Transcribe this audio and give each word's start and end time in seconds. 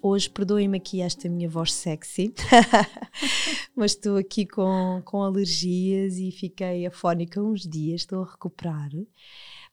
Hoje, 0.00 0.30
perdoem-me 0.30 0.78
aqui 0.78 1.00
esta 1.00 1.28
minha 1.28 1.48
voz 1.48 1.72
sexy, 1.72 2.32
mas 3.74 3.92
estou 3.92 4.16
aqui 4.16 4.46
com, 4.46 5.02
com 5.04 5.22
alergias 5.22 6.18
e 6.18 6.30
fiquei 6.30 6.86
afónica 6.86 7.42
uns 7.42 7.62
dias, 7.62 8.02
estou 8.02 8.22
a 8.22 8.30
recuperar. 8.30 8.90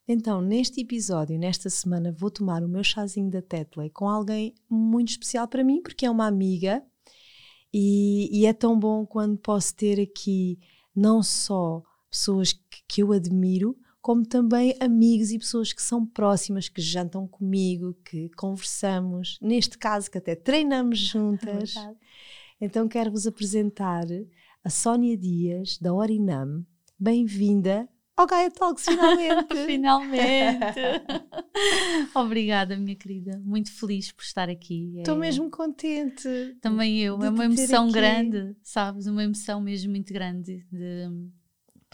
Então, 0.08 0.42
neste 0.42 0.82
episódio, 0.82 1.38
nesta 1.38 1.70
semana, 1.70 2.12
vou 2.12 2.32
tomar 2.32 2.64
o 2.64 2.68
meu 2.68 2.84
chazinho 2.84 3.30
da 3.30 3.42
Tetley 3.42 3.92
com 3.92 4.10
alguém 4.10 4.56
muito 4.68 5.10
especial 5.10 5.48
para 5.48 5.64
mim, 5.64 5.80
porque 5.82 6.08
é 6.08 6.10
uma 6.10 6.26
amiga 6.26 6.84
e, 7.72 8.30
e 8.32 8.48
é 8.48 8.54
tão 8.54 8.80
bom 8.80 9.06
quando 9.06 9.38
posso 9.38 9.76
ter 9.76 10.02
aqui 10.02 10.58
não 10.96 11.22
só 11.22 11.84
pessoas 12.10 12.52
que, 12.52 12.84
que 12.88 13.04
eu 13.04 13.12
admiro, 13.12 13.78
como 14.06 14.24
também 14.24 14.76
amigos 14.80 15.32
e 15.32 15.40
pessoas 15.40 15.74
que 15.74 15.82
são 15.82 16.06
próximas, 16.06 16.70
que 16.70 16.80
jantam 16.80 17.28
comigo, 17.28 17.96
que 18.06 18.30
conversamos, 18.38 19.40
neste 19.42 19.80
caso 19.80 20.12
que 20.12 20.20
até 20.20 20.36
treinamos 20.36 21.00
juntas. 21.10 21.76
É 21.76 21.96
então 22.62 22.88
quero 22.88 23.10
vos 23.10 23.26
apresentar 23.26 24.06
a 24.64 24.70
Sónia 24.70 25.18
Dias, 25.18 25.80
da 25.80 25.92
Orinam. 25.92 26.64
Bem-vinda 27.00 27.90
ao 28.16 28.28
Gaia 28.28 28.52
Talks, 28.52 28.86
finalmente! 28.86 29.56
finalmente! 29.66 30.80
Obrigada, 32.14 32.78
minha 32.78 32.96
querida. 32.96 33.42
Muito 33.44 33.72
feliz 33.74 34.12
por 34.12 34.22
estar 34.22 34.50
aqui. 34.50 35.00
Estou 35.00 35.16
é... 35.16 35.20
mesmo 35.20 35.50
contente. 35.50 36.30
Também 36.62 37.00
eu. 37.02 37.20
É 37.24 37.30
uma 37.32 37.46
emoção 37.46 37.90
grande, 37.90 38.56
sabes? 38.62 39.08
Uma 39.08 39.24
emoção 39.24 39.60
mesmo 39.60 39.90
muito 39.90 40.14
grande 40.14 40.64
de 40.72 41.10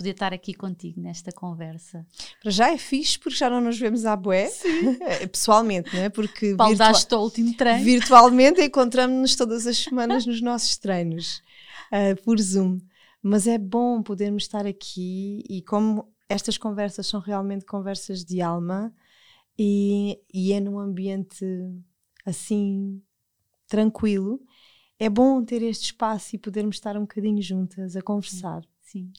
poder 0.02 0.12
estar 0.12 0.34
aqui 0.34 0.54
contigo 0.54 1.00
nesta 1.00 1.32
conversa. 1.32 2.06
Para 2.42 2.52
já 2.52 2.72
é 2.72 2.78
fixe 2.78 3.20
porque 3.20 3.38
já 3.38 3.50
não 3.50 3.62
nos 3.62 3.80
vemos 3.80 4.06
à 4.06 4.16
bué, 4.16 4.50
pessoalmente, 5.32 5.96
não 5.96 6.02
é? 6.02 6.10
Porque 6.10 6.56
virtua 6.56 7.20
o 7.20 7.24
último 7.24 7.56
treino. 7.56 7.84
virtualmente 7.84 8.62
encontramos-nos 8.62 9.36
todas 9.36 9.68
as 9.68 9.78
semanas 9.78 10.26
nos 10.26 10.42
nossos 10.42 10.76
treinos, 10.78 11.42
uh, 11.92 12.22
por 12.24 12.40
Zoom. 12.40 12.80
Mas 13.22 13.46
é 13.46 13.58
bom 13.58 14.02
podermos 14.02 14.44
estar 14.44 14.66
aqui 14.66 15.44
e 15.48 15.62
como 15.62 16.12
estas 16.28 16.58
conversas 16.58 17.06
são 17.06 17.20
realmente 17.20 17.66
conversas 17.66 18.26
de 18.26 18.42
alma 18.42 18.92
e, 19.58 20.20
e 20.34 20.54
é 20.54 20.60
num 20.60 20.80
ambiente 20.80 21.46
assim 22.26 23.00
tranquilo, 23.68 24.42
é 24.98 25.10
bom 25.10 25.44
ter 25.44 25.62
este 25.62 25.86
espaço 25.86 26.36
e 26.36 26.40
podermos 26.40 26.78
estar 26.78 26.98
um 26.98 27.02
bocadinho 27.02 27.42
juntas 27.42 27.96
a 27.96 28.02
conversar. 28.02 28.64
Sim. 28.82 29.12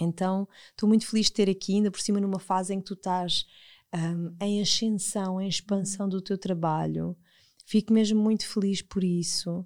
Então, 0.00 0.48
estou 0.70 0.88
muito 0.88 1.06
feliz 1.06 1.26
de 1.26 1.32
ter 1.32 1.48
aqui, 1.48 1.74
ainda 1.74 1.90
por 1.90 2.00
cima, 2.00 2.20
numa 2.20 2.38
fase 2.38 2.74
em 2.74 2.80
que 2.80 2.86
tu 2.86 2.94
estás 2.94 3.46
um, 3.94 4.34
em 4.40 4.60
ascensão, 4.60 5.40
em 5.40 5.48
expansão 5.48 6.08
do 6.08 6.20
teu 6.20 6.36
trabalho. 6.36 7.16
Fico 7.64 7.92
mesmo 7.92 8.20
muito 8.20 8.46
feliz 8.46 8.82
por 8.82 9.04
isso, 9.04 9.64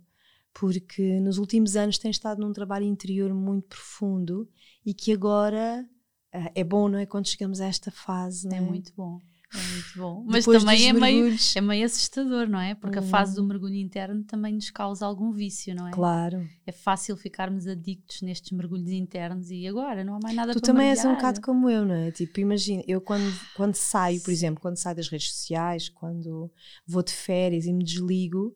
porque 0.52 1.18
nos 1.20 1.38
últimos 1.38 1.76
anos 1.76 1.98
tens 1.98 2.16
estado 2.16 2.40
num 2.40 2.52
trabalho 2.52 2.84
interior 2.84 3.32
muito 3.32 3.68
profundo 3.68 4.48
e 4.84 4.92
que 4.92 5.12
agora 5.12 5.88
uh, 6.34 6.50
é 6.54 6.62
bom, 6.62 6.88
não 6.88 6.98
é? 6.98 7.06
Quando 7.06 7.28
chegamos 7.28 7.60
a 7.60 7.66
esta 7.66 7.90
fase, 7.90 8.48
é? 8.52 8.58
é 8.58 8.60
muito 8.60 8.92
bom. 8.94 9.20
É 9.54 9.72
muito 9.72 9.98
bom. 9.98 10.24
Mas 10.28 10.44
Depois 10.44 10.62
também 10.62 10.88
é 10.88 10.92
meio, 10.92 11.36
é 11.54 11.60
meio 11.60 11.86
assustador, 11.86 12.48
não 12.48 12.60
é? 12.60 12.74
Porque 12.74 12.98
a 12.98 13.02
fase 13.02 13.34
do 13.34 13.42
hum. 13.42 13.46
mergulho 13.46 13.74
interno 13.74 14.22
também 14.24 14.54
nos 14.54 14.70
causa 14.70 15.06
algum 15.06 15.32
vício, 15.32 15.74
não 15.74 15.88
é? 15.88 15.90
Claro. 15.90 16.46
É 16.66 16.72
fácil 16.72 17.16
ficarmos 17.16 17.66
adictos 17.66 18.20
nestes 18.22 18.52
mergulhos 18.52 18.90
internos 18.90 19.50
e 19.50 19.66
agora 19.66 20.04
não 20.04 20.16
há 20.16 20.20
mais 20.22 20.36
nada 20.36 20.52
tu 20.52 20.56
para 20.56 20.60
Tu 20.60 20.66
também 20.66 20.86
mergulhar. 20.88 21.06
és 21.06 21.12
um 21.12 21.16
bocado 21.16 21.40
como 21.40 21.70
eu, 21.70 21.84
não 21.84 21.94
é? 21.94 22.10
Tipo, 22.10 22.40
imagina, 22.40 22.82
eu 22.86 23.00
quando, 23.00 23.32
quando 23.54 23.74
saio, 23.74 24.20
por 24.22 24.30
exemplo, 24.30 24.60
quando 24.60 24.76
saio 24.76 24.96
das 24.96 25.08
redes 25.08 25.30
sociais, 25.32 25.88
quando 25.88 26.52
vou 26.86 27.02
de 27.02 27.12
férias 27.12 27.64
e 27.64 27.72
me 27.72 27.84
desligo, 27.84 28.54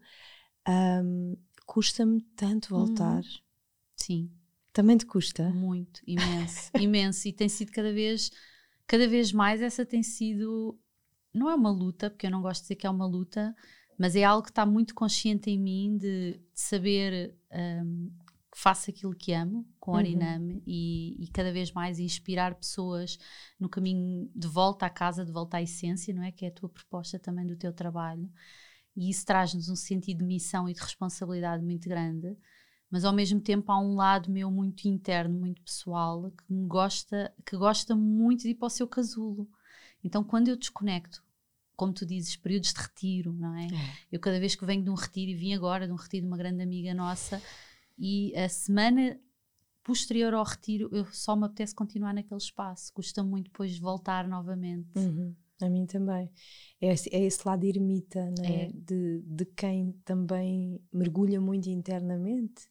um, 0.68 1.36
custa-me 1.66 2.20
tanto 2.36 2.68
voltar. 2.68 3.16
Uhum. 3.16 3.40
Sim. 3.96 4.30
Também 4.72 4.96
te 4.96 5.06
custa? 5.06 5.50
Muito, 5.50 6.00
imenso, 6.06 6.70
imenso. 6.78 7.28
E 7.28 7.32
tem 7.32 7.48
sido 7.48 7.72
cada 7.72 7.92
vez 7.92 8.30
cada 8.86 9.08
vez 9.08 9.32
mais 9.32 9.62
essa 9.62 9.86
tem 9.86 10.02
sido 10.02 10.78
não 11.32 11.50
é 11.50 11.54
uma 11.54 11.70
luta, 11.70 12.10
porque 12.10 12.26
eu 12.26 12.30
não 12.30 12.42
gosto 12.42 12.60
de 12.60 12.64
dizer 12.64 12.76
que 12.76 12.86
é 12.86 12.90
uma 12.90 13.06
luta, 13.06 13.54
mas 13.98 14.16
é 14.16 14.24
algo 14.24 14.42
que 14.42 14.50
está 14.50 14.66
muito 14.66 14.94
consciente 14.94 15.50
em 15.50 15.58
mim 15.58 15.96
de, 15.96 16.32
de 16.32 16.60
saber 16.60 17.36
um, 17.52 18.10
que 18.52 18.58
faço 18.58 18.90
aquilo 18.90 19.14
que 19.14 19.32
amo 19.32 19.66
com 19.80 19.92
Oriname 19.92 20.54
uhum. 20.54 20.62
e, 20.66 21.24
e, 21.24 21.28
cada 21.28 21.52
vez 21.52 21.72
mais 21.72 21.98
inspirar 21.98 22.54
pessoas 22.54 23.18
no 23.58 23.68
caminho 23.68 24.30
de 24.34 24.46
volta 24.46 24.86
à 24.86 24.90
casa, 24.90 25.24
de 25.24 25.32
volta 25.32 25.56
à 25.56 25.62
essência, 25.62 26.12
não 26.12 26.22
é? 26.22 26.30
Que 26.30 26.44
é 26.44 26.48
a 26.48 26.52
tua 26.52 26.68
proposta 26.68 27.18
também 27.18 27.46
do 27.46 27.56
teu 27.56 27.72
trabalho. 27.72 28.30
E 28.94 29.08
isso 29.08 29.24
traz-nos 29.24 29.70
um 29.70 29.76
sentido 29.76 30.18
de 30.18 30.24
missão 30.24 30.68
e 30.68 30.74
de 30.74 30.80
responsabilidade 30.80 31.64
muito 31.64 31.88
grande 31.88 32.36
mas 32.92 33.06
ao 33.06 33.12
mesmo 33.14 33.40
tempo 33.40 33.72
há 33.72 33.80
um 33.80 33.94
lado 33.94 34.30
meu 34.30 34.50
muito 34.50 34.84
interno, 34.84 35.40
muito 35.40 35.62
pessoal, 35.62 36.30
que 36.30 36.52
me 36.52 36.66
gosta, 36.66 37.34
que 37.46 37.56
gosta 37.56 37.96
muito 37.96 38.42
de 38.42 38.50
ir 38.50 38.54
para 38.54 38.66
o 38.66 38.70
seu 38.70 38.86
casulo. 38.86 39.48
Então, 40.02 40.24
quando 40.24 40.48
eu 40.48 40.56
desconecto, 40.56 41.22
como 41.76 41.92
tu 41.92 42.04
dizes, 42.06 42.36
períodos 42.36 42.72
de 42.72 42.80
retiro, 42.80 43.32
não 43.32 43.54
é? 43.54 43.66
é? 43.66 43.96
Eu 44.10 44.20
cada 44.20 44.38
vez 44.38 44.54
que 44.54 44.64
venho 44.64 44.82
de 44.82 44.90
um 44.90 44.94
retiro, 44.94 45.30
e 45.30 45.34
vim 45.34 45.54
agora 45.54 45.86
de 45.86 45.92
um 45.92 45.96
retiro 45.96 46.22
de 46.22 46.28
uma 46.28 46.36
grande 46.36 46.62
amiga 46.62 46.94
nossa, 46.94 47.42
e 47.98 48.34
a 48.36 48.48
semana 48.48 49.18
posterior 49.82 50.32
ao 50.34 50.44
retiro, 50.44 50.88
eu 50.92 51.04
só 51.06 51.34
me 51.34 51.44
apetece 51.44 51.74
continuar 51.74 52.14
naquele 52.14 52.38
espaço. 52.38 52.92
Custa 52.92 53.22
muito 53.22 53.46
depois 53.46 53.76
voltar 53.78 54.28
novamente. 54.28 54.96
Uhum. 54.96 55.34
A 55.60 55.68
mim 55.68 55.86
também. 55.86 56.30
É 56.80 56.92
esse, 56.92 57.08
é 57.14 57.20
esse 57.24 57.46
lado 57.46 57.64
ermita, 57.64 58.30
né? 58.38 58.64
É. 58.64 58.72
De, 58.72 59.22
de 59.24 59.44
quem 59.44 59.92
também 60.04 60.80
mergulha 60.92 61.40
muito 61.40 61.68
internamente. 61.68 62.68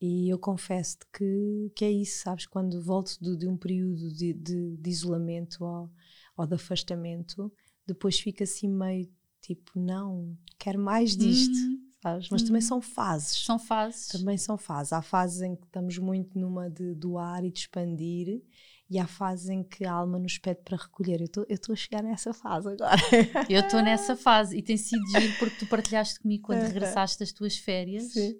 E 0.00 0.28
eu 0.28 0.38
confesso 0.38 0.98
que, 1.12 1.72
que 1.74 1.84
é 1.84 1.90
isso, 1.90 2.22
sabes? 2.22 2.46
Quando 2.46 2.82
volto 2.82 3.16
de, 3.20 3.36
de 3.36 3.48
um 3.48 3.56
período 3.56 4.12
de, 4.12 4.34
de, 4.34 4.76
de 4.76 4.90
isolamento 4.90 5.64
ou 5.64 5.90
ou 6.36 6.46
de 6.46 6.54
afastamento, 6.54 7.52
depois 7.86 8.18
fica 8.18 8.44
assim 8.44 8.68
meio 8.68 9.08
tipo, 9.40 9.72
não, 9.78 10.36
quero 10.58 10.78
mais 10.78 11.16
disto, 11.16 11.54
uhum. 11.54 11.80
sabes? 12.02 12.28
Mas 12.30 12.40
uhum. 12.42 12.46
também 12.48 12.60
são 12.60 12.80
fases. 12.80 13.44
São 13.44 13.58
fases. 13.58 14.08
Também 14.08 14.36
são 14.36 14.58
fases. 14.58 14.92
Há 14.92 15.00
fases 15.00 15.40
em 15.40 15.54
que 15.54 15.66
estamos 15.66 15.98
muito 15.98 16.38
numa 16.38 16.68
de 16.68 16.94
doar 16.94 17.44
e 17.44 17.50
de 17.50 17.60
expandir, 17.60 18.42
e 18.90 18.98
há 18.98 19.06
fases 19.06 19.48
em 19.48 19.62
que 19.62 19.84
a 19.84 19.92
alma 19.92 20.18
nos 20.18 20.38
pede 20.38 20.60
para 20.64 20.76
recolher. 20.76 21.20
Eu 21.20 21.46
estou 21.48 21.72
a 21.72 21.76
chegar 21.76 22.02
nessa 22.02 22.32
fase 22.32 22.68
agora. 22.68 23.00
Eu 23.48 23.60
estou 23.60 23.82
nessa 23.82 24.14
fase 24.16 24.56
e 24.56 24.62
tem 24.62 24.76
sido 24.76 25.04
giro 25.08 25.32
porque 25.38 25.56
tu 25.58 25.66
partilhaste 25.66 26.20
comigo 26.20 26.44
quando 26.44 26.62
regressaste 26.62 27.18
das 27.18 27.32
tuas 27.32 27.56
férias. 27.56 28.12
Sim 28.12 28.36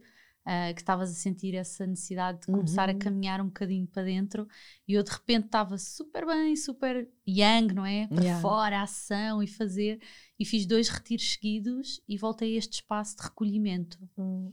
uh, 0.47 0.75
que 0.75 0.81
estavas 0.81 1.11
a 1.11 1.15
sentir 1.15 1.55
essa 1.55 1.87
necessidade 1.87 2.41
de 2.41 2.47
começar 2.47 2.89
uhum. 2.89 2.97
a 2.97 2.99
caminhar 2.99 3.41
um 3.41 3.47
bocadinho 3.47 3.87
para 3.87 4.05
dentro 4.05 4.47
e 4.87 4.95
eu 4.95 5.03
de 5.03 5.11
repente 5.11 5.47
estava 5.47 5.77
super 5.77 6.25
bem, 6.25 6.55
super 6.55 7.09
young, 7.27 7.75
não 7.75 7.85
é? 7.85 8.07
Para 8.07 8.23
yeah. 8.23 8.41
fora, 8.41 8.83
ação 8.83 9.43
e 9.43 9.47
fazer. 9.47 10.01
E 10.39 10.45
fiz 10.45 10.67
dois 10.67 10.89
retiros 10.89 11.33
seguidos 11.33 12.01
e 12.09 12.17
voltei 12.17 12.55
a 12.55 12.59
este 12.59 12.75
espaço 12.75 13.17
de 13.17 13.25
recolhimento. 13.25 13.99
Uhum. 14.17 14.53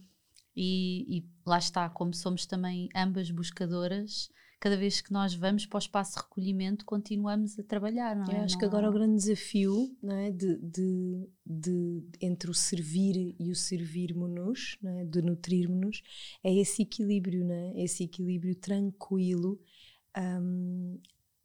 E, 0.56 1.18
e, 1.18 1.26
lá 1.46 1.58
está, 1.58 1.90
como 1.90 2.14
somos 2.14 2.46
também 2.46 2.88
ambas 2.96 3.32
buscadoras, 3.32 4.30
cada 4.64 4.78
vez 4.78 5.02
que 5.02 5.12
nós 5.12 5.36
vamos 5.36 5.66
para 5.66 5.76
o 5.76 5.80
espaço 5.80 6.14
de 6.14 6.22
recolhimento, 6.22 6.86
continuamos 6.86 7.60
a 7.60 7.64
trabalhar, 7.64 8.16
não 8.16 8.24
é? 8.32 8.40
Eu 8.40 8.44
acho 8.46 8.54
não 8.54 8.60
que 8.60 8.66
agora 8.66 8.90
o 8.90 8.94
grande 8.94 9.18
desafio 9.18 9.94
não 10.02 10.16
é? 10.16 10.32
de, 10.32 10.56
de, 10.56 11.30
de 11.46 12.02
entre 12.22 12.50
o 12.50 12.54
servir 12.54 13.36
e 13.38 13.52
o 13.52 13.56
servirmos-nos, 13.56 14.78
é? 14.82 15.04
de 15.04 15.22
nutrirmos-nos, 15.22 16.02
é 16.42 16.56
esse 16.56 16.82
equilíbrio, 16.82 17.44
não 17.44 17.54
é? 17.54 17.84
esse 17.84 18.06
equilíbrio 18.06 18.56
tranquilo 18.56 19.60
um, 20.18 20.98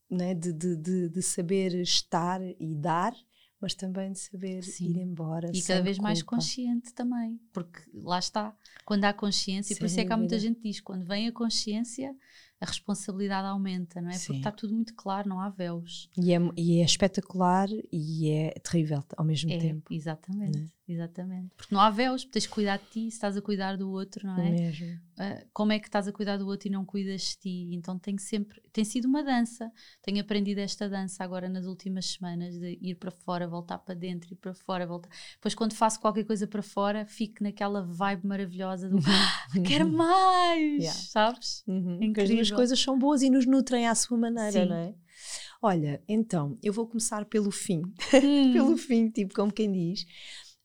não 0.08 0.24
é? 0.24 0.32
de, 0.32 0.52
de, 0.52 0.76
de, 0.76 1.08
de 1.08 1.20
saber 1.22 1.74
estar 1.74 2.40
e 2.40 2.76
dar 2.76 3.12
mas 3.60 3.74
também 3.74 4.12
de 4.12 4.20
saber 4.20 4.62
Sim. 4.62 4.90
ir 4.90 4.98
embora. 4.98 5.50
E 5.52 5.60
cada 5.62 5.82
vez 5.82 5.96
culpa. 5.96 6.08
mais 6.08 6.22
consciente 6.22 6.94
também, 6.94 7.40
porque 7.52 7.80
lá 7.92 8.18
está, 8.18 8.56
quando 8.84 9.04
há 9.04 9.12
consciência, 9.12 9.74
e 9.74 9.76
por 9.76 9.86
isso 9.86 9.98
é 9.98 10.04
que 10.04 10.12
há 10.12 10.16
muita 10.16 10.38
gente 10.38 10.60
que 10.60 10.68
diz: 10.68 10.80
quando 10.80 11.04
vem 11.04 11.26
a 11.26 11.32
consciência, 11.32 12.14
a 12.60 12.66
responsabilidade 12.66 13.46
aumenta, 13.46 14.00
não 14.00 14.10
é? 14.10 14.14
Sim. 14.14 14.26
Porque 14.26 14.38
está 14.38 14.52
tudo 14.52 14.74
muito 14.74 14.94
claro, 14.94 15.28
não 15.28 15.40
há 15.40 15.48
véus. 15.48 16.08
E 16.16 16.32
é, 16.32 16.38
e 16.56 16.80
é 16.80 16.84
espetacular 16.84 17.68
e 17.92 18.30
é 18.30 18.50
terrível 18.62 19.04
ao 19.16 19.24
mesmo 19.24 19.50
É, 19.50 19.58
tempo. 19.58 19.92
exatamente, 19.92 20.58
Né? 20.58 20.68
exatamente. 20.88 21.54
Porque 21.56 21.74
não 21.74 21.80
há 21.80 21.90
véus, 21.90 22.24
tens 22.24 22.42
de 22.44 22.48
cuidar 22.48 22.78
de 22.78 22.84
ti, 22.86 23.00
se 23.02 23.08
estás 23.16 23.36
a 23.36 23.42
cuidar 23.42 23.76
do 23.76 23.90
outro, 23.90 24.26
não 24.26 24.38
é? 24.40 24.50
Mesmo. 24.50 24.98
Ah, 25.20 25.44
como 25.52 25.72
é 25.72 25.78
que 25.80 25.86
estás 25.88 26.06
a 26.08 26.12
cuidar 26.12 26.36
do 26.36 26.46
outro 26.46 26.68
e 26.68 26.70
não 26.70 26.84
cuidas 26.84 27.22
de 27.22 27.38
ti? 27.38 27.68
Então 27.74 27.98
tem 27.98 28.16
sempre, 28.18 28.60
tem 28.72 28.84
sido 28.84 29.06
uma 29.06 29.22
dança. 29.22 29.70
Tenho 30.02 30.20
aprendido 30.20 30.58
esta 30.60 30.88
dança 30.88 31.22
agora 31.24 31.48
nas 31.48 31.66
últimas 31.66 32.06
semanas 32.06 32.58
de 32.58 32.78
ir 32.80 32.94
para 32.96 33.10
fora, 33.10 33.46
voltar 33.46 33.78
para 33.78 33.94
dentro, 33.94 34.32
ir 34.32 34.36
para 34.36 34.54
fora, 34.54 34.86
voltar. 34.86 35.08
Depois 35.34 35.54
quando 35.54 35.74
faço 35.74 36.00
qualquer 36.00 36.24
coisa 36.24 36.46
para 36.46 36.62
fora, 36.62 37.04
fico 37.04 37.42
naquela 37.42 37.82
vibe 37.82 38.26
maravilhosa 38.26 38.88
do 38.88 38.96
"Ah, 39.06 39.60
quero 39.66 39.88
mais, 39.92 40.82
Yeah. 40.82 40.92
sabes? 41.00 41.62
Uhum. 41.66 41.98
É 42.02 42.12
Que 42.12 42.20
As 42.52 42.56
coisas 42.56 42.80
são 42.80 42.98
boas 42.98 43.22
e 43.22 43.30
nos 43.30 43.46
nutrem 43.46 43.86
à 43.86 43.94
sua 43.94 44.16
maneira, 44.18 44.52
Sim. 44.64 44.66
não 44.66 44.76
é? 44.76 44.94
Olha, 45.60 46.02
então, 46.08 46.56
eu 46.62 46.72
vou 46.72 46.86
começar 46.86 47.24
pelo 47.24 47.50
fim. 47.50 47.82
Hum. 48.14 48.52
pelo 48.52 48.76
fim, 48.76 49.10
tipo, 49.10 49.34
como 49.34 49.52
quem 49.52 49.72
diz. 49.72 50.04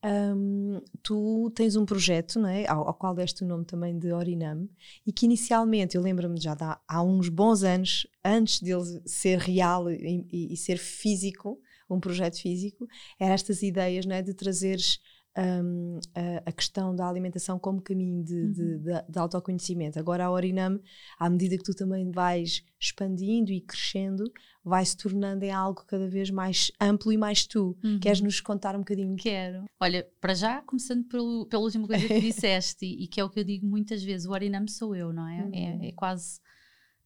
Hum, 0.06 0.80
tu 1.02 1.50
tens 1.54 1.76
um 1.76 1.86
projeto, 1.86 2.38
não 2.38 2.48
é? 2.48 2.66
Ao, 2.68 2.86
ao 2.86 2.94
qual 2.94 3.14
deste 3.14 3.42
o 3.42 3.46
nome 3.46 3.64
também 3.64 3.98
de 3.98 4.12
Orinam, 4.12 4.68
e 5.06 5.12
que 5.12 5.24
inicialmente, 5.24 5.96
eu 5.96 6.02
lembro-me 6.02 6.38
já 6.38 6.54
de 6.54 6.62
há, 6.62 6.78
há 6.86 7.02
uns 7.02 7.28
bons 7.30 7.62
anos, 7.62 8.06
antes 8.22 8.60
dele 8.60 8.84
ser 9.06 9.38
real 9.38 9.90
e, 9.90 10.26
e- 10.30 10.52
e 10.52 10.56
ser 10.58 10.76
físico, 10.76 11.58
um 11.88 11.98
projeto 11.98 12.38
físico, 12.40 12.86
eram 13.18 13.32
estas 13.32 13.62
ideias 13.62 14.04
não 14.04 14.14
é? 14.14 14.20
de 14.22 14.34
trazeres 14.34 14.98
hum, 15.36 15.98
a, 16.14 16.48
a 16.48 16.52
questão 16.52 16.94
da 16.94 17.08
alimentação 17.08 17.58
como 17.58 17.80
caminho 17.80 18.22
de, 18.22 18.48
de- 18.52 18.62
Uhum. 18.62 18.78
de- 18.82 19.04
de 19.12 19.18
autoconhecimento. 19.18 19.98
Agora 19.98 20.24
a 20.26 20.30
Orinam, 20.30 20.80
à 21.18 21.28
medida 21.28 21.56
que 21.56 21.64
tu 21.64 21.74
também 21.74 22.10
vais 22.10 22.64
expandindo 22.80 23.50
e 23.52 23.60
crescendo, 23.60 24.24
vai 24.64 24.84
se 24.84 24.96
tornando 24.96 25.44
em 25.44 25.50
algo 25.52 25.84
cada 25.86 26.08
vez 26.08 26.30
mais 26.30 26.70
amplo 26.80 27.12
e 27.12 27.16
mais 27.18 27.46
tu. 27.46 27.76
Uhum. 27.82 27.98
Queres 27.98 28.20
nos 28.20 28.40
contar 28.40 28.74
um 28.76 28.80
bocadinho? 28.80 29.16
Quero. 29.16 29.64
Olha, 29.80 30.06
para 30.20 30.34
já, 30.34 30.62
começando 30.62 31.04
pelo, 31.04 31.46
pela 31.46 31.62
última 31.62 31.86
coisa 31.86 32.06
que 32.06 32.20
disseste, 32.20 32.86
e, 32.86 33.04
e 33.04 33.06
que 33.08 33.20
é 33.20 33.24
o 33.24 33.28
que 33.30 33.40
eu 33.40 33.44
digo 33.44 33.66
muitas 33.66 34.02
vezes, 34.02 34.26
o 34.26 34.32
Orinam 34.32 34.66
sou 34.68 34.94
eu, 34.94 35.12
não 35.12 35.26
é? 35.28 35.42
Uhum. 35.42 35.50
É, 35.82 35.88
é 35.88 35.92
quase. 35.92 36.40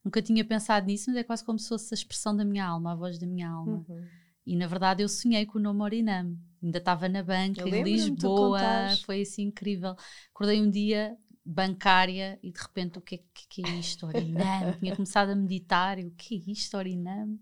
Nunca 0.05 0.23
tinha 0.23 0.45
pensado 0.45 0.87
nisso, 0.87 1.07
mas 1.11 1.17
é 1.19 1.25
quase 1.25 1.45
como 1.45 1.59
se 1.59 1.69
fosse 1.69 1.93
a 1.93 1.97
expressão 1.97 2.35
da 2.35 2.45
minha 2.45 2.65
alma, 2.65 2.93
a 2.93 2.95
voz 2.95 3.19
da 3.19 3.27
minha 3.27 3.49
alma. 3.51 3.85
E 4.49 4.57
na 4.57 4.67
verdade 4.67 5.03
eu 5.03 5.09
sonhei 5.09 5.45
com 5.47 5.59
o 5.59 5.63
nome 5.63 5.83
Orinam. 5.83 6.37
Ainda 6.63 6.79
estava 6.79 7.09
na 7.09 7.23
banca, 7.23 7.61
Eu 7.61 7.69
em 7.69 7.83
Lisboa, 7.85 8.59
foi 9.05 9.23
assim 9.23 9.43
incrível. 9.45 9.95
Acordei 10.35 10.61
um 10.61 10.71
dia 10.71 11.17
bancária 11.45 12.39
e 12.43 12.51
de 12.51 12.61
repente 12.61 12.99
o 12.99 13.01
que 13.01 13.17
é 13.17 13.21
que, 13.49 13.63
é 13.63 13.65
isto, 13.65 14.07
Orinam? 14.07 14.73
Tinha 14.79 14.95
começado 14.95 15.31
a 15.31 15.37
meditar 15.37 15.99
e 15.99 16.07
o 16.07 16.11
que 16.13 16.35
é 16.37 16.51
isto, 16.51 16.77
Orinam? 16.77 17.39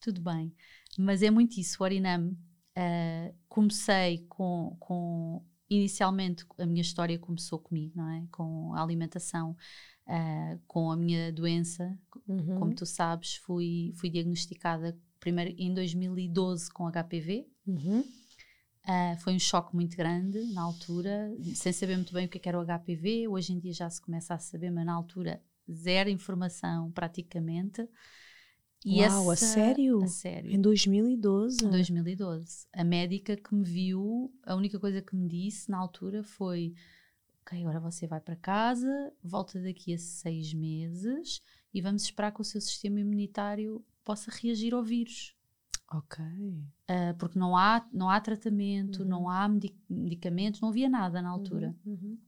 Tudo 0.00 0.20
bem. 0.20 0.52
Mas 0.98 1.22
é 1.22 1.30
muito 1.30 1.58
isso, 1.58 1.76
o 1.80 1.84
Orinam. 1.84 2.36
ah, 2.76 3.32
comecei 3.48 4.24
com, 4.28 4.76
com. 4.78 5.42
Inicialmente 5.70 6.44
a 6.58 6.66
minha 6.66 6.82
história 6.82 7.18
começou 7.18 7.58
comigo, 7.58 7.94
não 7.96 8.08
é? 8.10 8.24
Com 8.30 8.74
a 8.74 8.82
alimentação, 8.82 9.56
ah, 10.06 10.58
com 10.66 10.90
a 10.90 10.96
minha 10.96 11.32
doença, 11.32 11.98
Uhum. 12.28 12.58
como 12.58 12.74
tu 12.74 12.86
sabes, 12.86 13.36
fui, 13.36 13.92
fui 13.96 14.10
diagnosticada 14.10 14.96
primeiro 15.22 15.54
em 15.56 15.72
2012 15.72 16.68
com 16.72 16.90
HPV. 16.90 17.46
Uhum. 17.64 18.04
Ah, 18.84 19.16
foi 19.20 19.32
um 19.34 19.38
choque 19.38 19.72
muito 19.72 19.96
grande 19.96 20.42
na 20.52 20.62
altura, 20.62 21.32
sem 21.54 21.72
saber 21.72 21.94
muito 21.94 22.12
bem 22.12 22.26
o 22.26 22.28
que 22.28 22.38
é 22.38 22.48
era 22.48 22.58
o 22.58 22.64
HPV. 22.64 23.28
Hoje 23.28 23.52
em 23.52 23.60
dia 23.60 23.72
já 23.72 23.88
se 23.88 24.02
começa 24.02 24.34
a 24.34 24.38
saber, 24.40 24.72
mas 24.72 24.84
na 24.84 24.92
altura 24.92 25.40
zero 25.70 26.10
informação 26.10 26.90
praticamente. 26.90 27.88
Uau, 28.84 29.30
a 29.30 29.36
sério? 29.36 30.02
A 30.02 30.08
sério. 30.08 30.50
Em 30.50 30.60
2012. 30.60 31.64
Em 31.64 31.70
2012. 31.70 32.66
A 32.72 32.82
médica 32.82 33.36
que 33.36 33.54
me 33.54 33.62
viu, 33.62 34.34
a 34.44 34.56
única 34.56 34.80
coisa 34.80 35.00
que 35.00 35.14
me 35.14 35.28
disse 35.28 35.70
na 35.70 35.78
altura 35.78 36.24
foi: 36.24 36.74
Ok, 37.42 37.60
agora 37.60 37.78
você 37.78 38.08
vai 38.08 38.20
para 38.20 38.34
casa, 38.34 39.12
volta 39.22 39.62
daqui 39.62 39.94
a 39.94 39.98
seis 39.98 40.52
meses 40.52 41.40
e 41.72 41.80
vamos 41.80 42.02
esperar 42.02 42.32
que 42.32 42.40
o 42.40 42.44
seu 42.44 42.60
sistema 42.60 42.98
imunitário 42.98 43.84
possa 44.04 44.30
reagir 44.30 44.74
ao 44.74 44.82
vírus. 44.82 45.34
Ok. 45.90 46.24
Ah, 46.88 47.14
porque 47.18 47.38
não 47.38 47.56
há, 47.56 47.86
não 47.92 48.08
há 48.08 48.20
tratamento, 48.20 49.02
Uhum. 49.02 49.08
não 49.08 49.28
há 49.28 49.48
medi- 49.48 49.76
medicamentos, 49.88 50.60
não 50.60 50.70
havia 50.70 50.88
nada 50.88 51.20
na 51.20 51.28
altura. 51.30 51.74
Uhum. 51.84 51.92
Uhum. 51.92 52.18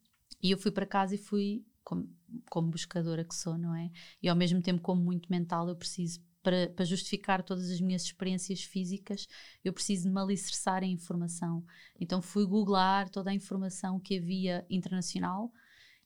E 0.43 0.50
eu 0.50 0.59
fui 0.59 0.71
para 0.71 0.85
casa 0.87 1.15
e 1.15 1.19
fui, 1.19 1.65
como, 1.82 2.09
como 2.50 2.71
buscadora 2.71 3.25
que 3.25 3.35
sou, 3.35 3.56
não 3.56 3.75
é? 3.75 3.91
E 4.23 4.29
ao 4.29 4.37
mesmo 4.37 4.61
tempo, 4.61 4.82
como 4.82 5.03
muito 5.03 5.31
mental, 5.31 5.67
eu 5.69 5.76
preciso, 5.76 6.21
para, 6.43 6.69
para 6.69 6.85
justificar 6.85 7.43
todas 7.43 7.71
as 7.71 7.81
minhas 7.81 8.03
experiências 8.03 8.62
físicas, 8.62 9.26
eu 9.65 9.73
preciso 9.73 10.03
de 10.09 10.11
me 10.15 10.21
alicerçar 10.21 10.82
em 10.85 10.93
informação. 10.93 11.65
Então 11.99 12.21
fui 12.21 12.44
googlar 12.44 13.09
toda 13.09 13.31
a 13.31 13.35
informação 13.35 13.99
que 13.99 14.19
havia 14.19 14.67
internacional 14.69 15.50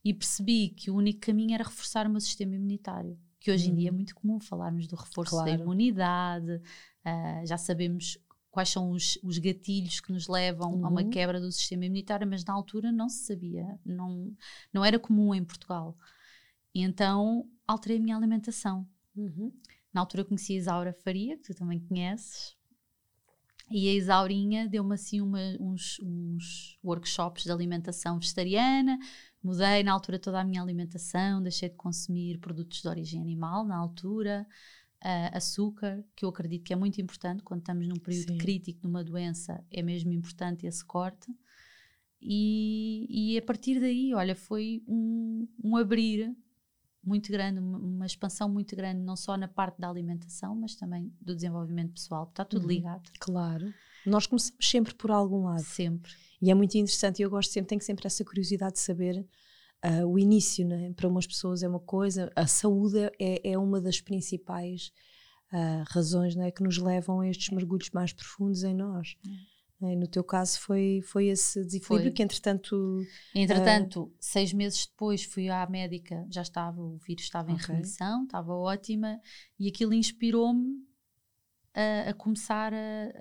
e 0.04 0.14
percebi 0.14 0.68
que 0.68 0.92
o 0.92 0.94
único 0.94 1.18
caminho 1.20 1.54
era 1.54 1.64
reforçar 1.64 2.06
o 2.06 2.10
meu 2.10 2.20
sistema 2.20 2.54
imunitário. 2.54 3.18
Que 3.40 3.50
hoje 3.52 3.70
em 3.70 3.74
dia 3.74 3.88
é 3.88 3.92
muito 3.92 4.14
comum 4.14 4.40
falarmos 4.40 4.86
do 4.88 4.96
reforço 4.96 5.36
da 5.36 5.44
Claro. 5.44 5.62
imunidade, 5.62 6.60
ah, 7.04 7.42
já 7.46 7.56
sabemos 7.56 8.18
quais 8.50 8.68
são 8.70 8.90
os, 8.90 9.16
os 9.22 9.38
gatilhos 9.38 10.00
que 10.00 10.12
nos 10.12 10.26
levam 10.26 10.84
a 10.84 10.88
uma 10.88 11.02
Uhum. 11.02 11.10
quebra 11.10 11.40
do 11.40 11.52
sistema 11.52 11.84
imunitário, 11.84 12.26
mas 12.26 12.44
na 12.44 12.52
altura 12.52 12.90
não 12.90 13.08
se 13.08 13.24
sabia, 13.26 13.78
não, 13.84 14.34
não 14.72 14.84
era 14.84 14.98
comum 14.98 15.32
em 15.34 15.44
Portugal. 15.44 15.96
E 16.74 16.82
então 16.82 17.48
alterei 17.66 17.98
a 17.98 18.00
minha 18.00 18.16
alimentação. 18.16 18.86
Uhum. 19.16 19.52
Na 19.92 20.00
altura 20.00 20.24
conheci 20.24 20.54
a 20.54 20.56
Isaura 20.56 20.92
Faria, 20.92 21.36
que 21.36 21.44
tu 21.44 21.54
também 21.54 21.78
conheces, 21.80 22.56
e 23.70 23.88
a 23.88 23.92
Isaurinha 23.94 24.66
deu-me 24.66 24.94
assim 24.94 25.20
uma- 25.20 25.56
uns, 25.60 25.98
uns 26.02 26.78
workshops 26.82 27.44
de 27.44 27.52
alimentação 27.52 28.18
vegetariana. 28.18 28.98
Mudei 29.42 29.82
na 29.82 29.92
altura 29.92 30.18
toda 30.18 30.40
a 30.40 30.44
minha 30.44 30.60
alimentação, 30.62 31.42
deixei 31.42 31.68
de 31.68 31.76
consumir 31.76 32.38
produtos 32.38 32.82
de 32.82 32.88
origem 32.88 33.20
animal 33.20 33.64
na 33.64 33.76
altura, 33.76 34.46
ah, 35.00 35.36
açúcar, 35.36 36.04
que 36.16 36.24
eu 36.24 36.28
acredito 36.28 36.64
que 36.64 36.72
é 36.72 36.76
muito 36.76 37.00
importante 37.00 37.42
quando 37.42 37.60
estamos 37.60 37.86
num 37.86 37.96
período 37.96 38.32
Sim. 38.32 38.38
crítico 38.38 38.80
de 38.80 38.86
uma 38.86 39.04
doença, 39.04 39.64
é 39.70 39.80
mesmo 39.82 40.12
importante 40.12 40.66
esse 40.66 40.84
corte. 40.84 41.30
E, 42.20 43.06
e 43.34 43.38
a 43.38 43.42
partir 43.42 43.78
daí, 43.80 44.12
olha, 44.12 44.34
foi 44.34 44.82
um, 44.88 45.46
um 45.62 45.76
abrir 45.76 46.34
muito 47.02 47.30
grande, 47.30 47.60
uma, 47.60 47.78
uma 47.78 48.06
expansão 48.06 48.48
muito 48.48 48.74
grande, 48.74 49.00
não 49.00 49.14
só 49.16 49.36
na 49.36 49.46
parte 49.46 49.78
da 49.80 49.88
alimentação, 49.88 50.54
mas 50.56 50.74
também 50.74 51.12
do 51.20 51.34
desenvolvimento 51.34 51.92
pessoal. 51.92 52.24
Está 52.24 52.44
tudo 52.44 52.62
Uhum. 52.64 52.68
ligado, 52.68 53.08
Claro. 53.20 53.72
Nós 54.04 54.26
começamos 54.26 54.56
sempre 54.60 54.94
por 54.94 55.10
algum 55.10 55.44
lado. 55.44 55.62
sempre. 55.62 56.12
E 56.40 56.50
é 56.50 56.54
muito 56.54 56.76
interessante 56.76 57.20
e 57.20 57.22
eu 57.22 57.30
gosto 57.30 57.52
sempre, 57.52 57.68
tenho 57.68 57.80
sempre 57.80 58.06
essa 58.06 58.24
curiosidade 58.24 58.74
de 58.74 58.80
saber 58.80 59.26
ah, 59.82 60.06
o 60.06 60.18
início, 60.18 60.66
né? 60.66 60.92
para 60.94 61.08
umas 61.08 61.26
pessoas 61.26 61.62
é 61.62 61.68
uma 61.68 61.80
coisa, 61.80 62.30
a 62.34 62.46
saúde 62.46 62.98
é, 63.18 63.52
é 63.52 63.58
uma 63.58 63.80
das 63.80 64.00
principais 64.00 64.92
ah, 65.52 65.84
razões 65.88 66.34
né? 66.34 66.50
que 66.50 66.62
nos 66.62 66.78
levam 66.78 67.20
a 67.20 67.28
estes 67.28 67.50
mergulhos 67.50 67.90
mais 67.90 68.12
profundos 68.12 68.64
em 68.64 68.74
nós. 68.74 69.16
Né? 69.80 69.92
E 69.92 69.96
no 69.96 70.08
teu 70.08 70.24
caso 70.24 70.58
foi, 70.60 71.00
foi 71.04 71.26
esse 71.26 71.64
desequilíbrio 71.64 72.10
Foi. 72.10 72.12
que 72.12 72.22
entretanto 72.22 73.00
Entretanto, 73.34 74.12
seis 74.18 74.52
meses 74.52 74.86
depois 74.86 75.22
fui 75.22 75.48
à 75.48 75.66
médica, 75.68 76.26
já 76.30 76.42
estava, 76.42 76.80
o 76.80 76.98
vírus 76.98 77.24
estava 77.24 77.50
em 77.52 77.56
remissão, 77.56 78.24
estava 78.24 78.52
ótima, 78.54 79.20
e 79.58 79.68
aquilo 79.68 79.94
inspirou-me 79.94 80.88
a, 82.06 82.10
a 82.10 82.14
começar, 82.14 82.72
a, 82.74 82.76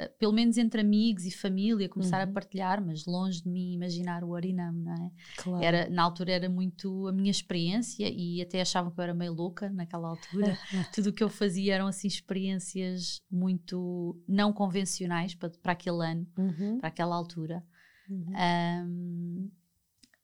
a- 0.05 0.09
pelo 0.19 0.33
menos 0.33 0.57
entre 0.57 0.81
amigos 0.81 1.25
e 1.25 1.31
família, 1.31 1.87
começar 1.89 2.21
a 2.21 2.25
Uhum. 2.25 2.33
partilhar, 2.33 2.83
mas 2.83 3.05
longe 3.05 3.41
de 3.43 3.49
mim 3.49 3.73
imaginar 3.73 4.23
o 4.23 4.29
Orinam, 4.31 4.73
não 4.73 4.93
é? 4.93 5.11
claro, 5.35 5.63
Era, 5.63 5.89
na 5.89 6.03
altura 6.03 6.31
era 6.31 6.49
muito 6.49 7.07
a 7.07 7.11
minha 7.11 7.31
experiência 7.31 8.09
e 8.09 8.41
até 8.41 8.61
achavam 8.61 8.91
que 8.91 8.99
eu 8.99 9.03
era 9.03 9.13
meio 9.13 9.33
louca 9.33 9.69
naquela 9.69 10.07
altura. 10.09 10.57
Tudo 10.93 11.09
o 11.09 11.13
que 11.13 11.23
eu 11.23 11.29
fazia 11.29 11.75
eram 11.75 11.87
assim 11.87 12.07
experiências 12.07 13.21
muito 13.31 14.19
não 14.27 14.51
convencionais 14.53 15.35
para, 15.35 15.49
para 15.61 15.71
aquele 15.73 16.03
ano, 16.05 16.27
Uhum, 16.37 16.77
para 16.79 16.89
aquela 16.89 17.15
altura. 17.15 17.63
uhum. 18.09 18.33
Um, 18.87 19.51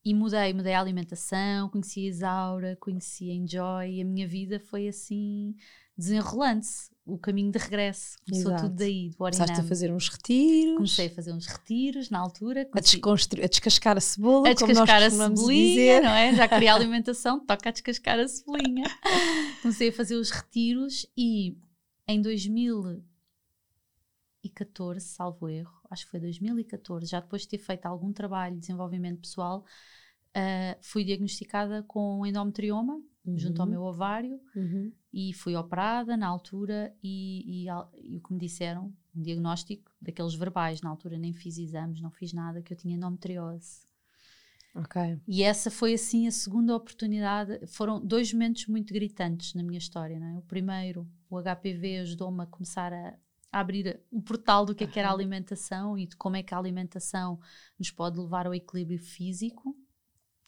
e 0.06 0.14
mudei, 0.14 0.54
mudei 0.54 0.74
a 0.74 0.80
alimentação, 0.82 1.70
conheci 1.70 2.02
a 2.02 2.10
Isaura, 2.10 2.78
conheci 2.80 3.30
a 3.30 3.34
Enjoy 3.34 3.90
e 3.96 4.02
a 4.02 4.06
minha 4.06 4.28
vida 4.28 4.60
foi 4.60 4.88
assim 4.88 5.56
desenrolando-se. 5.98 6.92
O 7.06 7.18
caminho 7.18 7.52
de 7.52 7.60
regresso 7.60 8.16
começou 8.26 8.54
Exato. 8.54 8.70
tudo 8.70 8.76
daí, 8.78 9.10
do 9.10 9.18
Começaste 9.18 9.60
a 9.60 9.64
fazer 9.64 9.92
uns 9.92 10.08
retiros, 10.08 10.76
Comecei 10.76 11.08
a 11.08 11.10
fazer 11.10 11.34
uns 11.34 11.46
retiros 11.48 12.10
na 12.10 12.18
altura. 12.20 12.62
a, 12.62 12.66
comecei- 12.66 12.92
desconstru- 12.94 13.44
a 13.44 13.48
descascar 13.48 13.98
a 13.98 14.00
cebola, 14.00 14.48
a 14.50 14.54
descascar 14.54 15.04
a 15.04 15.10
cebolinha, 15.10 15.68
dizer. 15.70 16.02
não 16.02 16.12
é? 16.12 16.34
Já 16.34 16.48
queria 16.48 16.74
alimentação, 16.80 17.46
toca 17.46 17.68
a 17.68 17.72
descascar 17.74 18.18
a 18.20 18.26
cebolinha. 18.28 18.86
Comecei 19.62 19.90
a 19.90 19.94
fazer 19.94 20.16
os 20.16 20.32
retiros 20.32 21.06
e 21.18 21.58
em 22.08 22.22
2014, 22.22 25.06
salvo 25.06 25.50
erro, 25.50 25.74
acho 25.94 26.06
que 26.06 26.12
foi 26.12 26.20
2014, 26.20 27.06
já 27.06 27.20
depois 27.22 27.44
de 27.44 27.50
ter 27.50 27.58
feito 27.60 27.86
algum 27.86 28.12
trabalho 28.12 28.56
de 28.56 28.62
desenvolvimento 28.62 29.22
pessoal, 29.22 29.66
ah, 30.36 30.78
fui 30.82 31.04
diagnosticada 31.04 31.84
com 31.84 32.26
endometrioma 32.26 32.96
uhum. 33.26 33.38
junto 33.38 33.62
ao 33.62 33.66
Uhum. 33.68 33.72
meu 33.72 33.82
ovário 33.84 34.40
Uhum. 34.56 34.92
e 35.14 35.34
fui 35.34 35.56
operada 35.56 36.18
na 36.18 36.28
altura 36.28 36.94
e, 37.04 37.66
e, 37.66 37.68
e 38.04 38.18
o 38.18 38.22
que 38.22 38.34
me 38.34 38.40
disseram, 38.40 38.94
um 39.16 39.22
diagnóstico 39.22 39.92
daqueles 40.02 40.34
verbais, 40.34 40.82
na 40.82 40.90
altura 40.90 41.18
nem 41.18 41.34
fiz 41.34 41.58
exames, 41.58 42.02
não 42.02 42.10
fiz 42.12 42.34
nada, 42.34 42.62
que 42.62 42.74
eu 42.74 42.78
tinha 42.78 42.96
endometriose. 42.96 43.86
Ok. 44.76 45.20
E 45.28 45.44
essa 45.44 45.70
foi 45.70 45.94
assim 45.94 46.28
a 46.28 46.32
segunda 46.32 46.76
oportunidade. 46.76 47.66
Foram 47.68 48.04
dois 48.04 48.34
momentos 48.34 48.66
muito 48.66 48.92
gritantes 48.92 49.54
na 49.54 49.62
minha 49.62 49.78
história. 49.78 50.20
Não 50.20 50.28
é? 50.28 50.38
O 50.40 50.42
primeiro, 50.42 51.08
o 51.30 51.38
HPV 51.40 52.00
ajudou-me 52.00 52.42
a 52.42 52.48
começar 52.48 52.92
a, 52.92 53.14
a 53.54 53.60
abrir 53.60 54.02
um 54.12 54.20
portal 54.20 54.66
do 54.66 54.74
que 54.74 54.84
é 54.84 54.88
que 54.88 55.00
era 55.00 55.10
a 55.10 55.14
alimentação 55.14 55.96
e 55.96 56.08
de 56.08 56.16
como 56.16 56.36
é 56.36 56.42
que 56.42 56.56
a 56.56 56.58
alimentação 56.58 57.40
nos 57.78 57.92
pode 57.92 58.20
levar 58.20 58.48
ao 58.48 58.54
equilíbrio 58.54 58.98
físico 58.98 59.78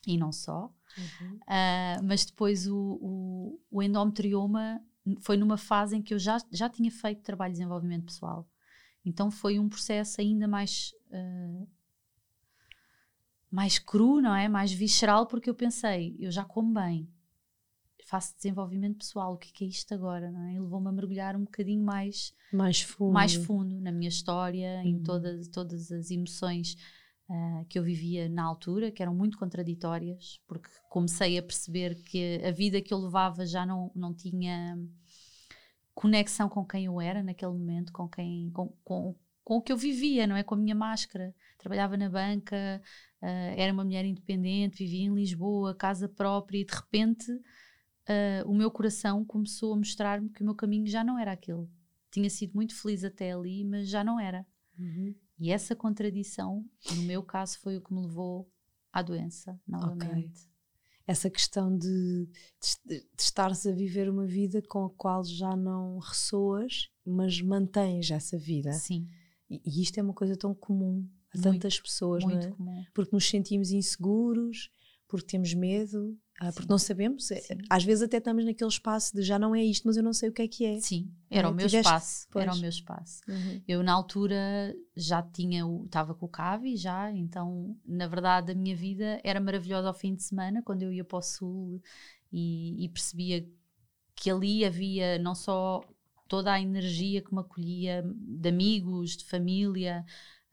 e 0.07 0.17
não 0.17 0.31
só. 0.31 0.73
Uhum. 0.97 1.39
Ah, 1.45 2.01
mas 2.03 2.25
depois 2.25 2.67
o, 2.67 2.97
o, 2.99 3.61
o 3.69 3.83
endometrioma 3.83 4.81
foi 5.21 5.37
numa 5.37 5.57
fase 5.57 5.95
em 5.95 6.01
que 6.01 6.15
eu 6.15 6.19
já, 6.19 6.37
já 6.51 6.67
tinha 6.67 6.89
feito 6.89 7.21
trabalho 7.21 7.53
de 7.53 7.59
desenvolvimento 7.59 8.05
pessoal. 8.05 8.49
Então 9.05 9.29
foi 9.29 9.59
um 9.59 9.69
processo 9.69 10.19
ainda 10.19 10.47
mais, 10.47 10.91
ah, 11.11 11.67
mais 13.51 13.77
cru, 13.77 14.19
não 14.19 14.33
é? 14.33 14.49
Mais 14.49 14.71
visceral, 14.71 15.27
porque 15.27 15.49
eu 15.49 15.55
pensei, 15.55 16.15
eu 16.19 16.31
já 16.31 16.43
como 16.43 16.73
bem, 16.73 17.07
faço 18.05 18.35
desenvolvimento 18.37 18.97
pessoal, 18.99 19.33
o 19.33 19.37
que 19.37 19.49
é, 19.49 19.51
que 19.51 19.63
é 19.65 19.67
isto 19.67 19.93
agora? 19.93 20.31
Não 20.31 20.43
é? 20.43 20.53
E 20.53 20.59
levou-me 20.59 20.87
a 20.87 20.91
mergulhar 20.91 21.35
um 21.35 21.43
bocadinho 21.43 21.83
mais 21.83 22.33
Mais 22.51 22.81
fundo. 22.81 23.11
mais 23.11 23.33
fundo 23.33 23.81
na 23.81 23.91
minha 23.91 24.09
história, 24.09 24.81
em 24.83 24.95
Uhum. 24.97 25.03
todas, 25.51 25.91
as 25.91 26.11
emoções 26.11 26.77
ah, 27.29 27.63
que 27.67 27.79
eu 27.79 27.83
vivia 27.83 28.29
na 28.29 28.43
altura, 28.43 28.91
que 28.91 29.01
eram 29.01 29.15
muito 29.15 29.37
contraditórias, 29.37 30.39
porque 30.47 30.69
comecei 30.89 31.37
a 31.37 31.43
perceber 31.43 31.95
que 32.03 32.39
a 32.45 32.51
vida 32.51 32.79
que 32.81 32.93
eu 32.93 32.99
levava 32.99 33.45
já 33.45 33.65
não, 33.65 33.91
não 33.95 34.13
tinha 34.13 34.77
conexão 35.93 36.49
com 36.49 36.65
quem 36.65 36.85
eu 36.85 36.99
era 37.01 37.23
naquele 37.23 37.53
momento, 37.53 37.91
com 37.91 38.07
quem 38.07 38.49
com, 38.51 38.67
com, 38.83 39.15
com 39.43 39.57
o 39.57 39.61
que 39.61 39.71
eu 39.71 39.77
vivia, 39.77 40.27
não 40.27 40.35
é? 40.35 40.43
Com 40.43 40.55
a 40.55 40.57
minha 40.57 40.75
máscara. 40.75 41.33
Trabalhava 41.57 41.97
na 41.97 42.09
banca, 42.09 42.81
ah, 43.21 43.27
era 43.57 43.73
uma 43.73 43.83
mulher 43.83 44.05
independente, 44.05 44.83
vivia 44.83 45.05
em 45.05 45.13
Lisboa, 45.13 45.73
casa 45.73 46.07
própria, 46.07 46.59
e 46.59 46.65
de 46.65 46.73
repente 46.75 47.25
ah, 48.07 48.43
o 48.45 48.53
meu 48.53 48.69
coração 48.71 49.23
começou 49.25 49.73
a 49.73 49.77
mostrar-me 49.77 50.29
que 50.29 50.41
o 50.41 50.45
meu 50.45 50.55
caminho 50.55 50.87
já 50.87 51.03
não 51.03 51.17
era 51.17 51.31
aquele 51.31 51.67
tinha 52.15 52.29
sido 52.29 52.53
muito 52.53 52.73
feliz 52.73 53.03
até 53.03 53.33
ali, 53.33 53.65
mas 53.65 53.89
já 53.89 54.03
não 54.03 54.19
era. 54.19 54.45
Uhum. 54.79 55.13
E 55.37 55.51
essa 55.51 55.75
contradição, 55.75 56.65
no 56.95 57.01
meu 57.03 57.21
caso, 57.21 57.59
foi 57.59 57.75
o 57.77 57.81
que 57.81 57.93
me 57.93 58.01
levou 58.01 58.49
à 58.91 59.01
doença, 59.01 59.59
novamente. 59.67 60.49
Essa 61.05 61.29
questão 61.29 61.77
de, 61.77 61.87
de, 62.25 62.99
de 62.99 63.05
estares 63.19 63.65
a 63.67 63.71
viver 63.71 64.09
uma 64.09 64.25
vida 64.25 64.61
com 64.61 64.85
a 64.85 64.89
qual 64.89 65.23
já 65.25 65.55
não 65.55 65.99
ressoas, 65.99 66.89
mas 67.05 67.41
mantens 67.41 68.09
essa 68.09 68.37
vida. 68.37 68.71
Sim, 68.73 69.07
E, 69.49 69.61
e 69.65 69.81
isto 69.81 69.99
é 69.99 70.01
uma 70.03 70.13
coisa 70.13 70.37
tão 70.37 70.55
comum 70.55 71.07
a 71.33 71.37
Muito, 71.37 71.51
tantas 71.51 71.79
pessoas, 71.79 72.23
não 72.23 72.31
é? 72.31 72.49
comum. 72.49 72.85
Porque 72.93 73.13
nos 73.13 73.27
sentimos 73.29 73.71
inseguros, 73.71 74.71
porque 75.05 75.27
temos 75.27 75.53
medo, 75.53 76.17
porque 76.39 76.63
Sim. 76.63 76.67
não 76.69 76.77
sabemos. 76.77 77.31
É- 77.31 77.39
Sim. 77.39 77.57
Às 77.69 77.83
vezes 77.83 78.03
até 78.03 78.17
estamos 78.17 78.43
naquele 78.45 78.69
espaço 78.69 79.15
de 79.15 79.21
já 79.21 79.39
não 79.39 79.55
é 79.55 79.63
isto, 79.63 79.87
mas 79.87 79.95
eu 79.97 80.03
não 80.03 80.13
sei 80.13 80.29
o 80.29 80.33
que 80.33 80.41
é 80.41 80.47
que 80.47 80.65
é. 80.65 80.79
Sim, 80.79 81.09
era 81.29 81.47
É, 81.47 81.51
o 81.51 81.53
meu 81.53 81.65
espaço. 81.65 82.27
Era 82.35 82.53
o 82.53 82.57
meu 82.57 82.69
espaço. 82.69 83.21
Uhum. 83.27 83.61
Eu, 83.67 83.81
na 83.83 83.93
altura, 83.93 84.75
já 84.95 85.21
tinha, 85.23 85.65
o- 85.65 85.85
estava 85.85 86.13
com 86.13 86.25
o 86.25 86.29
Cavi 86.29 86.75
já, 86.75 87.11
então, 87.11 87.77
na 87.85 88.07
verdade, 88.07 88.51
a 88.51 88.55
minha 88.55 88.75
vida 88.75 89.19
era 89.23 89.39
maravilhosa 89.39 89.87
ao 89.87 89.93
fim 89.93 90.13
de 90.13 90.23
semana, 90.23 90.61
quando 90.61 90.81
eu 90.83 90.91
ia 90.91 91.03
para 91.05 91.17
o 91.17 91.21
Sul 91.21 91.81
e, 92.31 92.83
e 92.83 92.89
percebia 92.89 93.47
que 94.15 94.29
ali 94.29 94.65
havia 94.65 95.17
não 95.19 95.35
só 95.35 95.81
toda 96.27 96.51
a 96.51 96.59
energia 96.59 97.21
que 97.21 97.33
me 97.33 97.39
acolhia 97.41 98.03
de 98.05 98.49
amigos, 98.49 99.15
de 99.17 99.25
família, 99.25 100.03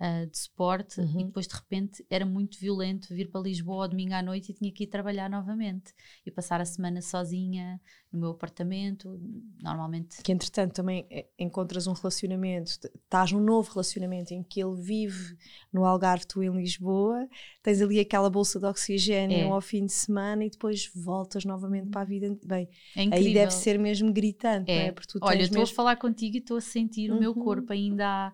ah, 0.04 0.24
de 0.24 0.36
suporte, 0.36 1.00
Uhum. 1.00 1.20
e 1.20 1.24
depois 1.26 1.46
de 1.46 1.54
repente 1.54 2.04
era 2.10 2.26
muito 2.26 2.58
violento 2.58 3.14
vir 3.14 3.30
para 3.30 3.40
Lisboa 3.40 3.84
ao 3.84 3.88
domingo 3.88 4.14
à 4.14 4.20
noite 4.22 4.50
e 4.50 4.54
tinha 4.54 4.72
que 4.72 4.82
ir 4.82 4.88
trabalhar 4.88 5.30
novamente 5.30 5.92
e 6.26 6.30
passar 6.30 6.60
a 6.60 6.64
semana 6.64 7.00
sozinha 7.00 7.80
no 8.12 8.18
meu 8.18 8.30
apartamento, 8.30 9.16
normalmente 9.62 10.20
Que 10.22 10.32
entretanto 10.32 10.72
também 10.74 11.06
eh, 11.08 11.26
encontras 11.38 11.86
um 11.86 11.92
relacionamento, 11.92 12.72
estás 12.72 13.30
num 13.32 13.40
novo 13.40 13.70
relacionamento 13.70 14.34
em 14.34 14.42
que 14.42 14.60
ele 14.60 14.74
vive 14.82 15.36
no 15.72 15.84
Algarve, 15.84 16.26
tu 16.26 16.42
em 16.42 16.50
Lisboa, 16.50 17.28
tens 17.62 17.80
ali 17.80 18.00
aquela 18.00 18.28
bolsa 18.28 18.58
de 18.58 18.66
oxigênio 18.66 19.36
É. 19.38 19.42
ao 19.50 19.60
fim 19.60 19.86
de 19.86 19.92
semana 19.92 20.44
e 20.44 20.50
depois 20.50 20.90
voltas 20.94 21.44
novamente 21.44 21.88
para 21.90 22.00
a 22.00 22.04
vida. 22.04 22.36
Bem, 22.44 22.68
é 22.96 23.02
aí 23.14 23.32
deve 23.32 23.52
ser 23.52 23.78
mesmo 23.78 24.12
gritante, 24.12 24.66
não 24.72 24.80
É. 24.80 24.86
é? 24.88 24.92
Porque 24.92 25.06
tu 25.12 25.18
Olha, 25.22 25.38
eu 25.38 25.44
estou 25.44 25.58
a 25.58 25.60
mesmo... 25.60 25.76
falar 25.76 25.96
contigo 25.96 26.36
e 26.36 26.40
estou 26.40 26.56
a 26.56 26.60
sentir 26.60 27.10
o 27.12 27.18
meu 27.20 27.32
Uhum. 27.32 27.44
corpo 27.44 27.72
ainda 27.72 28.04
há 28.06 28.32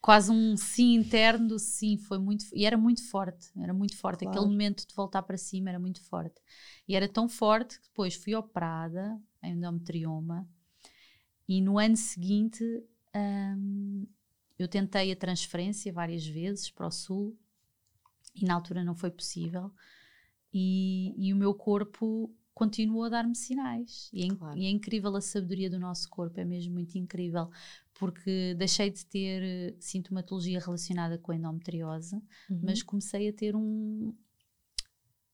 quase 0.00 0.30
um 0.32 0.56
sim 0.56 0.94
interno 0.94 1.58
sim, 1.58 1.98
foi 1.98 2.18
muito 2.18 2.46
e 2.54 2.64
era 2.64 2.76
muito 2.76 3.08
forte, 3.10 3.50
era 3.58 3.72
muito 3.74 3.96
forte, 3.96 4.24
Claro. 4.24 4.24
aquele 4.24 4.46
momento 4.46 4.86
de 4.86 4.94
voltar 4.94 5.22
para 5.22 5.36
cima 5.36 5.70
era 5.70 5.78
muito 5.78 6.02
forte. 6.04 6.40
E 6.88 6.96
era 6.96 7.08
tão 7.08 7.28
forte 7.28 7.78
que 7.80 7.88
depois 7.88 8.14
fui 8.14 8.34
operada 8.34 9.20
em 9.42 9.52
endometrioma 9.52 10.48
e 11.48 11.60
no 11.60 11.78
ano 11.78 11.96
seguinte 11.96 12.64
hum, 13.14 14.06
eu 14.58 14.68
tentei 14.68 15.10
a 15.12 15.16
transferência 15.16 15.92
várias 15.92 16.26
vezes 16.26 16.70
para 16.70 16.86
o 16.86 16.90
sul 16.90 17.36
e 18.34 18.44
na 18.44 18.54
altura 18.54 18.84
não 18.84 18.94
foi 18.94 19.10
possível 19.10 19.70
e, 20.52 21.14
e 21.18 21.32
o 21.32 21.36
meu 21.36 21.54
corpo 21.54 22.34
continuou 22.60 23.04
a 23.04 23.08
dar-me 23.08 23.34
sinais 23.34 24.10
e 24.12 24.24
é, 24.24 24.28
Claro. 24.36 24.58
e 24.58 24.66
é 24.66 24.70
incrível 24.70 25.14
a 25.16 25.20
sabedoria 25.20 25.70
do 25.70 25.78
nosso 25.78 26.08
corpo, 26.10 26.38
é 26.38 26.44
mesmo 26.44 26.72
muito 26.74 26.96
incrível 26.98 27.50
porque 27.98 28.54
deixei 28.54 28.90
de 28.90 29.04
ter 29.06 29.42
eh, 29.42 29.74
sintomatologia 29.78 30.58
relacionada 30.60 31.16
com 31.18 31.32
a 31.32 31.36
endometriose 31.36 32.16
Uhum. 32.50 32.60
mas 32.62 32.82
comecei 32.82 33.28
a 33.28 33.32
ter 33.32 33.54
um 33.56 34.14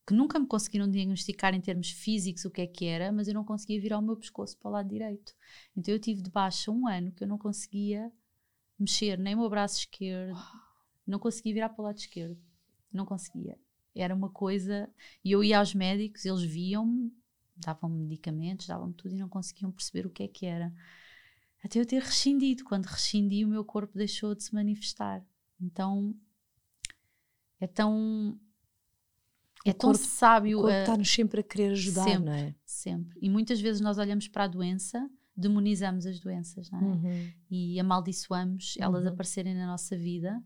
que 0.07 0.13
nunca 0.13 0.39
me 0.39 0.47
conseguiram 0.47 0.89
diagnosticar 0.89 1.53
em 1.53 1.59
termos 1.59 1.89
físicos 1.91 2.45
o 2.45 2.49
que 2.49 2.61
é 2.61 2.67
que 2.67 2.85
era, 2.85 3.11
mas 3.11 3.27
eu 3.27 3.33
não 3.33 3.43
conseguia 3.43 3.81
virar 3.81 3.99
o 3.99 4.01
meu 4.01 4.15
pescoço 4.15 4.57
para 4.57 4.69
o 4.69 4.71
lado 4.71 4.87
direito. 4.87 5.33
Então 5.75 5.93
eu 5.93 5.99
tive 5.99 6.21
de 6.21 6.29
baixa 6.31 6.71
um 6.71 6.87
ano 6.87 7.11
que 7.11 7.23
eu 7.25 7.27
não 7.27 7.37
conseguia 7.37 8.09
mexer 8.79 9.17
nem 9.19 9.35
o 9.35 9.39
meu 9.39 9.49
braço 9.49 9.79
esquerdo, 9.79 10.39
não 11.05 11.19
conseguia 11.19 11.53
virar 11.53 11.69
para 11.69 11.81
o 11.81 11.85
lado 11.85 11.97
esquerdo, 11.97 12.37
não 12.91 13.05
conseguia. 13.05 13.57
Era 13.93 14.13
uma 14.15 14.29
coisa, 14.29 14.89
e 15.25 15.31
eu 15.31 15.43
ia 15.43 15.57
aos 15.59 15.73
médicos, 15.73 16.23
eles 16.25 16.43
viam-me, 16.43 17.11
davam-me 17.59 17.97
medicamentos, 17.99 18.67
davam-me 18.67 18.93
tudo 18.93 19.13
e 19.15 19.17
não 19.19 19.29
conseguiam 19.29 19.71
perceber 19.71 20.05
o 20.05 20.09
que 20.09 20.23
é 20.23 20.27
que 20.27 20.45
era. 20.45 20.73
Até 21.63 21.79
eu 21.79 21.85
ter 21.85 22.01
rescindido, 22.01 22.63
quando 22.63 22.85
rescindi 22.85 23.43
o 23.43 23.47
meu 23.47 23.65
corpo 23.65 23.97
deixou 23.97 24.33
de 24.35 24.43
se 24.43 24.53
manifestar. 24.53 25.23
Então 25.59 26.15
é 27.59 27.67
tão 27.67 28.39
é 29.65 29.73
tão 29.73 29.91
corpo- 29.91 30.05
sábio 30.05 30.59
O 30.59 30.61
corpo 30.61 30.77
está-nos 30.77 31.09
sempre 31.11 31.41
a 31.41 31.43
querer 31.43 31.71
ajudar, 31.71 32.03
sempre. 32.03 32.25
não 32.25 32.33
é? 32.33 32.55
sempre. 32.65 33.19
E 33.21 33.29
muitas 33.29 33.59
vezes 33.59 33.81
nós 33.81 33.97
olhamos 33.97 34.27
para 34.27 34.45
a 34.45 34.47
doença, 34.47 35.09
demonizamos 35.35 36.05
as 36.05 36.19
doenças, 36.19 36.69
não 36.71 36.79
é? 36.79 36.83
Uhum. 36.83 37.31
E 37.49 37.79
amaldiçoamos 37.79 38.75
elas 38.79 39.03
Uhum. 39.03 39.09
aparecerem 39.11 39.53
na 39.55 39.67
nossa 39.67 39.97
vida. 39.97 40.41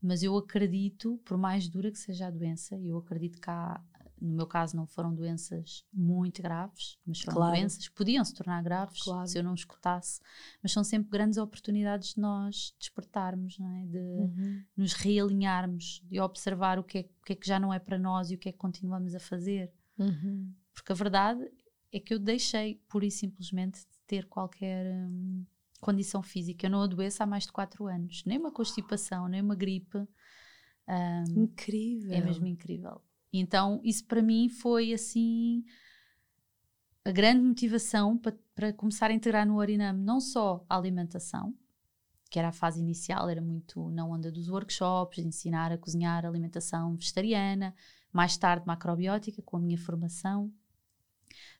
Mas 0.00 0.22
eu 0.22 0.36
acredito, 0.36 1.18
por 1.24 1.36
mais 1.36 1.68
dura 1.68 1.90
que 1.90 1.98
seja 1.98 2.28
a 2.28 2.30
doença, 2.30 2.76
eu 2.78 2.96
acredito 2.98 3.40
que 3.40 3.50
há, 3.50 3.82
no 4.20 4.34
meu 4.34 4.46
caso 4.46 4.76
não 4.76 4.86
foram 4.86 5.14
doenças 5.14 5.84
muito 5.92 6.40
graves, 6.42 6.98
mas 7.06 7.20
foram 7.20 7.36
Claro. 7.36 7.56
doenças 7.56 7.86
que 7.88 7.94
podiam 7.94 8.24
se 8.24 8.32
tornar 8.34 8.62
graves 8.62 9.02
Claro. 9.02 9.26
se 9.26 9.38
eu 9.38 9.44
não 9.44 9.54
escutasse. 9.54 10.20
Mas 10.62 10.72
são 10.72 10.82
sempre 10.82 11.10
grandes 11.10 11.38
oportunidades 11.38 12.14
de 12.14 12.20
nós 12.20 12.74
despertarmos, 12.78 13.58
é? 13.60 13.86
De, 13.86 13.98
Uhum. 13.98 14.64
nos 14.76 14.92
realinharmos, 14.94 16.00
de 16.04 16.18
observar 16.20 16.78
o 16.78 16.84
que, 16.84 16.98
é, 16.98 17.00
o 17.20 17.24
que 17.24 17.32
é 17.32 17.36
que 17.36 17.46
já 17.46 17.58
não 17.60 17.72
é 17.72 17.78
para 17.78 17.98
nós 17.98 18.30
e 18.30 18.34
o 18.34 18.38
que 18.38 18.48
é 18.48 18.52
que 18.52 18.58
continuamos 18.58 19.14
a 19.14 19.20
fazer. 19.20 19.72
Uhum. 19.98 20.52
Porque 20.74 20.92
a 20.92 20.94
verdade 20.94 21.46
é 21.92 22.00
que 22.00 22.12
eu 22.14 22.18
deixei, 22.18 22.76
pura 22.88 23.06
e 23.06 23.10
simplesmente, 23.10 23.80
de 23.80 23.98
ter 24.06 24.26
qualquer 24.26 24.86
hum, 25.08 25.44
condição 25.80 26.22
física. 26.22 26.66
Eu 26.66 26.70
não 26.70 26.82
adoeço 26.82 27.22
há 27.22 27.26
mais 27.26 27.44
de 27.44 27.52
4 27.52 27.86
anos. 27.86 28.22
Nem 28.24 28.38
uma 28.38 28.50
constipação, 28.52 29.28
nem 29.28 29.40
uma 29.42 29.54
gripe. 29.54 29.98
Hum, 30.88 31.42
Incrível. 31.44 32.12
é 32.12 32.20
mesmo 32.20 32.46
incrível. 32.46 33.00
Então, 33.38 33.80
isso 33.82 34.04
para 34.04 34.22
mim 34.22 34.48
foi 34.48 34.92
assim 34.92 35.64
a 37.04 37.10
grande 37.10 37.40
motivação 37.40 38.18
para, 38.18 38.36
para 38.54 38.72
começar 38.72 39.10
a 39.10 39.14
integrar 39.14 39.46
no 39.46 39.58
Oriname 39.58 40.02
não 40.02 40.20
só 40.20 40.64
a 40.68 40.76
alimentação, 40.76 41.54
que 42.28 42.38
era 42.38 42.48
a 42.48 42.52
fase 42.52 42.80
inicial, 42.80 43.28
era 43.28 43.40
muito 43.40 43.90
na 43.90 44.04
onda 44.04 44.30
dos 44.30 44.48
workshops, 44.48 45.22
de 45.22 45.28
ensinar 45.28 45.70
a 45.70 45.78
cozinhar 45.78 46.26
alimentação 46.26 46.96
vegetariana, 46.96 47.74
mais 48.12 48.36
tarde 48.36 48.66
macrobiótica, 48.66 49.40
com 49.42 49.56
a 49.56 49.60
minha 49.60 49.78
formação. 49.78 50.52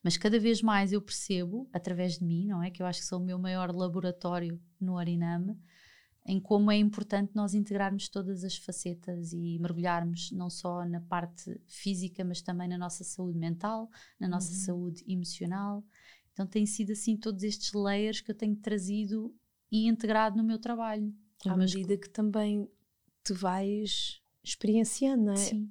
Mas 0.02 0.16
cada 0.16 0.38
vez 0.38 0.62
mais 0.62 0.92
eu 0.92 1.00
percebo, 1.00 1.68
através 1.72 2.18
de 2.18 2.24
mim, 2.24 2.46
não 2.46 2.62
é? 2.62 2.70
Que 2.70 2.82
eu 2.82 2.86
acho 2.86 3.00
que 3.00 3.06
sou 3.06 3.20
o 3.20 3.24
meu 3.24 3.38
maior 3.38 3.72
laboratório 3.74 4.60
no 4.80 4.94
Oriname, 4.94 5.56
em 6.26 6.40
como 6.40 6.72
é 6.72 6.76
importante 6.76 7.36
nós 7.36 7.54
integrarmos 7.54 8.08
todas 8.08 8.42
as 8.42 8.56
facetas 8.56 9.32
e 9.32 9.58
mergulharmos 9.60 10.32
não 10.32 10.50
só 10.50 10.84
na 10.84 11.00
parte 11.00 11.58
física, 11.66 12.24
mas 12.24 12.42
também 12.42 12.68
na 12.68 12.76
nossa 12.76 13.04
saúde 13.04 13.38
mental, 13.38 13.88
na 14.18 14.26
nossa 14.26 14.50
uhum. 14.50 14.58
saúde 14.58 15.04
emocional. 15.06 15.84
Então, 16.32 16.44
tem 16.44 16.66
sido 16.66 16.92
assim 16.92 17.16
todos 17.16 17.44
estes 17.44 17.72
layers 17.72 18.20
que 18.20 18.30
eu 18.30 18.34
tenho 18.34 18.56
trazido 18.56 19.32
e 19.70 19.86
integrado 19.86 20.36
no 20.36 20.42
meu 20.42 20.58
trabalho. 20.58 21.14
À 21.44 21.56
medida 21.56 21.96
que 21.96 22.10
também 22.10 22.68
te 23.22 23.32
vais 23.32 24.20
experienciando, 24.42 25.26
não 25.26 25.32
é? 25.32 25.36
Sim. 25.36 25.70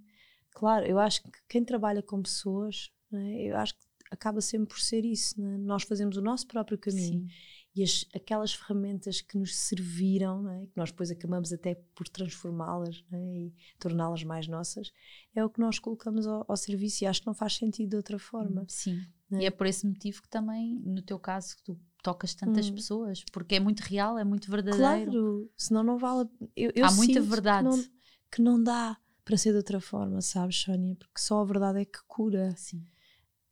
Claro, 0.51 0.85
eu 0.85 0.97
acho 0.97 1.21
que 1.21 1.31
quem 1.50 1.65
trabalha 1.65 2.01
com 2.01 2.21
pessoas, 2.21 2.91
é? 3.12 3.51
eu 3.51 3.57
acho 3.57 3.74
que 3.74 3.85
acaba 4.09 4.39
sempre 4.39 4.69
por 4.69 4.79
ser 4.79 5.03
isso, 5.03 5.35
é? 5.41 5.57
nós 5.57 5.83
fazemos 5.83 6.15
o 6.15 6.21
nosso 6.21 6.47
próprio 6.47 6.77
caminho. 6.77 7.27
Sim 7.27 7.54
e 7.75 7.84
as, 7.84 8.05
aquelas 8.15 8.53
ferramentas 8.53 9.20
que 9.20 9.38
nos 9.38 9.53
serviram, 9.53 10.50
é? 10.50 10.65
que 10.67 10.77
nós 10.77 10.91
depois 10.91 11.12
acabamos 11.12 11.51
até 11.51 11.75
por 11.94 12.08
transformá-las 12.08 13.03
é? 13.12 13.17
e 13.17 13.53
torná-las 13.77 14.24
mais 14.24 14.48
nossas, 14.48 14.94
é 15.36 15.44
o 15.44 15.50
que 15.50 15.60
nós 15.60 15.77
colocamos 15.77 16.25
ao, 16.25 16.46
ao, 16.48 16.55
serviço 16.55 17.03
e 17.03 17.08
acho 17.08 17.22
que 17.22 17.27
não 17.27 17.34
faz 17.34 17.58
sentido 17.58 17.89
de 17.89 17.96
outra 17.98 18.17
forma. 18.17 18.62
Hum, 18.62 18.65
sim, 18.70 19.05
é? 19.34 19.41
e 19.41 19.46
é 19.46 19.51
por 19.51 19.67
esse 19.67 19.86
motivo 19.86 20.22
que 20.22 20.29
também, 20.29 20.79
no 20.86 21.01
teu 21.01 21.20
caso, 21.20 21.58
tu 21.65 21.77
tocas 22.01 22.34
tantas 22.34 22.70
hum. 22.70 22.75
pessoas, 22.75 23.25
porque 23.32 23.55
é 23.55 23.60
muito 23.60 23.82
real, 23.82 24.17
é 24.17 24.24
muito 24.24 24.50
verdadeiro. 24.50 25.12
Claro, 25.12 25.51
senão 25.58 25.84
não 25.84 25.98
vale. 25.98 26.29
Eu, 26.55 26.72
eu 26.74 26.86
Há 26.86 26.91
muita 26.91 27.20
verdade. 27.20 27.67
Que 27.67 27.75
não, 27.75 27.84
que 28.32 28.41
não 28.41 28.63
dá 28.63 28.98
para 29.25 29.36
ser 29.36 29.51
de 29.51 29.58
outra 29.58 29.82
forma, 29.82 30.22
sabes, 30.22 30.62
Sónia? 30.62 30.96
Porque 30.96 31.20
só 31.20 31.41
a 31.41 31.46
verdade 31.46 31.82
é 31.82 31.86
que 31.86 32.00
cura. 32.08 32.55
Sim. 32.55 32.86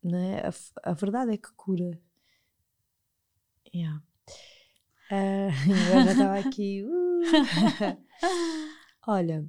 Né? 0.02 0.40
A, 0.42 0.92
a 0.92 0.94
verdade 0.94 1.34
é 1.34 1.38
que 1.38 1.52
cura. 1.54 2.00
Yeah. 3.74 4.02
Uh, 5.14 5.52
eu 5.70 6.06
já 6.06 6.12
estava 6.12 6.40
aqui. 6.40 6.84
Uh. 6.84 7.98
Olha, 9.08 9.46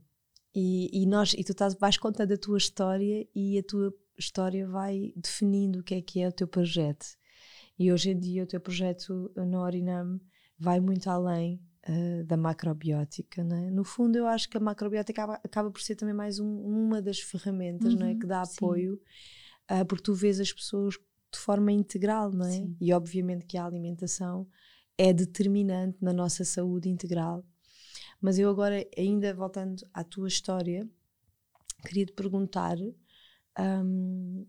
e, 0.54 1.02
e, 1.02 1.06
nós, 1.06 1.32
e 1.32 1.42
tu 1.42 1.52
estás, 1.52 1.74
vais 1.74 1.96
contando 1.96 2.32
a 2.32 2.38
tua 2.38 2.58
história 2.58 3.26
e 3.34 3.58
a 3.58 3.62
tua 3.62 3.94
história 4.18 4.66
vai 4.68 5.12
definindo 5.16 5.80
o 5.80 5.82
que 5.82 5.94
é 5.94 6.02
que 6.02 6.20
é 6.20 6.28
o 6.28 6.32
teu 6.32 6.46
projeto. 6.46 7.06
E 7.78 7.90
hoje 7.92 8.10
em 8.10 8.18
dia 8.18 8.44
o 8.44 8.46
teu 8.46 8.60
projeto 8.60 9.32
no 9.34 9.58
Orinam 9.58 10.20
vai 10.58 10.78
muito 10.80 11.08
além 11.08 11.60
uh, 11.88 12.24
da 12.24 12.36
macrobiótica. 12.36 13.42
Né? 13.42 13.70
No 13.70 13.84
fundo, 13.84 14.16
eu 14.16 14.26
acho 14.26 14.48
que 14.48 14.56
a 14.56 14.60
macrobiótica 14.60 15.22
acaba, 15.22 15.40
acaba 15.42 15.70
por 15.70 15.80
ser 15.80 15.96
também 15.96 16.14
mais 16.14 16.38
um, 16.38 16.46
uma 16.46 17.02
das 17.02 17.18
ferramentas 17.18 17.94
uhum, 17.94 18.04
é? 18.04 18.14
que 18.14 18.26
dá 18.26 18.42
apoio, 18.42 19.00
uh, 19.70 19.84
porque 19.86 20.04
tu 20.04 20.14
vês 20.14 20.38
as 20.38 20.52
pessoas 20.52 20.94
de 21.32 21.38
forma 21.38 21.72
integral, 21.72 22.30
não 22.30 22.46
é? 22.46 22.52
Sim. 22.52 22.76
E 22.80 22.92
obviamente 22.92 23.44
que 23.44 23.58
a 23.58 23.66
alimentação 23.66 24.46
é 24.96 25.12
determinante 25.12 25.98
na 26.00 26.12
nossa 26.12 26.44
saúde 26.44 26.88
integral. 26.88 27.44
Mas 28.20 28.38
eu 28.38 28.48
agora, 28.48 28.86
ainda 28.96 29.34
voltando 29.34 29.86
à 29.92 30.02
tua 30.02 30.28
história, 30.28 30.88
queria 31.86 32.06
te 32.06 32.12
perguntar, 32.12 32.76
um, 33.58 34.46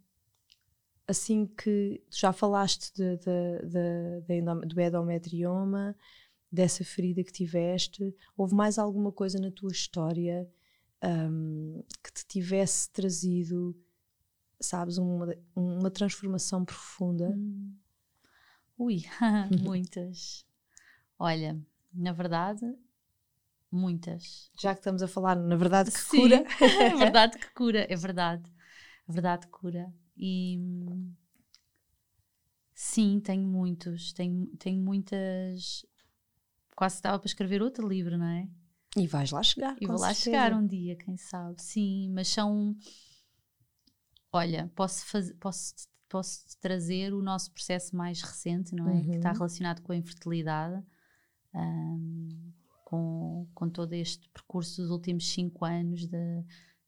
assim 1.07 1.45
que 1.45 2.01
já 2.09 2.31
falaste 2.31 2.93
de, 2.93 3.17
de, 3.17 4.21
de, 4.21 4.41
do 4.67 4.81
endometrioma, 4.81 5.95
dessa 6.51 6.83
ferida 6.85 7.23
que 7.23 7.33
tiveste, 7.33 8.15
houve 8.37 8.55
mais 8.55 8.79
alguma 8.79 9.11
coisa 9.11 9.37
na 9.39 9.51
tua 9.51 9.71
história 9.71 10.49
um, 11.03 11.83
que 12.03 12.13
te 12.13 12.25
tivesse 12.25 12.89
trazido, 12.91 13.75
sabes, 14.59 14.97
uma, 14.97 15.35
uma 15.53 15.91
transformação 15.91 16.63
profunda? 16.63 17.29
Hum. 17.29 17.73
Ui, 18.77 19.03
muitas. 19.63 20.45
Olha, 21.17 21.57
na 21.93 22.11
verdade, 22.11 22.65
muitas. 23.71 24.49
Já 24.59 24.73
que 24.73 24.79
estamos 24.79 25.01
a 25.01 25.07
falar, 25.07 25.35
na 25.35 25.55
verdade, 25.55 25.91
que 25.91 25.99
Sim, 25.99 26.21
cura. 26.21 26.43
é 26.81 26.95
verdade 26.95 27.37
que 27.37 27.49
cura, 27.53 27.85
é 27.89 27.95
verdade. 27.95 28.51
A 29.07 29.11
verdade 29.11 29.47
cura. 29.47 29.93
E 30.17 30.57
sim, 32.73 33.19
tenho 33.19 33.43
muitos. 33.47 34.13
Tenho, 34.13 34.47
tenho 34.57 34.81
muitas. 34.81 35.85
Quase 36.75 36.95
estava 36.95 37.19
para 37.19 37.27
escrever 37.27 37.61
outro 37.61 37.87
livro, 37.87 38.17
não 38.17 38.27
é? 38.27 38.47
E 38.97 39.07
vais 39.07 39.31
lá 39.31 39.43
chegar. 39.43 39.75
E 39.79 39.85
vou 39.85 39.99
lá 39.99 40.13
chegar 40.13 40.53
um 40.53 40.65
dia, 40.65 40.95
quem 40.95 41.17
sabe. 41.17 41.61
Sim, 41.61 42.09
mas 42.13 42.27
são. 42.27 42.75
Olha, 44.31 44.69
posso, 44.75 45.05
fazer, 45.05 45.33
posso 45.35 45.73
posso 46.09 46.57
trazer 46.59 47.13
o 47.13 47.21
nosso 47.21 47.51
processo 47.51 47.95
mais 47.95 48.21
recente, 48.21 48.75
não 48.75 48.89
é? 48.89 48.93
Uhum. 48.93 49.03
Que 49.03 49.15
está 49.17 49.31
relacionado 49.31 49.81
com 49.81 49.91
a 49.91 49.95
infertilidade, 49.95 50.83
um, 51.53 52.51
com, 52.83 53.47
com 53.53 53.69
todo 53.69 53.93
este 53.93 54.29
percurso 54.29 54.81
dos 54.81 54.91
últimos 54.91 55.27
cinco 55.31 55.65
anos 55.65 56.05
de, 56.05 56.41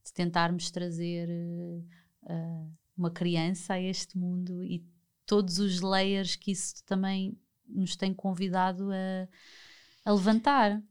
de 0.04 0.14
tentarmos 0.14 0.70
trazer 0.72 1.28
uh, 1.30 2.72
uma 2.96 3.12
criança 3.12 3.74
a 3.74 3.82
este 3.82 4.18
mundo 4.18 4.64
e 4.64 4.86
todos 5.26 5.60
os 5.60 5.82
layers 5.82 6.36
que 6.36 6.52
isso 6.52 6.84
também 6.86 7.38
nos 7.68 7.96
tem 7.96 8.14
convidado 8.14 8.90
a, 8.92 9.28
a 10.10 10.14
levantar. 10.14 10.82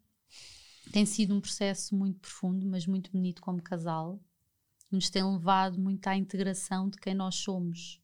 Tem 0.92 1.06
sido 1.06 1.34
um 1.34 1.40
processo 1.40 1.96
muito 1.96 2.20
profundo, 2.20 2.66
mas 2.66 2.86
muito 2.86 3.10
bonito 3.10 3.40
como 3.42 3.62
casal. 3.62 4.20
Nos 4.90 5.10
tem 5.10 5.24
levado 5.24 5.80
muito 5.80 6.06
à 6.06 6.16
integração 6.16 6.88
de 6.88 6.96
quem 6.98 7.14
nós 7.14 7.36
somos 7.36 8.00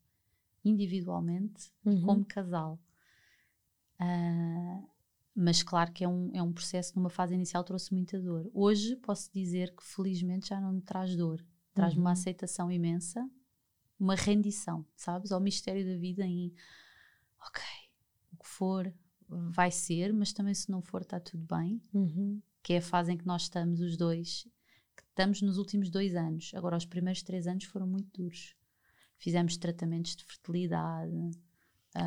individualmente 0.64 1.72
uhum. 1.84 2.02
como 2.02 2.24
casal. 2.24 2.78
Uh, 4.00 4.88
mas 5.34 5.62
claro 5.62 5.92
que 5.92 6.04
é 6.04 6.08
um, 6.08 6.30
é 6.34 6.42
um 6.42 6.52
processo, 6.52 6.92
numa 6.96 7.08
fase 7.08 7.34
inicial 7.34 7.64
trouxe 7.64 7.92
muita 7.92 8.20
dor. 8.20 8.50
Hoje 8.52 8.96
posso 8.96 9.32
dizer 9.32 9.74
que 9.74 9.82
felizmente 9.82 10.48
já 10.48 10.60
não 10.60 10.72
me 10.72 10.82
traz 10.82 11.16
dor. 11.16 11.44
Traz-me 11.74 12.00
uhum. 12.00 12.04
uma 12.04 12.12
aceitação 12.12 12.70
imensa, 12.70 13.26
uma 13.98 14.14
rendição, 14.14 14.84
sabes? 14.94 15.32
Ao 15.32 15.40
mistério 15.40 15.86
da 15.86 15.96
vida 15.96 16.24
em 16.26 16.52
ok, 17.40 17.62
o 18.32 18.36
que 18.36 18.48
for 18.48 18.92
vai 19.26 19.70
ser, 19.70 20.12
mas 20.12 20.34
também 20.34 20.52
se 20.52 20.70
não 20.70 20.82
for 20.82 21.00
está 21.00 21.18
tudo 21.18 21.46
bem. 21.46 21.80
Uhum. 21.94 22.42
Que 22.62 22.74
é 22.74 22.78
a 22.78 22.82
fase 22.82 23.12
em 23.12 23.16
que 23.16 23.26
nós 23.26 23.42
estamos 23.42 23.80
os 23.80 23.96
dois, 23.96 24.46
que 24.94 25.02
estamos 25.02 25.40
nos 25.40 25.56
últimos 25.56 25.88
dois 25.88 26.14
anos. 26.14 26.52
Agora 26.54 26.76
os 26.76 26.84
primeiros 26.84 27.22
três 27.22 27.46
anos 27.46 27.64
foram 27.64 27.86
muito 27.86 28.10
duros 28.12 28.54
fizemos 29.22 29.56
tratamentos 29.56 30.16
de 30.16 30.24
fertilidade. 30.24 31.30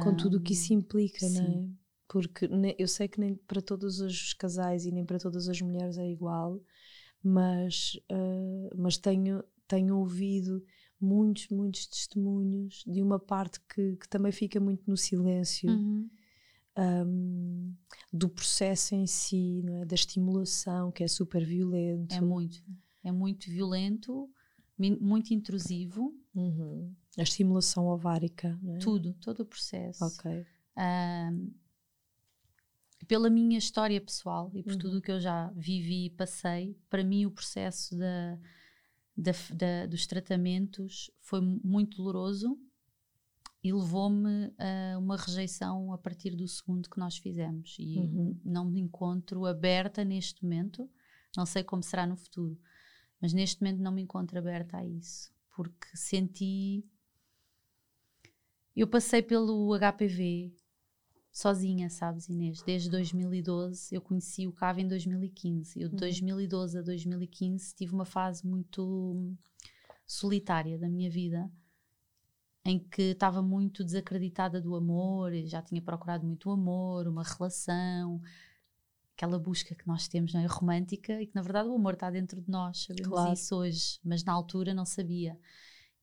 Com 0.03 0.09
um, 0.09 0.17
tudo 0.17 0.37
o 0.37 0.41
que 0.41 0.53
isso 0.53 0.73
implica, 0.73 1.25
sim. 1.25 1.39
não 1.39 1.45
é? 1.45 1.69
Porque 2.07 2.49
eu 2.77 2.87
sei 2.87 3.07
que 3.07 3.19
nem 3.19 3.35
para 3.35 3.61
todos 3.61 3.99
os 3.99 4.33
casais 4.33 4.85
e 4.85 4.91
nem 4.91 5.05
para 5.05 5.17
todas 5.17 5.47
as 5.47 5.59
mulheres 5.61 5.97
é 5.97 6.07
igual, 6.07 6.61
mas, 7.23 7.99
uh, 8.11 8.69
mas 8.77 8.97
tenho, 8.97 9.43
tenho 9.67 9.97
ouvido 9.97 10.63
muitos, 10.99 11.47
muitos 11.49 11.87
testemunhos 11.87 12.83
de 12.85 13.01
uma 13.01 13.17
parte 13.17 13.59
que, 13.61 13.95
que 13.95 14.09
também 14.09 14.31
fica 14.31 14.59
muito 14.59 14.83
no 14.87 14.97
silêncio. 14.97 15.69
Uhum. 15.69 16.09
Um, 16.77 17.73
do 18.11 18.27
processo 18.27 18.95
em 18.95 19.07
si, 19.07 19.61
não 19.63 19.77
é? 19.77 19.85
da 19.85 19.95
estimulação, 19.95 20.91
que 20.91 21.05
é 21.05 21.07
super 21.07 21.45
violento. 21.45 22.13
É 22.13 22.19
muito, 22.19 22.61
é 23.01 23.11
muito 23.13 23.49
violento, 23.49 24.29
muito 24.77 25.33
intrusivo. 25.33 26.13
Uhum. 26.33 26.93
A 27.17 27.23
estimulação 27.23 27.87
ovárica, 27.87 28.59
é? 28.67 28.77
Tudo, 28.79 29.13
todo 29.21 29.41
o 29.41 29.45
processo. 29.45 30.03
Ok. 30.03 30.45
pela 33.07 33.29
minha 33.29 33.57
história 33.57 34.01
pessoal 34.01 34.51
e 34.53 34.63
por 34.63 34.73
uhum. 34.73 34.79
tudo 34.79 34.97
o 34.97 35.01
que 35.01 35.11
eu 35.11 35.19
já 35.19 35.51
vivi 35.55 36.05
e 36.05 36.09
passei, 36.09 36.77
para 36.89 37.03
mim 37.03 37.25
o 37.25 37.31
processo 37.31 37.95
da, 37.95 38.37
da, 39.15 39.31
da, 39.53 39.85
dos 39.85 40.05
tratamentos 40.07 41.11
foi 41.19 41.39
muito 41.41 41.97
doloroso 41.97 42.57
e 43.63 43.73
levou-me 43.73 44.53
a 44.57 44.97
uma 44.97 45.17
rejeição 45.17 45.91
a 45.91 45.97
partir 45.97 46.35
do 46.35 46.47
segundo 46.47 46.89
que 46.89 46.99
nós 46.99 47.17
fizemos. 47.17 47.75
E 47.79 47.97
uhum. 47.97 48.39
não 48.43 48.65
me 48.65 48.79
encontro 48.79 49.45
aberta 49.45 50.03
neste 50.03 50.43
momento, 50.43 50.89
não 51.35 51.45
sei 51.45 51.63
como 51.63 51.81
será 51.81 52.05
no 52.05 52.15
futuro, 52.15 52.59
mas 53.25 53.33
neste 53.33 53.59
momento 53.59 53.81
não 53.81 53.91
me 53.91 54.03
encontro 54.03 54.37
aberta 54.37 54.77
a 54.77 54.85
isso, 54.85 55.33
porque 55.55 55.97
senti 55.97 56.85
eu 58.75 58.85
passei 58.87 59.23
pelo 59.23 59.75
HPV 59.75 60.53
sozinha, 61.31 61.89
sabes, 61.89 62.29
Inês? 62.29 62.61
Desde 62.61 62.87
2012, 62.87 63.95
eu 63.95 63.99
conheci 63.99 64.45
o 64.45 64.51
CAV 64.51 64.81
em 64.81 64.87
2015. 64.87 65.81
Eu 65.81 65.87
de 65.89 65.95
uhum. 65.95 65.99
2012 66.01 66.77
a 66.77 66.81
2015 66.83 67.73
tive 67.73 67.95
uma 67.95 68.05
fase 68.05 68.45
muito 68.45 69.33
solitária 70.05 70.77
da 70.77 70.87
minha 70.87 71.09
vida, 71.09 71.51
em 72.63 72.77
que 72.77 73.01
estava 73.01 73.41
muito 73.41 73.83
desacreditada 73.83 74.61
do 74.61 74.75
amor, 74.75 75.33
já 75.45 75.63
tinha 75.63 75.81
procurado 75.81 76.27
muito 76.27 76.47
o 76.47 76.51
amor, 76.51 77.07
uma 77.07 77.23
relação, 77.23 78.21
aquela 79.15 79.39
busca 79.39 79.73
que 79.73 79.87
nós 79.87 80.07
temos, 80.07 80.33
não 80.33 80.41
é? 80.41 80.45
Romântica, 80.45 81.21
e 81.21 81.27
que 81.27 81.35
na 81.35 81.41
verdade 81.41 81.69
o 81.69 81.75
amor 81.75 81.93
está 81.93 82.09
dentro 82.09 82.41
de 82.41 82.49
nós, 82.49 82.83
sabemos 82.83 83.11
claro. 83.11 83.33
isso 83.33 83.55
hoje, 83.55 83.99
mas 84.03 84.23
na 84.23 84.33
altura 84.33 84.73
não 84.73 84.85
sabia 84.85 85.37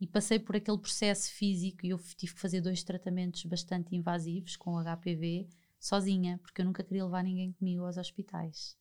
e 0.02 0.06
passei 0.08 0.36
por 0.36 0.56
aquele 0.56 0.78
processo 0.78 1.30
físico 1.30 1.86
e 1.86 1.90
eu 1.90 1.98
tive 2.16 2.34
que 2.34 2.40
fazer 2.40 2.60
dois 2.60 2.82
tratamentos 2.82 3.44
bastante 3.44 3.94
invasivos 3.94 4.56
com 4.56 4.76
HPV 4.82 5.48
sozinha, 5.78 6.40
porque 6.42 6.60
eu 6.60 6.64
nunca 6.64 6.82
queria 6.82 7.04
levar 7.04 7.22
ninguém 7.22 7.52
comigo 7.52 7.84
aos 7.84 7.96
hospitais. 7.96 8.76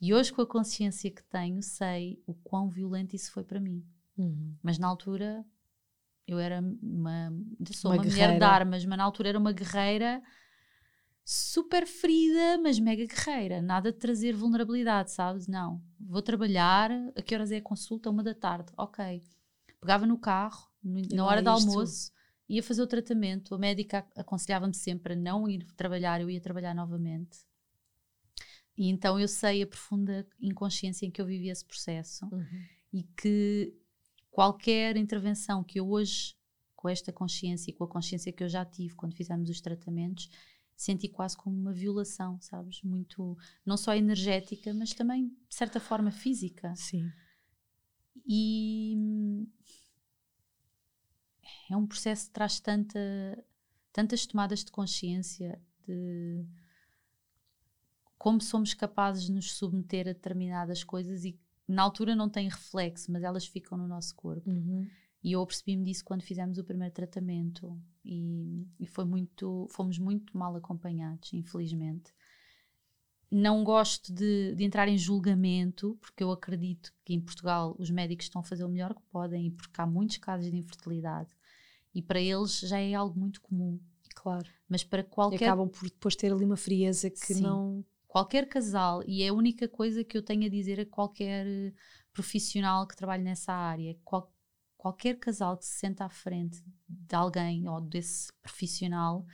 E 0.00 0.14
hoje, 0.14 0.32
com 0.32 0.40
a 0.40 0.46
consciência 0.46 1.10
que 1.10 1.22
tenho, 1.24 1.62
sei 1.62 2.22
o 2.26 2.32
quão 2.32 2.70
violento 2.70 3.14
isso 3.14 3.32
foi 3.32 3.44
para 3.44 3.60
mim. 3.60 3.84
Uhum. 4.16 4.56
Mas 4.62 4.78
na 4.78 4.86
altura 4.86 5.44
eu 6.26 6.38
era 6.38 6.62
uma. 6.82 7.30
Sou 7.74 7.90
uma, 7.90 7.98
Uma 7.98 8.04
mulher 8.04 8.38
de 8.38 8.44
armas, 8.44 8.82
mas 8.86 8.96
na 8.96 9.04
altura 9.04 9.28
era 9.28 9.38
uma 9.38 9.52
guerreira 9.52 10.22
super 11.28 11.84
ferida, 11.88 12.56
mas 12.62 12.78
mega 12.78 13.04
guerreira. 13.04 13.60
Nada 13.60 13.90
de 13.90 13.98
trazer 13.98 14.32
vulnerabilidade, 14.36 15.10
sabes? 15.10 15.48
Não. 15.48 15.82
Vou 15.98 16.22
trabalhar, 16.22 16.88
a 17.16 17.20
que 17.20 17.34
horas 17.34 17.50
é 17.50 17.56
a 17.56 17.62
consulta? 17.62 18.08
Uma 18.08 18.22
da 18.22 18.32
tarde. 18.32 18.72
Ok. 18.76 19.20
Pegava 19.80 20.06
no 20.06 20.16
carro, 20.18 20.70
no- 20.82 21.02
na 21.12 21.24
hora 21.26 21.42
do 21.42 21.50
almoço, 21.50 22.12
ia 22.48 22.62
fazer 22.62 22.80
o 22.80 22.86
tratamento. 22.86 23.56
A 23.56 23.58
médica 23.58 23.98
ac- 23.98 24.12
aconselhava-me 24.20 24.74
sempre 24.74 25.14
a 25.14 25.16
não 25.16 25.48
ir 25.48 25.66
trabalhar, 25.76 26.20
eu 26.20 26.30
ia 26.30 26.40
trabalhar 26.40 26.74
novamente. 26.74 27.38
E 28.78 28.88
então 28.88 29.18
eu 29.18 29.26
sei 29.26 29.62
a 29.62 29.66
profunda 29.66 30.24
inconsciência 30.40 31.06
em 31.06 31.10
que 31.10 31.20
eu 31.20 31.26
vivi 31.26 31.48
esse 31.48 31.64
processo 31.64 32.24
Uhum. 32.30 32.62
e 32.92 33.02
que 33.02 33.74
qualquer 34.30 34.96
intervenção 34.96 35.64
que 35.64 35.80
eu 35.80 35.88
hoje, 35.90 36.36
com 36.76 36.88
esta 36.88 37.12
consciência 37.12 37.70
e 37.70 37.74
com 37.74 37.82
a 37.84 37.88
consciência 37.88 38.30
que 38.32 38.44
eu 38.44 38.48
já 38.48 38.64
tive 38.64 38.94
quando 38.94 39.16
fizemos 39.16 39.48
os 39.50 39.60
tratamentos, 39.60 40.28
senti 40.76 41.08
quase 41.08 41.36
como 41.36 41.56
uma 41.56 41.72
violação, 41.72 42.38
sabes? 42.40 42.82
Muito, 42.82 43.36
não 43.64 43.76
só 43.76 43.94
energética, 43.94 44.74
mas 44.74 44.92
também, 44.92 45.28
de 45.48 45.54
certa 45.54 45.80
forma, 45.80 46.10
física. 46.10 46.74
Sim. 46.76 47.10
E 48.26 48.94
hum, 48.96 49.46
é 51.70 51.76
um 51.76 51.86
processo 51.86 52.26
que 52.26 52.32
traz 52.32 52.60
tanta, 52.60 52.98
tantas 53.92 54.26
tomadas 54.26 54.64
de 54.64 54.70
consciência 54.70 55.60
de 55.86 56.44
como 58.18 58.40
somos 58.40 58.74
capazes 58.74 59.24
de 59.24 59.32
nos 59.32 59.52
submeter 59.52 60.08
a 60.08 60.12
determinadas 60.12 60.82
coisas 60.82 61.24
e 61.24 61.38
na 61.68 61.82
altura 61.82 62.14
não 62.14 62.28
têm 62.28 62.48
reflexo, 62.48 63.10
mas 63.10 63.22
elas 63.22 63.46
ficam 63.46 63.76
no 63.76 63.86
nosso 63.86 64.14
corpo. 64.14 64.48
Uhum. 64.48 64.88
E 65.22 65.32
eu 65.32 65.44
percebi-me 65.46 65.84
disso 65.84 66.04
quando 66.04 66.22
fizemos 66.22 66.58
o 66.58 66.64
primeiro 66.64 66.94
tratamento 66.94 67.78
e, 68.04 68.66
e 68.78 68.86
foi 68.86 69.04
muito, 69.04 69.66
fomos 69.70 69.98
muito 69.98 70.36
mal 70.36 70.54
acompanhados, 70.54 71.32
infelizmente. 71.32 72.12
Não 73.30 73.64
gosto 73.64 74.12
de, 74.12 74.54
de 74.54 74.64
entrar 74.64 74.86
em 74.88 74.96
julgamento, 74.96 75.98
porque 76.00 76.22
eu 76.22 76.30
acredito 76.30 76.92
que 77.04 77.12
em 77.12 77.20
Portugal 77.20 77.74
os 77.78 77.90
médicos 77.90 78.26
estão 78.26 78.40
a 78.40 78.44
fazer 78.44 78.64
o 78.64 78.68
melhor 78.68 78.94
que 78.94 79.02
podem 79.10 79.48
e 79.48 79.50
porque 79.50 79.80
há 79.80 79.86
muitos 79.86 80.18
casos 80.18 80.48
de 80.50 80.56
infertilidade 80.56 81.30
e 81.94 82.00
para 82.00 82.20
eles 82.20 82.60
já 82.60 82.78
é 82.78 82.94
algo 82.94 83.18
muito 83.18 83.40
comum. 83.40 83.80
Claro. 84.14 84.48
Mas 84.68 84.84
para 84.84 85.00
E 85.02 85.04
qualquer 85.06 85.48
acabam 85.48 85.68
por 85.68 85.84
depois 85.88 86.14
ter 86.16 86.32
ali 86.32 86.44
uma 86.44 86.56
frieza 86.56 87.10
que 87.10 87.34
Sim. 87.34 87.42
não. 87.42 87.84
qualquer 88.06 88.48
casal, 88.48 89.02
e 89.06 89.22
é 89.22 89.28
a 89.28 89.34
única 89.34 89.68
coisa 89.68 90.04
que 90.04 90.16
eu 90.16 90.22
tenho 90.22 90.46
a 90.46 90.48
dizer 90.48 90.80
a 90.80 90.86
qualquer 90.86 91.46
eh, 91.46 91.72
profissional 92.12 92.86
que 92.86 92.96
trabalhe 92.96 93.22
nessa 93.22 93.52
área, 93.52 93.96
qual- 94.04 94.32
qualquer 94.76 95.18
casal 95.18 95.56
que 95.56 95.64
se 95.64 95.78
senta 95.78 96.04
à 96.04 96.08
frente 96.08 96.62
de 96.88 97.14
alguém 97.14 97.68
ou 97.68 97.80
desse 97.80 98.32
profissional 98.42 99.26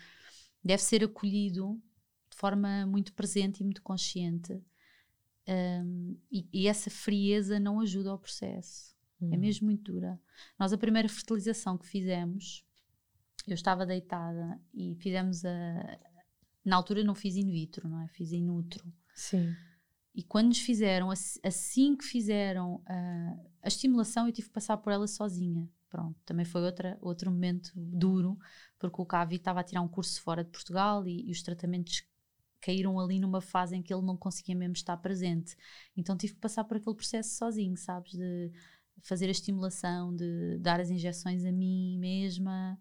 deve 0.65 0.83
ser 0.83 1.05
acolhido 1.05 1.81
de 2.31 2.37
forma 2.37 2.87
muito 2.87 3.13
presente 3.13 3.61
e 3.61 3.65
muito 3.65 3.83
consciente. 3.83 4.63
Um, 5.49 6.17
e, 6.31 6.49
e 6.53 6.69
essa 6.69 6.89
frieza 6.89 7.59
não 7.59 7.81
ajuda 7.81 8.11
ao 8.11 8.19
processo. 8.19 8.93
É 9.21 9.25
Uhum. 9.25 9.39
mesmo 9.39 9.67
muito 9.67 9.93
dura. 9.93 10.21
Nós, 10.59 10.73
a 10.73 10.79
primeira 10.79 11.09
fertilização 11.09 11.79
que 11.79 11.87
fizemos, 11.87 12.65
eu 13.47 13.55
estava 13.55 13.87
deitada 13.87 14.61
e 14.75 14.97
fizemos 14.97 15.45
a. 15.45 15.99
Na 16.65 16.77
altura 16.77 17.05
não 17.05 17.15
fiz 17.15 17.37
in 17.37 17.49
vitro, 17.51 17.89
não 17.89 18.01
é? 18.01 18.09
Fiz 18.09 18.33
in 18.33 18.49
utero. 18.51 18.93
Sim. 19.15 19.55
E 20.15 20.23
quando 20.23 20.49
nos 20.49 20.59
fizeram, 20.61 21.11
ass- 21.11 21.39
assim 21.43 21.97
que 21.97 22.05
fizeram 22.05 22.83
a, 22.87 23.37
a 23.63 23.69
estimulação, 23.69 24.27
eu 24.27 24.33
tive 24.33 24.49
que 24.49 24.55
passar 24.55 24.77
por 24.77 24.93
ela 24.93 25.07
sozinha. 25.07 25.69
Pronto, 25.89 26.17
também 26.25 26.45
foi 26.45 26.63
outra, 26.63 26.99
outro 27.01 27.31
momento 27.31 27.71
duro, 27.77 28.39
porque 28.79 29.01
o 29.01 29.07
Cavi 29.07 29.37
estava 29.37 29.61
a 29.61 29.65
tirar 29.65 29.83
um 29.83 29.89
curso 29.89 30.21
fora 30.23 30.43
de 30.45 30.51
Portugal 30.51 31.07
e, 31.07 31.29
e 31.29 31.31
os 31.31 31.43
tratamentos 31.43 32.03
caíram 32.61 32.99
ali 33.01 33.19
numa 33.19 33.41
fase 33.41 33.77
em 33.77 33.83
que 33.83 33.93
ele 33.93 34.03
não 34.05 34.17
conseguia 34.17 34.55
mesmo 34.57 34.75
estar 34.75 34.97
presente. 34.99 35.57
Então 35.97 36.17
tive 36.17 36.35
que 36.35 36.41
passar 36.41 36.65
por 36.65 36.77
aquele 36.77 36.97
processo 36.97 37.37
sozinho, 37.37 37.77
sabes? 37.77 38.13
De 38.13 38.51
fazer 39.03 39.27
a 39.27 39.31
estimulação, 39.31 40.15
de 40.15 40.59
dar 40.59 40.81
as 40.81 40.91
injeções 40.91 41.45
a 41.45 41.53
mim 41.53 41.99
mesma. 41.99 42.79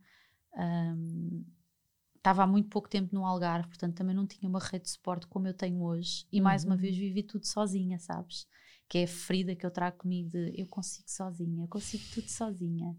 Ahm, 0.55 1.43
Estava 2.21 2.43
há 2.43 2.47
muito 2.47 2.69
pouco 2.69 2.87
tempo 2.87 3.13
no 3.15 3.25
Algarve, 3.25 3.67
portanto 3.67 3.95
também 3.95 4.15
não 4.15 4.27
tinha 4.27 4.47
uma 4.47 4.59
rede 4.59 4.83
de 4.85 4.91
suporte 4.91 5.25
como 5.27 5.47
eu 5.47 5.53
tenho 5.55 5.81
hoje. 5.81 6.25
E 6.31 6.39
mais 6.39 6.63
uma 6.63 6.75
Uhum. 6.75 6.81
vez 6.81 6.95
vivi 6.95 7.23
tudo 7.23 7.45
sozinha, 7.47 7.97
sabes? 7.99 8.47
Que 8.87 8.99
é 8.99 9.03
a 9.05 9.07
ferida 9.07 9.55
que 9.55 9.65
eu 9.65 9.71
trago 9.71 9.97
comigo 9.97 10.29
de 10.29 10.53
eu 10.55 10.67
consigo 10.67 11.09
sozinha, 11.09 11.63
eu 11.63 11.67
consigo 11.67 12.03
tudo 12.13 12.29
sozinha. 12.29 12.95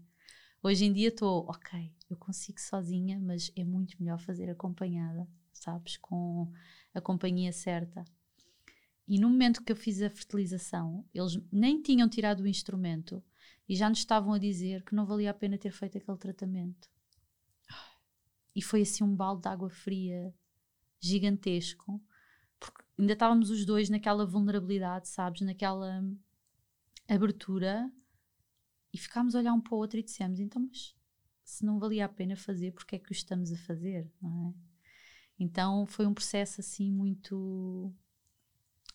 Hoje 0.61 0.85
em 0.85 0.93
dia 0.93 1.09
estou, 1.09 1.45
ok, 1.49 1.93
eu 2.09 2.17
consigo 2.17 2.59
sozinha, 2.59 3.19
mas 3.19 3.51
é 3.55 3.63
muito 3.63 3.95
melhor 4.01 4.19
fazer 4.19 4.49
acompanhada, 4.49 5.27
sabes? 5.53 5.97
Com 5.97 6.51
a 6.93 7.01
companhia 7.01 7.51
certa. 7.53 8.03
E 9.07 9.17
no 9.19 9.29
momento 9.29 9.63
que 9.63 9.71
eu 9.71 9.75
fiz 9.77 10.01
a 10.01 10.09
fertilização, 10.09 11.05
eles 11.13 11.39
nem 11.51 11.81
tinham 11.81 12.09
tirado 12.09 12.41
o 12.41 12.47
instrumento 12.47 13.23
e 13.67 13.75
já 13.77 13.89
nos 13.89 13.99
estavam 13.99 14.33
a 14.33 14.37
dizer 14.37 14.83
que 14.83 14.95
não 14.95 15.05
valia 15.05 15.31
a 15.31 15.33
pena 15.33 15.57
ter 15.57 15.71
feito 15.71 15.97
aquele 15.97 16.17
tratamento. 16.17 16.89
E 18.55 18.61
foi 18.61 18.81
assim 18.81 19.03
um 19.03 19.15
balde 19.15 19.43
de 19.43 19.47
água 19.47 19.69
fria 19.69 20.33
gigantesco, 20.99 22.01
porque 22.59 22.83
ainda 22.97 23.13
estávamos 23.13 23.49
os 23.49 23.65
dois 23.65 23.89
naquela 23.89 24.25
vulnerabilidade, 24.25 25.09
sabes? 25.09 25.41
Naquela 25.41 26.03
abertura 27.07 27.91
e 28.93 28.97
ficámos 28.97 29.35
a 29.35 29.39
olhar 29.39 29.53
um 29.53 29.61
para 29.61 29.73
o 29.73 29.77
outro 29.77 29.99
e 29.99 30.03
dissemos: 30.03 30.39
então, 30.39 30.61
mas 30.61 30.95
se 31.43 31.65
não 31.65 31.79
valia 31.79 32.05
a 32.05 32.09
pena 32.09 32.35
fazer, 32.35 32.71
porque 32.71 32.95
é 32.95 32.99
que 32.99 33.11
o 33.11 33.13
estamos 33.13 33.51
a 33.51 33.57
fazer, 33.57 34.09
não 34.21 34.49
é? 34.49 34.53
Então 35.39 35.85
foi 35.85 36.05
um 36.05 36.13
processo 36.13 36.61
assim 36.61 36.91
muito 36.91 37.93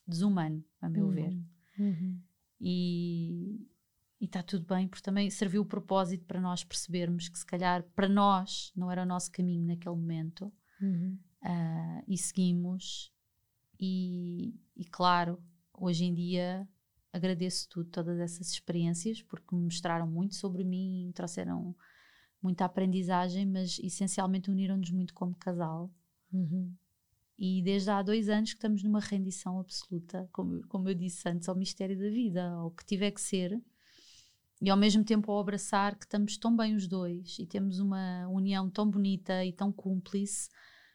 desumano, 0.07 0.65
a 0.81 0.89
meu 0.89 1.07
Uhum. 1.07 1.13
ver. 1.13 1.39
Uhum. 1.79 2.23
E 2.61 3.69
está 4.27 4.43
tudo 4.43 4.67
bem, 4.67 4.89
porque 4.89 5.03
também 5.03 5.31
serviu 5.31 5.63
o 5.63 5.67
propósito 5.67 6.25
para 6.25 6.41
nós 6.41 6.65
percebermos 6.65 7.29
que 7.29 7.39
se 7.39 7.47
calhar 7.47 7.83
para 7.95 8.09
nós 8.09 8.73
não 8.75 8.91
era 8.91 9.03
o 9.03 9.07
nosso 9.07 9.31
caminho 9.31 9.67
naquele 9.67 9.95
momento 9.95 10.53
Uhum. 10.81 11.19
ah, 11.43 12.03
e 12.07 12.17
seguimos. 12.17 13.13
E, 13.81 14.55
e 14.77 14.85
claro, 14.85 15.41
hoje 15.73 16.05
em 16.05 16.15
dia 16.15 16.69
agradeço 17.13 17.69
tudo, 17.69 17.89
todas 17.91 18.19
essas 18.19 18.51
experiências, 18.51 19.23
porque 19.23 19.55
me 19.55 19.63
mostraram 19.63 20.07
muito 20.07 20.35
sobre 20.35 20.65
mim, 20.65 21.11
trouxeram 21.15 21.75
muita 22.43 22.65
aprendizagem, 22.65 23.47
mas 23.47 23.79
essencialmente 23.79 24.51
uniram-nos 24.51 24.91
muito 24.91 25.15
como 25.15 25.35
casal. 25.37 25.93
Uhum. 26.33 26.75
E 27.39 27.63
desde 27.63 27.91
há 27.91 28.03
dois 28.03 28.29
anos 28.29 28.51
que 28.51 28.57
estamos 28.57 28.83
numa 28.83 29.01
rendição 29.01 29.61
absoluta, 29.61 30.29
como, 30.33 30.67
como 30.67 30.89
eu 30.89 30.95
disse 30.95 31.29
antes, 31.29 31.49
ao 31.49 31.57
mistério 31.57 31.97
da 31.97 32.11
vida, 32.11 32.51
ao 32.51 32.71
que 32.73 32.85
tiver 32.85 33.13
que 33.13 33.21
ser, 33.21 33.61
e 34.61 34.69
ao 34.71 34.77
mesmo 34.77 35.05
tempo 35.05 35.31
ao 35.31 35.39
abraçar 35.41 35.97
que 35.97 36.05
estamos 36.05 36.37
tão 36.37 36.57
bem 36.57 36.75
os 36.75 36.87
dois 36.87 37.37
e 37.39 37.47
temos 37.47 37.79
uma 37.79 38.27
união 38.29 38.69
tão 38.69 38.91
bonita 38.91 39.45
e 39.45 39.53
tão 39.53 39.71
cúmplice 39.73 40.49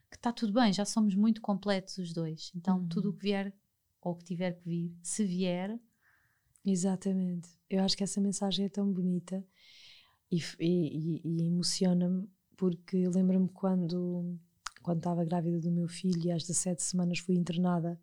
que 0.09 0.17
está 0.17 0.31
tudo 0.31 0.53
bem, 0.53 0.71
já 0.73 0.85
somos 0.85 1.15
muito 1.15 1.41
completos 1.41 1.97
os 1.97 2.13
dois. 2.13 2.51
Então, 2.55 2.79
Uhum. 2.79 2.87
tudo 2.87 3.09
o 3.09 3.13
que 3.13 3.23
vier 3.23 3.53
ou 4.01 4.15
que 4.15 4.23
tiver 4.25 4.51
que 4.53 4.67
vir, 4.69 4.95
se 5.01 5.23
vier, 5.25 5.79
Exatamente. 6.65 7.49
Eu 7.69 7.83
acho 7.83 7.97
que 7.97 8.03
essa 8.03 8.21
mensagem 8.21 8.65
é 8.65 8.69
tão 8.69 8.89
bonita 8.91 9.43
e, 10.31 10.37
e- 10.59 11.17
e- 11.17 11.21
e 11.25 11.43
emociona-me 11.47 12.25
porque 12.55 13.05
lembro-me 13.09 13.49
quando 13.49 14.37
quando 14.81 14.97
estava 14.97 15.23
grávida 15.25 15.59
do 15.59 15.71
meu 15.71 15.87
filho 15.87 16.25
e 16.25 16.31
às 16.31 16.43
17 16.43 16.83
semanas 16.83 17.19
fui 17.19 17.35
internada 17.35 17.99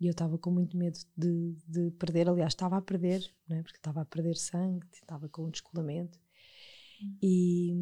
e 0.00 0.06
eu 0.06 0.10
estava 0.12 0.38
com 0.38 0.50
muito 0.50 0.76
medo 0.76 0.98
de, 1.16 1.56
de 1.66 1.90
perder, 1.92 2.28
aliás 2.28 2.52
estava 2.52 2.76
a 2.76 2.82
perder, 2.82 3.28
não 3.48 3.56
é? 3.56 3.62
porque 3.62 3.78
estava 3.78 4.00
a 4.02 4.04
perder 4.04 4.36
sangue, 4.36 4.86
estava 4.92 5.28
com 5.28 5.44
um 5.44 5.50
descolamento 5.50 6.18
e, 7.22 7.72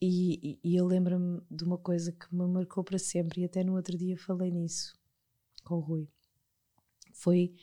e, 0.00 0.58
e 0.62 0.76
eu 0.76 0.86
lembro-me 0.86 1.40
de 1.50 1.64
uma 1.64 1.78
coisa 1.78 2.12
que 2.12 2.34
me 2.34 2.46
marcou 2.46 2.82
para 2.82 2.98
sempre 2.98 3.42
e 3.42 3.44
até 3.44 3.62
no 3.62 3.74
outro 3.76 3.96
dia 3.96 4.16
falei 4.16 4.50
nisso 4.50 4.94
com 5.64 5.76
o 5.76 5.80
Rui. 5.80 6.08
Foi 7.12 7.54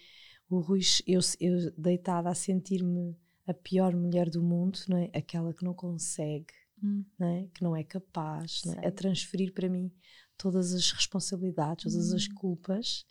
o 0.49 0.59
Rui, 0.59 0.81
eu, 1.05 1.19
eu 1.39 1.71
deitada 1.77 2.29
a 2.29 2.35
sentir-me 2.35 3.15
a 3.47 3.53
pior 3.53 3.95
mulher 3.95 4.29
do 4.29 4.41
mundo, 4.43 4.79
não 4.87 4.97
é? 4.97 5.09
Aquela 5.13 5.53
que 5.53 5.63
não 5.63 5.73
consegue, 5.73 6.53
hum, 6.83 7.03
não 7.17 7.27
é? 7.27 7.47
Que 7.53 7.63
não 7.63 7.75
é 7.75 7.83
capaz, 7.83 8.61
não 8.65 8.73
é? 8.75 8.87
A 8.87 8.91
transferir 8.91 9.53
para 9.53 9.67
mim 9.67 9.91
todas 10.37 10.73
as 10.73 10.91
responsabilidades, 10.91 11.83
todas 11.91 12.13
as 12.13 12.27
Hum. 12.27 12.35
culpas. 12.35 13.05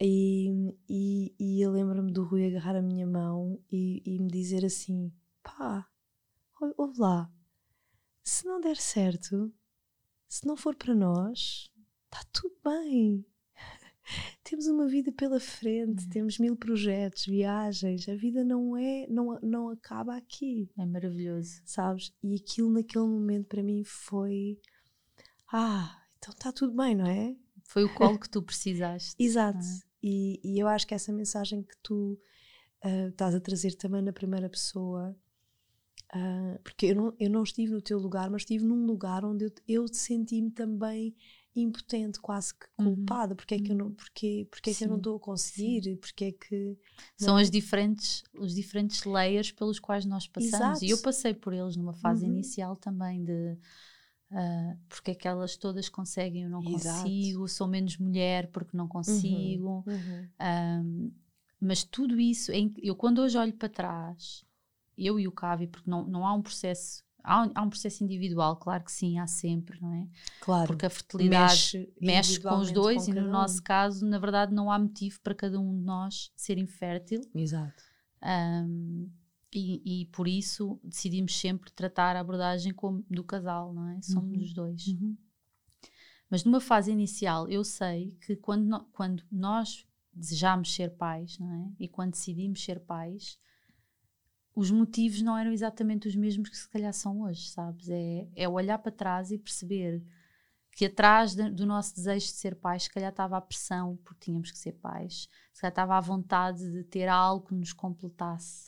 E, 0.00 0.48
e, 0.88 1.34
e 1.38 1.60
eu 1.60 1.72
lembro-me 1.72 2.12
do 2.12 2.22
Rui 2.24 2.46
agarrar 2.46 2.76
a 2.76 2.82
minha 2.82 3.06
mão 3.06 3.60
e, 3.70 4.00
e 4.06 4.18
me 4.20 4.28
dizer 4.30 4.64
assim: 4.64 5.12
pá, 5.42 5.88
ou- 6.60 6.74
ouve 6.76 7.00
lá, 7.00 7.30
se 8.22 8.44
não 8.46 8.60
der 8.60 8.76
certo, 8.76 9.52
se 10.28 10.46
não 10.46 10.56
for 10.56 10.76
para 10.76 10.94
nós, 10.94 11.68
está 12.04 12.24
tudo 12.32 12.54
bem. 12.64 13.24
temos 14.44 14.66
uma 14.68 14.86
vida 14.86 15.10
pela 15.10 15.40
frente, 15.40 16.04
É. 16.06 16.08
temos 16.10 16.38
mil 16.38 16.54
projetos, 16.56 17.26
viagens, 17.26 18.08
a 18.08 18.14
vida 18.14 18.44
não 18.44 18.76
é, 18.76 19.04
não, 19.08 19.38
não 19.42 19.68
acaba 19.68 20.16
aqui, 20.16 20.70
É 20.78 20.86
maravilhoso. 20.86 21.60
sabes? 21.64 22.12
E 22.22 22.36
aquilo 22.36 22.70
naquele 22.70 23.04
momento 23.06 23.46
para 23.48 23.62
mim 23.64 23.82
foi, 23.84 24.60
ah, 25.52 26.02
então 26.18 26.32
está 26.32 26.52
tudo 26.52 26.72
bem, 26.76 26.94
não 26.94 27.06
é? 27.06 27.34
Foi 27.64 27.82
o 27.84 27.92
colo 27.94 28.16
que 28.20 28.30
tu 28.30 28.40
precisaste. 28.42 29.14
Exato. 29.18 29.58
não 29.58 29.64
é? 29.64 29.87
E, 30.02 30.40
e 30.44 30.58
eu 30.60 30.68
acho 30.68 30.86
que 30.86 30.94
essa 30.94 31.12
mensagem 31.12 31.62
que 31.62 31.76
tu 31.82 32.18
ah, 32.82 33.08
estás 33.08 33.34
a 33.34 33.40
trazer 33.40 33.74
também 33.76 34.02
na 34.02 34.12
primeira 34.12 34.48
pessoa, 34.48 35.16
ah, 36.12 36.58
porque 36.64 36.86
eu 36.86 36.94
não, 36.96 37.14
eu 37.18 37.30
não 37.30 37.42
estive 37.42 37.72
no 37.72 37.82
teu 37.82 37.98
lugar, 37.98 38.30
mas 38.30 38.42
estive 38.42 38.64
num 38.64 38.86
lugar 38.86 39.24
onde 39.24 39.44
eu, 39.46 39.52
eu 39.68 39.88
senti-me 39.88 40.50
também 40.50 41.14
impotente, 41.54 42.20
quase 42.20 42.54
que 42.54 42.66
Uhum. 42.78 42.94
culpada. 43.06 43.34
Porque 43.34 43.54
é 43.54 43.58
que 43.58 43.72
eu 43.72 43.76
não, 43.76 43.92
porque, 43.92 44.46
porque 44.50 44.70
é 44.70 44.74
que 44.74 44.84
eu 44.84 44.88
não 44.88 44.96
Sim, 44.96 44.98
estou 44.98 45.16
a 45.16 45.20
conseguir? 45.20 45.96
Porque 45.98 46.24
é 46.26 46.32
que. 46.32 46.78
São 47.16 47.36
Não. 47.36 47.36
as 47.36 47.50
diferentes, 47.50 48.22
os 48.34 48.54
diferentes 48.54 49.04
layers 49.04 49.50
pelos 49.52 49.78
quais 49.78 50.04
nós 50.04 50.26
passamos. 50.28 50.82
E 50.82 50.90
eu 50.90 50.98
Exato. 50.98 51.02
passei 51.02 51.34
por 51.34 51.52
eles 51.52 51.76
numa 51.76 51.92
fase 51.94 52.24
Uhum. 52.24 52.32
inicial 52.32 52.76
também 52.76 53.24
de 53.24 53.56
ah, 54.30 54.76
porque 54.88 55.12
é 55.12 55.14
que 55.14 55.26
elas 55.26 55.56
todas 55.56 55.88
conseguem 55.88 56.44
eu 56.44 56.50
não 56.50 56.62
Exato. 56.62 57.02
consigo, 57.02 57.48
sou 57.48 57.66
menos 57.66 57.96
mulher 57.96 58.50
porque 58.50 58.76
não 58.76 58.86
consigo. 58.86 59.84
Uhum. 59.86 60.28
Um, 60.40 61.12
mas 61.60 61.82
tudo 61.82 62.20
isso, 62.20 62.52
eu 62.82 62.94
quando 62.94 63.20
hoje 63.20 63.36
olho 63.36 63.52
para 63.54 63.68
trás, 63.68 64.44
eu 64.96 65.18
e 65.18 65.26
o 65.26 65.32
Cavi, 65.32 65.66
porque 65.66 65.90
não, 65.90 66.06
não 66.06 66.26
há 66.26 66.32
um 66.34 66.42
processo, 66.42 67.02
há 67.24 67.44
um, 67.44 67.50
há 67.54 67.62
um 67.62 67.70
processo 67.70 68.04
individual, 68.04 68.56
claro 68.56 68.84
que 68.84 68.92
sim, 68.92 69.18
há 69.18 69.26
sempre, 69.26 69.80
não 69.80 69.92
é? 69.94 70.06
Claro. 70.40 70.68
Porque 70.68 70.86
a 70.86 70.90
fertilidade 70.90 71.52
mexe, 71.52 71.92
mexe 72.00 72.40
com 72.40 72.58
os 72.58 72.70
dois 72.70 73.06
com 73.06 73.10
e 73.10 73.14
no 73.14 73.26
um. 73.26 73.30
nosso 73.30 73.62
caso, 73.62 74.06
na 74.06 74.18
verdade, 74.18 74.54
não 74.54 74.70
há 74.70 74.78
motivo 74.78 75.20
para 75.20 75.34
cada 75.34 75.58
um 75.58 75.76
de 75.76 75.84
nós 75.84 76.30
ser 76.36 76.58
infértil. 76.58 77.20
Exato. 77.34 77.82
Um, 78.22 79.10
e, 79.52 80.02
e 80.02 80.06
por 80.06 80.28
isso 80.28 80.78
decidimos 80.84 81.36
sempre 81.38 81.70
tratar 81.72 82.16
a 82.16 82.20
abordagem 82.20 82.72
como 82.74 83.04
do 83.10 83.24
casal, 83.24 83.72
não 83.72 83.88
é? 83.90 84.02
Somos 84.02 84.36
Uhum. 84.36 84.42
os 84.42 84.52
dois. 84.52 84.86
Uhum. 84.88 85.16
Mas 86.30 86.44
numa 86.44 86.60
fase 86.60 86.90
inicial, 86.90 87.48
eu 87.48 87.64
sei 87.64 88.16
que 88.20 88.36
quando, 88.36 88.64
no- 88.66 88.84
quando 88.92 89.22
nós 89.30 89.86
desejamos 90.12 90.74
ser 90.74 90.90
pais, 90.96 91.38
não 91.38 91.50
é? 91.52 91.72
E 91.84 91.88
quando 91.88 92.12
decidimos 92.12 92.62
ser 92.62 92.80
pais, 92.80 93.38
os 94.54 94.70
motivos 94.70 95.22
não 95.22 95.36
eram 95.38 95.52
exatamente 95.52 96.08
os 96.08 96.16
mesmos 96.16 96.48
que 96.48 96.56
se 96.56 96.68
calhar 96.68 96.92
são 96.92 97.20
hoje, 97.22 97.48
sabes? 97.48 97.88
É, 97.88 98.28
é 98.34 98.48
olhar 98.48 98.78
para 98.78 98.90
trás 98.92 99.30
e 99.30 99.38
perceber 99.38 100.02
que 100.72 100.86
atrás 100.86 101.34
de- 101.34 101.50
do 101.50 101.66
nosso 101.66 101.94
desejo 101.94 102.26
de 102.26 102.32
ser 102.32 102.56
pais, 102.56 102.84
se 102.84 102.90
calhar 102.90 103.10
estava 103.10 103.36
a 103.36 103.40
pressão 103.40 103.96
porque 104.04 104.26
tínhamos 104.26 104.50
que 104.50 104.58
ser 104.58 104.72
pais, 104.74 105.28
se 105.52 105.60
calhar 105.62 105.72
estava 105.72 105.96
a 105.96 106.00
vontade 106.00 106.70
de 106.72 106.84
ter 106.84 107.08
algo 107.08 107.46
que 107.46 107.54
nos 107.54 107.72
completasse. 107.72 108.67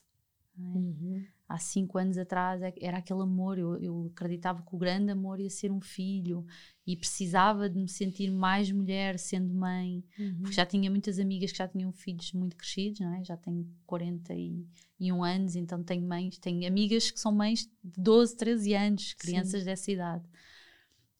É? 0.62 0.78
Uhum. 0.78 1.24
há 1.48 1.58
cinco 1.58 1.98
anos 1.98 2.16
atrás 2.16 2.62
é- 2.62 2.72
era 2.80 2.98
aquele 2.98 3.22
amor. 3.22 3.58
Eu, 3.58 3.76
eu 3.78 4.10
acreditava 4.12 4.62
que 4.62 4.72
o 4.74 4.78
grande 4.78 5.10
amor 5.10 5.40
ia 5.40 5.50
ser 5.50 5.72
um 5.72 5.80
filho 5.80 6.46
e 6.86 6.96
precisava 6.96 7.68
de 7.68 7.76
me 7.78 7.88
sentir 7.88 8.30
mais 8.30 8.70
mulher 8.70 9.18
sendo 9.18 9.52
mãe, 9.52 10.04
Uhum. 10.18 10.36
porque 10.42 10.52
já 10.54 10.64
tinha 10.64 10.88
muitas 10.90 11.18
amigas 11.18 11.50
que 11.50 11.58
já 11.58 11.66
tinham 11.66 11.92
filhos 11.92 12.32
muito 12.32 12.56
crescidos, 12.56 13.00
é? 13.00 13.24
Já 13.24 13.36
tenho 13.36 13.66
41 13.84 15.22
anos, 15.24 15.56
então 15.56 15.82
tenho 15.82 16.06
mães, 16.06 16.38
tenho 16.38 16.66
amigas 16.66 17.10
que 17.10 17.18
são 17.18 17.32
mães 17.32 17.68
de 17.82 18.00
12, 18.00 18.36
13 18.36 18.74
anos, 18.74 19.14
crianças 19.14 19.64
dessa 19.64 19.90
idade. 19.90 20.24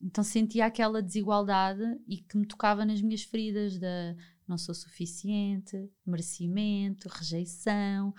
Então 0.03 0.25
sentia 0.25 0.65
aquela 0.67 1.03
desigualdade 1.03 1.83
e 2.09 2.19
que 2.19 2.37
me 2.39 2.47
tocava 2.47 2.85
nas 2.85 3.03
minhas 3.03 3.23
feridas 3.23 3.79
da 3.79 4.17
não 4.49 4.57
sou 4.59 4.75
suficiente, 4.75 5.89
merecimento, 6.05 7.09
rejeição, 7.09 8.13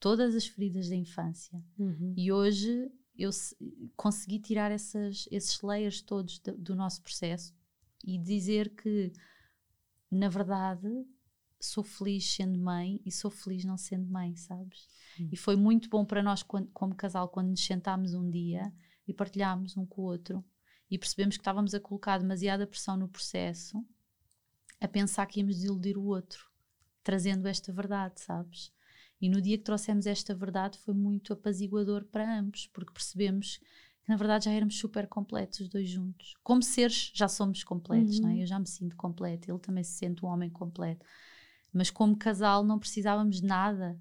todas 0.00 0.34
as 0.34 0.46
feridas 0.46 0.88
da 0.88 0.96
infância. 0.96 1.62
Uhum. 1.78 2.14
E 2.16 2.30
hoje 2.32 2.90
eu 3.16 3.32
se- 3.32 3.56
consegui 3.96 4.38
tirar 4.38 4.70
essas, 4.70 5.26
esses 5.30 5.60
layers 5.62 6.00
todos 6.00 6.38
do, 6.38 6.56
do 6.56 6.74
nosso 6.76 7.02
processo 7.02 7.54
e 8.04 8.16
dizer 8.16 8.74
que, 8.76 9.12
na 10.10 10.28
verdade, 10.28 10.88
sou 11.60 11.82
feliz 11.82 12.32
sendo 12.32 12.58
mãe 12.58 13.00
e 13.04 13.10
sou 13.10 13.30
feliz 13.30 13.64
não 13.64 13.76
sendo 13.76 14.06
mãe, 14.08 14.36
sabes? 14.36 14.88
Hum. 15.18 15.28
E 15.32 15.36
foi 15.36 15.56
muito 15.56 15.88
bom 15.88 16.04
para 16.04 16.22
nós, 16.22 16.42
quando- 16.42 16.70
como 16.72 16.94
casal, 16.94 17.28
quando 17.28 17.48
nos 17.48 17.64
sentámos 17.64 18.14
um 18.14 18.30
dia 18.30 18.72
e 19.06 19.12
partilhámos 19.12 19.76
um 19.76 19.84
com 19.84 20.02
o 20.02 20.04
outro 20.04 20.44
e 20.90 20.96
percebemos 20.96 21.36
que 21.36 21.40
estávamos 21.40 21.74
a 21.74 21.80
colocar 21.80 22.18
demasiada 22.18 22.66
pressão 22.66 22.96
no 22.96 23.08
processo, 23.08 23.84
a 24.80 24.86
pensar 24.86 25.26
que 25.26 25.40
íamos 25.40 25.56
desiludir 25.56 25.98
o 25.98 26.04
outro, 26.04 26.48
trazendo 27.02 27.48
esta 27.48 27.72
verdade, 27.72 28.20
sabes? 28.20 28.72
E 29.20 29.28
no 29.28 29.40
dia 29.40 29.58
que 29.58 29.64
trouxemos 29.64 30.06
esta 30.06 30.34
verdade 30.34 30.78
foi 30.78 30.94
muito 30.94 31.32
apaziguador 31.32 32.04
para 32.04 32.38
ambos, 32.38 32.66
porque 32.68 32.92
percebemos 32.92 33.58
que 34.02 34.08
na 34.08 34.16
verdade 34.16 34.44
já 34.44 34.52
éramos 34.52 34.78
super 34.78 35.06
completos 35.08 35.60
os 35.60 35.68
dois 35.68 35.88
juntos. 35.88 36.34
Como 36.42 36.62
seres 36.62 37.10
já 37.14 37.28
somos 37.28 37.64
completos, 37.64 38.20
não 38.20 38.30
é? 38.30 38.34
Uhum. 38.34 38.40
Eu 38.40 38.46
já 38.46 38.58
me 38.58 38.68
sinto 38.68 38.96
completo, 38.96 39.50
ele 39.50 39.58
também 39.58 39.82
se 39.82 39.92
sente 39.92 40.24
um 40.24 40.28
homem 40.28 40.48
completo. 40.50 41.04
Mas 41.72 41.90
como 41.90 42.16
casal 42.16 42.64
não 42.64 42.78
precisávamos 42.78 43.40
de 43.40 43.46
nada 43.46 44.00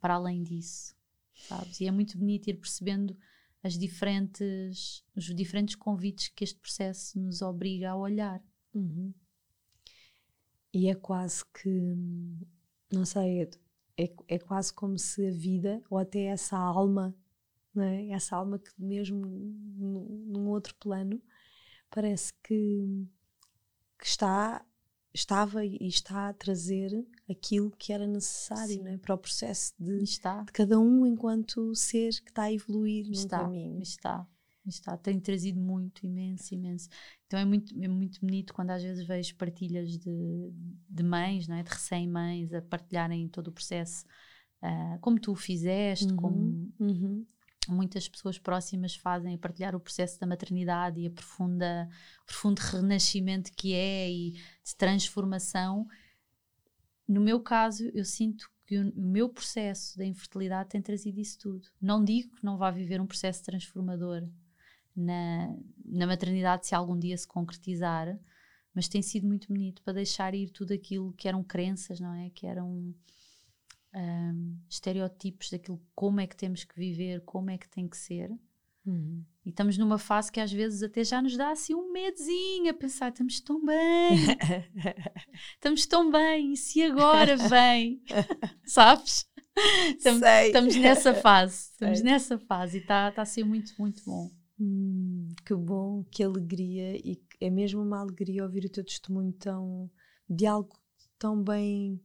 para 0.00 0.14
além 0.14 0.42
disso, 0.42 0.94
sabes? 1.34 1.80
E 1.80 1.86
é 1.86 1.90
muito 1.90 2.16
bonito 2.16 2.48
ir 2.48 2.54
percebendo 2.54 3.16
as 3.62 3.78
diferentes, 3.78 5.04
os 5.16 5.24
diferentes 5.34 5.74
convites 5.76 6.28
que 6.28 6.44
este 6.44 6.58
processo 6.58 7.18
nos 7.18 7.42
obriga 7.42 7.90
a 7.90 7.96
olhar. 7.96 8.42
Uhum. 8.74 9.12
E 10.72 10.88
é 10.88 10.94
quase 10.94 11.44
que, 11.46 11.96
não 12.92 13.04
sei, 13.04 13.48
é, 13.98 14.12
é 14.28 14.38
quase 14.38 14.72
como 14.72 14.98
se 14.98 15.26
a 15.26 15.30
vida, 15.30 15.82
ou 15.90 15.98
até 15.98 16.24
essa 16.24 16.56
alma, 16.56 17.14
não 17.74 17.82
é? 17.82 18.08
essa 18.08 18.36
alma 18.36 18.58
que 18.58 18.70
mesmo 18.78 19.24
num, 19.24 20.48
outro 20.48 20.74
plano, 20.76 21.20
parece 21.90 22.32
que, 22.42 23.06
que 23.98 24.06
está, 24.06 24.64
estava 25.12 25.64
e 25.64 25.86
está 25.86 26.28
a 26.28 26.34
trazer 26.34 27.06
aquilo 27.30 27.70
que 27.70 27.92
era 27.92 28.06
necessário 28.06 28.74
Sim. 28.74 28.82
não 28.82 28.92
é? 28.92 28.98
para 28.98 29.14
o 29.14 29.18
processo 29.18 29.74
de, 29.78 29.98
de 29.98 30.52
cada 30.52 30.78
um 30.78 31.06
enquanto 31.06 31.74
ser 31.74 32.10
que 32.22 32.30
está 32.30 32.44
a 32.44 32.52
evoluir 32.52 33.10
está, 33.10 33.40
caminho. 33.40 33.82
está, 33.82 34.26
está. 34.70 34.96
Tem 34.96 35.18
trazido 35.18 35.60
muito, 35.60 36.06
imenso, 36.06 36.54
imenso. 36.54 36.88
Então 37.26 37.38
é 37.38 37.44
muito, 37.44 37.74
é 37.82 37.88
muito 37.88 38.20
bonito 38.20 38.54
quando 38.54 38.70
às 38.70 38.82
vezes 38.82 39.06
vejo 39.06 39.34
partilhas 39.36 39.98
de, 39.98 40.52
de 40.88 41.02
mães, 41.02 41.48
não 41.48 41.56
é? 41.56 41.62
de 41.62 41.70
recém-mães, 41.70 42.52
a 42.52 42.62
partilharem 42.62 43.28
todo 43.28 43.48
o 43.48 43.52
processo, 43.52 44.04
ah, 44.60 44.98
como 45.00 45.18
tu 45.18 45.32
o 45.32 45.36
fizeste, 45.36 46.06
Uhum, 46.10 46.16
como 46.16 46.72
uhum. 46.78 47.26
muitas 47.68 48.08
pessoas 48.08 48.38
próximas 48.38 48.94
fazem, 48.94 49.34
a 49.34 49.38
partilhar 49.38 49.74
o 49.74 49.80
processo 49.80 50.20
da 50.20 50.26
maternidade 50.26 51.00
e 51.00 51.06
a 51.06 51.10
profunda, 51.10 51.88
o 52.22 52.26
profundo 52.26 52.60
renascimento 52.60 53.50
que 53.56 53.74
é 53.74 54.10
e 54.10 54.30
de 54.32 54.76
transformação. 54.76 55.86
No 57.08 57.20
meu 57.20 57.40
caso, 57.40 57.90
eu 57.94 58.04
sinto 58.04 58.50
que 58.66 58.78
o 58.78 59.02
meu 59.02 59.28
processo 59.28 59.98
da 59.98 60.04
infertilidade 60.04 60.70
tem 60.70 60.80
trazido 60.80 61.20
isso 61.20 61.38
tudo. 61.38 61.68
Não 61.80 62.04
digo 62.04 62.36
que 62.36 62.44
não 62.44 62.56
vá 62.56 62.70
viver 62.70 63.00
um 63.00 63.06
processo 63.06 63.42
transformador 63.42 64.28
na, 64.94 65.56
na 65.84 66.06
maternidade 66.06 66.66
se 66.66 66.74
algum 66.74 66.98
dia 66.98 67.16
se 67.16 67.26
concretizar, 67.26 68.18
mas 68.74 68.88
tem 68.88 69.02
sido 69.02 69.26
muito 69.26 69.48
bonito 69.48 69.82
para 69.82 69.94
deixar 69.94 70.34
ir 70.34 70.50
tudo 70.50 70.72
aquilo 70.72 71.12
que 71.12 71.28
eram 71.28 71.42
crenças, 71.42 72.00
não 72.00 72.14
é? 72.14 72.30
Que 72.30 72.46
eram 72.46 72.94
ahm, 73.94 74.56
estereótipos 74.68 75.50
daquilo 75.50 75.80
como 75.94 76.20
é 76.20 76.26
que 76.26 76.36
temos 76.36 76.64
que 76.64 76.74
viver, 76.74 77.22
como 77.24 77.50
é 77.50 77.58
que 77.58 77.68
tem 77.68 77.88
que 77.88 77.96
ser. 77.96 78.30
Uhum. 78.84 79.24
E 79.44 79.50
estamos 79.50 79.78
numa 79.78 79.98
fase 79.98 80.30
que 80.32 80.40
às 80.40 80.50
vezes 80.50 80.82
até 80.82 81.04
já 81.04 81.22
nos 81.22 81.36
dá 81.36 81.50
assim 81.50 81.74
um 81.74 81.92
medozinho 81.92 82.70
a 82.70 82.74
pensar, 82.74 83.10
estamos 83.10 83.40
tão 83.40 83.64
bem, 83.64 84.16
estamos 85.54 85.86
tão 85.86 86.10
bem, 86.10 86.52
e 86.52 86.56
se 86.56 86.82
agora 86.82 87.36
vem, 87.36 88.02
sabes? 88.66 89.26
Estamos, 89.96 90.20
Sei. 90.20 90.46
estamos 90.46 90.76
nessa 90.76 91.14
fase, 91.14 91.70
estamos 91.72 91.98
Sei. 91.98 92.10
nessa 92.10 92.38
fase 92.38 92.78
e 92.78 92.80
está 92.80 93.12
tá 93.12 93.22
a 93.22 93.26
ser 93.26 93.44
muito, 93.44 93.72
muito 93.78 94.02
bom. 94.04 94.30
Hum, 94.62 95.26
que 95.44 95.54
bom, 95.56 96.04
que 96.04 96.22
alegria 96.22 96.96
e 96.96 97.20
é 97.40 97.50
mesmo 97.50 97.82
uma 97.82 97.98
alegria 98.00 98.44
ouvir 98.44 98.64
o 98.64 98.68
teu 98.70 98.84
testemunho 98.84 99.32
tão 99.32 99.90
de 100.28 100.46
algo 100.46 100.78
tão 101.18 101.42
bem 101.42 102.00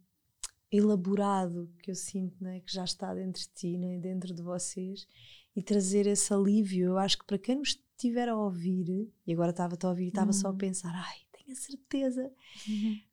elaborado 0.72 1.70
que 1.84 1.92
eu 1.92 1.96
sinto, 1.96 2.44
né, 2.44 2.60
que 2.62 2.74
já 2.74 2.84
está 2.84 3.14
dentro 3.14 3.42
de 3.42 3.50
ti, 3.50 3.78
né, 3.78 4.00
dentro 4.00 4.34
de 4.34 4.42
vocês 4.42 5.08
e 5.56 5.62
trazer 5.62 6.08
esse 6.08 6.34
alívio. 6.34 6.88
Eu 6.88 6.98
acho 6.98 7.20
que 7.20 7.26
para 7.26 7.38
quem 7.38 7.58
nos 7.58 7.70
estiver 7.70 8.28
a 8.28 8.36
ouvir 8.36 9.08
e 9.26 9.34
agora 9.34 9.52
estava 9.52 9.78
a 9.82 9.88
ouvir 9.90 10.06
e 10.06 10.08
estava 10.10 10.34
só 10.34 10.50
a 10.50 10.54
Uhum. 10.54 10.58
pensar, 10.58 10.92
ai, 10.96 11.18
tenho 11.32 11.52
a 11.52 11.56
certeza 11.56 12.32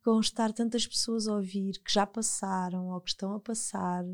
vão 0.05 0.21
estar 0.21 0.53
tantas 0.53 0.87
pessoas 0.87 1.27
a 1.29 1.35
ouvir 1.37 1.79
que 1.83 1.93
já 1.93 2.07
passaram 2.07 2.89
ou 2.89 3.01
que 3.01 3.11
estão 3.11 3.35
a 3.35 3.41
passar. 3.41 4.05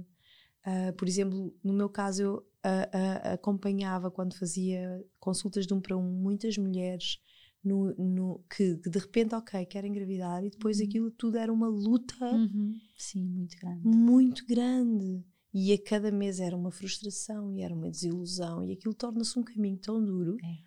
Ah, 0.65 0.93
por 0.97 1.09
exemplo, 1.09 1.55
no 1.65 1.73
meu 1.73 1.89
caso, 1.89 2.23
eu 2.23 2.50
ah, 2.63 2.89
ah, 2.93 3.33
acompanhava 3.35 4.11
quando 4.11 4.37
fazia 4.37 5.05
consultas 5.19 5.67
de 5.67 5.75
um 5.75 5.81
para 5.81 5.97
um 5.97 6.03
muitas 6.03 6.57
mulheres 6.59 7.19
no, 7.63 7.95
no, 7.97 8.45
que, 8.49 8.75
de 8.77 8.99
repente, 8.99 9.35
ok, 9.35 9.67
quero 9.67 9.87
engravidar, 9.87 10.43
e 10.45 10.51
depois 10.51 10.79
Uhum. 10.79 10.87
aquilo 10.87 11.11
tudo 11.11 11.37
era 11.37 11.53
uma 11.53 11.69
luta 11.69 12.15
Uhum. 12.33 12.75
Sim, 12.97 13.23
muito 13.25 13.57
grande. 13.59 13.87
muito 13.87 14.47
grande. 14.47 15.25
E 15.53 15.73
a 15.73 15.83
cada 15.83 16.11
mês 16.13 16.39
era 16.41 16.57
uma 16.57 16.71
frustração 16.71 17.53
e 17.53 17.61
era 17.63 17.75
uma 17.75 17.91
desilusão, 17.91 18.65
e 18.65 18.73
aquilo 18.73 18.95
torna-se 18.95 19.39
um 19.39 19.43
caminho 19.43 19.77
tão 19.79 20.03
duro. 20.05 20.37
É. 20.43 20.59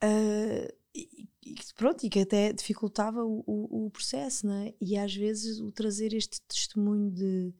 Ah, 0.00 0.74
e, 0.94 1.28
e 1.44 1.54
que, 1.54 1.74
pronto, 1.74 2.04
e 2.06 2.08
que 2.10 2.20
até 2.20 2.52
dificultava 2.52 3.24
o, 3.24 3.42
o, 3.46 3.86
o 3.86 3.90
processo, 3.90 4.46
não 4.46 4.54
é? 4.54 4.74
E 4.80 4.96
às 4.96 5.14
vezes 5.14 5.60
o 5.60 5.70
trazer 5.72 6.14
este 6.14 6.40
testemunho 6.42 7.10
de, 7.10 7.52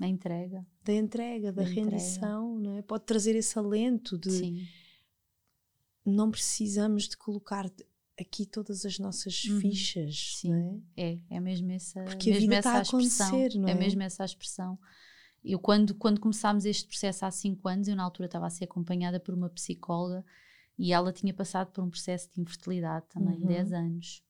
A 0.00 0.06
entrega. 0.06 0.64
da 0.84 0.92
entrega, 0.94 1.52
da, 1.52 1.62
Da 1.62 1.68
entrega. 1.68 1.90
rendição, 1.90 2.58
não 2.58 2.76
é? 2.78 2.82
pode 2.82 3.04
trazer 3.04 3.34
esse 3.34 3.58
alento 3.58 4.16
de 4.16 4.30
Sim. 4.30 4.66
não 6.04 6.30
precisamos 6.30 7.08
de 7.08 7.16
colocar 7.16 7.70
aqui 8.18 8.46
todas 8.46 8.84
as 8.84 8.98
nossas 8.98 9.44
Uhum. 9.44 9.60
fichas, 9.60 10.38
Sim. 10.38 10.50
não 10.52 10.82
é? 10.96 11.10
É, 11.12 11.18
é 11.30 11.40
mesmo 11.40 11.70
essa, 11.72 12.02
Porque 12.04 12.30
a 12.30 12.34
mesmo 12.34 12.48
vida 12.48 12.56
essa 12.56 12.68
está 12.68 12.78
a 12.78 12.82
expressão. 12.82 13.26
acontecer, 13.28 13.58
não 13.58 13.68
é? 13.68 13.74
mesmo 13.74 14.02
essa 14.02 14.24
expressão. 14.24 14.78
Eu, 15.44 15.58
quando, 15.58 15.94
quando 15.94 16.20
começámos 16.20 16.64
este 16.64 16.86
processo 16.88 17.24
há 17.24 17.30
cinco 17.30 17.68
anos, 17.68 17.86
eu 17.88 17.94
na 17.94 18.02
altura 18.02 18.26
estava 18.26 18.46
a 18.46 18.50
ser 18.50 18.64
acompanhada 18.64 19.20
por 19.20 19.34
uma 19.34 19.48
psicóloga 19.48 20.24
e 20.76 20.92
ela 20.92 21.12
tinha 21.12 21.32
passado 21.32 21.70
por 21.70 21.82
um 21.84 21.90
processo 21.90 22.28
de 22.34 22.40
infertilidade 22.40 23.06
também, 23.08 23.38
Uhum. 23.40 23.46
10 23.46 23.72
anos. 23.72 24.22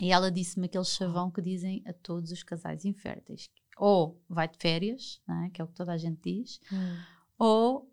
E 0.00 0.10
ela 0.10 0.30
disse-me 0.30 0.66
aquele 0.66 0.84
chavão 0.84 1.30
que 1.30 1.42
dizem 1.42 1.82
a 1.84 1.92
todos 1.92 2.30
os 2.32 2.42
casais 2.42 2.84
inférteis: 2.86 3.50
ou 3.76 4.20
vai 4.28 4.48
de 4.48 4.58
férias, 4.58 5.20
é? 5.46 5.50
que 5.50 5.60
é 5.60 5.64
o 5.64 5.68
que 5.68 5.74
toda 5.74 5.92
a 5.92 5.96
gente 5.96 6.20
diz, 6.22 6.60
ou 7.38 7.90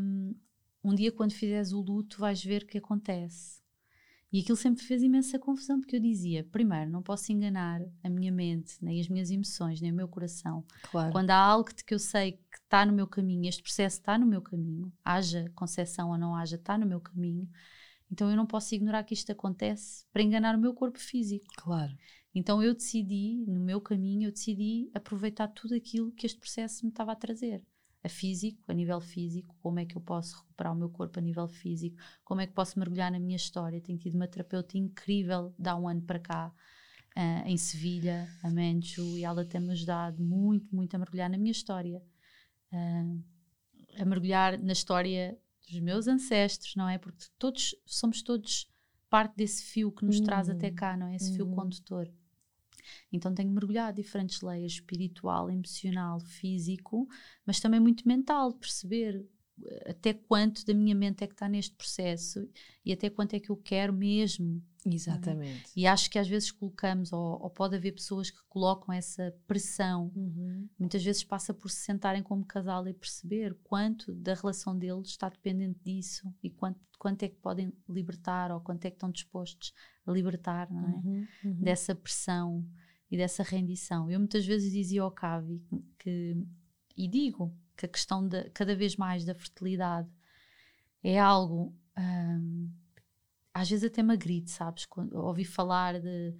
um, 0.00 0.34
um 0.84 0.94
dia 0.94 1.12
quando 1.12 1.32
fizeres 1.32 1.72
o 1.72 1.80
luto 1.80 2.18
vais 2.18 2.42
ver 2.44 2.62
o 2.62 2.66
que 2.66 2.78
acontece. 2.78 3.62
E 4.32 4.40
aquilo 4.40 4.56
sempre 4.56 4.82
fez 4.82 5.02
imensa 5.02 5.38
confusão, 5.38 5.78
porque 5.78 5.96
eu 5.96 6.00
dizia, 6.00 6.42
primeiro, 6.44 6.90
não 6.90 7.02
posso 7.02 7.30
enganar 7.30 7.82
a 8.02 8.08
minha 8.08 8.32
mente, 8.32 8.76
nem 8.80 8.98
as 8.98 9.06
minhas 9.06 9.30
emoções, 9.30 9.78
nem 9.78 9.92
o 9.92 9.94
meu 9.94 10.08
coração. 10.08 10.64
Claro. 10.90 11.12
Quando 11.12 11.30
há 11.30 11.36
algo 11.36 11.68
que, 11.68 11.84
que 11.84 11.92
eu 11.92 11.98
sei 11.98 12.32
que 12.32 12.56
está 12.64 12.86
no 12.86 12.94
meu 12.94 13.06
caminho, 13.06 13.46
este 13.46 13.62
processo 13.62 13.98
está 13.98 14.16
no 14.16 14.26
meu 14.26 14.40
caminho, 14.40 14.90
haja 15.04 15.52
concepção 15.54 16.10
ou 16.10 16.16
não 16.16 16.34
haja, 16.34 16.56
está 16.56 16.78
no 16.78 16.86
meu 16.86 16.98
caminho, 16.98 17.46
então 18.10 18.30
eu 18.30 18.36
não 18.36 18.46
posso 18.46 18.74
ignorar 18.74 19.04
que 19.04 19.12
isto 19.12 19.30
acontece 19.32 20.06
para 20.10 20.22
enganar 20.22 20.56
o 20.56 20.60
meu 20.60 20.72
corpo 20.72 20.98
físico. 20.98 21.44
Claro. 21.58 21.94
Então 22.34 22.62
eu 22.62 22.74
decidi, 22.74 23.44
no 23.46 23.60
meu 23.60 23.80
caminho, 23.80 24.28
eu 24.28 24.32
decidi 24.32 24.90
aproveitar 24.94 25.48
tudo 25.48 25.74
aquilo 25.74 26.12
que 26.12 26.26
este 26.26 26.38
processo 26.38 26.84
me 26.84 26.90
estava 26.90 27.12
a 27.12 27.16
trazer. 27.16 27.62
A 28.04 28.08
físico, 28.08 28.60
a 28.66 28.74
nível 28.74 29.00
físico, 29.00 29.54
como 29.60 29.78
é 29.78 29.84
que 29.86 29.96
eu 29.96 30.00
posso 30.00 30.36
recuperar 30.40 30.72
o 30.72 30.76
meu 30.76 30.88
corpo 30.90 31.18
a 31.18 31.22
nível 31.22 31.46
físico, 31.46 31.96
como 32.24 32.40
é 32.40 32.46
que 32.46 32.52
posso 32.52 32.78
mergulhar 32.78 33.12
na 33.12 33.20
minha 33.20 33.36
história. 33.36 33.80
Tenho 33.80 33.98
tido 33.98 34.16
uma 34.16 34.26
terapeuta 34.26 34.76
incrível 34.76 35.54
de 35.58 35.68
há 35.68 35.76
um 35.76 35.86
ano 35.86 36.02
para 36.02 36.18
cá, 36.18 36.52
ah, 37.14 37.44
em 37.48 37.56
Sevilha, 37.56 38.28
a 38.42 38.50
Menchu, 38.50 39.16
e 39.18 39.24
ela 39.24 39.44
tem-me 39.44 39.70
ajudado 39.72 40.22
muito, 40.22 40.74
muito 40.74 40.94
a 40.94 40.98
mergulhar 40.98 41.30
na 41.30 41.38
minha 41.38 41.52
história. 41.52 42.02
Ah, 42.72 43.04
a 43.98 44.04
mergulhar 44.04 44.58
na 44.58 44.72
história 44.72 45.38
dos 45.68 45.80
meus 45.80 46.08
ancestros, 46.08 46.74
não 46.76 46.88
é? 46.88 46.98
Porque 46.98 47.24
todos, 47.38 47.74
somos 47.86 48.22
todos 48.22 48.68
parte 49.08 49.34
desse 49.36 49.64
fio 49.64 49.92
que 49.92 50.04
nos 50.04 50.20
traz 50.20 50.48
Uhum. 50.48 50.54
até 50.56 50.70
cá, 50.70 50.96
não 50.96 51.06
é? 51.08 51.16
Esse 51.16 51.32
fio 51.32 51.46
Uhum. 51.46 51.54
condutor. 51.54 52.10
Então 53.12 53.34
tenho 53.34 53.50
mergulhado 53.50 54.00
diferentes 54.00 54.40
layers, 54.40 54.74
espiritual, 54.74 55.50
emocional, 55.50 56.20
físico, 56.20 57.06
mas 57.46 57.60
também 57.60 57.80
muito 57.80 58.06
mental, 58.06 58.52
perceber 58.54 59.24
eh, 59.64 59.90
até 59.90 60.12
quanto 60.14 60.64
da 60.64 60.74
minha 60.74 60.94
mente 60.94 61.22
é 61.24 61.26
que 61.26 61.34
está 61.34 61.48
neste 61.48 61.74
processo 61.76 62.48
e 62.84 62.92
até 62.92 63.08
quanto 63.10 63.34
é 63.34 63.40
que 63.40 63.50
eu 63.50 63.56
quero 63.56 63.92
mesmo. 63.92 64.62
Exatamente. 64.84 65.70
E 65.76 65.86
acho 65.86 66.10
que 66.10 66.18
às 66.18 66.26
vezes 66.26 66.50
colocamos, 66.50 67.12
ou, 67.12 67.40
ou 67.40 67.48
pode 67.50 67.76
haver 67.76 67.92
pessoas 67.92 68.30
que 68.30 68.40
colocam 68.48 68.92
essa 68.92 69.32
pressão, 69.46 70.10
Uhum. 70.16 70.68
muitas 70.78 71.04
vezes 71.04 71.22
passa 71.22 71.54
por 71.54 71.70
se 71.70 71.82
sentarem 71.84 72.22
como 72.22 72.44
casal 72.44 72.86
e 72.88 72.92
perceber 72.92 73.56
quanto 73.62 74.12
da 74.12 74.34
relação 74.34 74.76
deles 74.76 75.08
está 75.08 75.28
dependente 75.28 75.78
disso 75.84 76.32
e 76.42 76.50
quanto, 76.50 76.80
quanto 76.98 77.22
é 77.22 77.28
que 77.28 77.36
podem 77.36 77.72
libertar 77.88 78.50
ou 78.50 78.60
quanto 78.60 78.84
é 78.84 78.90
que 78.90 78.96
estão 78.96 79.10
dispostos 79.10 79.72
libertar, 80.06 80.70
não 80.70 80.84
é? 80.88 80.92
Uhum. 80.92 81.26
Uhum. 81.44 81.54
dessa 81.60 81.94
pressão 81.94 82.64
e 83.10 83.16
dessa 83.16 83.42
rendição. 83.42 84.10
Eu 84.10 84.18
muitas 84.18 84.44
vezes 84.44 84.72
dizia 84.72 85.02
ao 85.02 85.10
Cavi 85.10 85.62
que, 85.98 86.36
e 86.96 87.06
digo, 87.08 87.54
que 87.76 87.86
a 87.86 87.88
questão 87.88 88.26
da, 88.26 88.48
cada 88.50 88.74
vez 88.74 88.96
mais 88.96 89.24
da 89.24 89.34
fertilidade 89.34 90.08
é 91.02 91.18
algo, 91.18 91.74
hum, 91.98 92.70
às 93.54 93.68
vezes 93.68 93.84
até 93.84 94.02
me 94.02 94.14
agride, 94.14 94.50
sabes? 94.50 94.86
Quando 94.86 95.14
ouvi 95.14 95.44
falar 95.44 96.00
de 96.00 96.34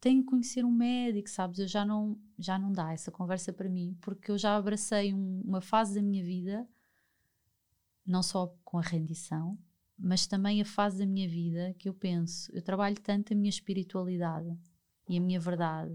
tenho 0.00 0.22
que 0.22 0.28
conhecer 0.30 0.64
um 0.64 0.70
médico, 0.70 1.28
sabes? 1.30 1.58
Eu 1.58 1.68
já 1.68 1.84
não, 1.84 2.18
já 2.38 2.58
não 2.58 2.70
dá 2.72 2.92
essa 2.92 3.10
conversa 3.10 3.52
para 3.52 3.68
mim, 3.68 3.96
porque 4.00 4.30
eu 4.30 4.36
já 4.38 4.56
abracei 4.56 5.14
um- 5.14 5.40
uma 5.44 5.60
fase 5.60 5.94
da 5.94 6.02
minha 6.02 6.22
vida, 6.22 6.68
não 8.06 8.22
só 8.22 8.54
com 8.64 8.78
a 8.78 8.82
rendição, 8.82 9.58
mas 9.98 10.26
também 10.26 10.60
a 10.60 10.64
fase 10.64 10.98
da 10.98 11.06
minha 11.06 11.28
vida 11.28 11.74
que 11.78 11.88
eu 11.88 11.94
penso, 11.94 12.50
eu 12.52 12.62
trabalho 12.62 13.00
tanto 13.00 13.32
a 13.32 13.36
minha 13.36 13.48
espiritualidade 13.50 14.56
e 15.08 15.16
a 15.16 15.20
minha 15.20 15.38
verdade. 15.40 15.92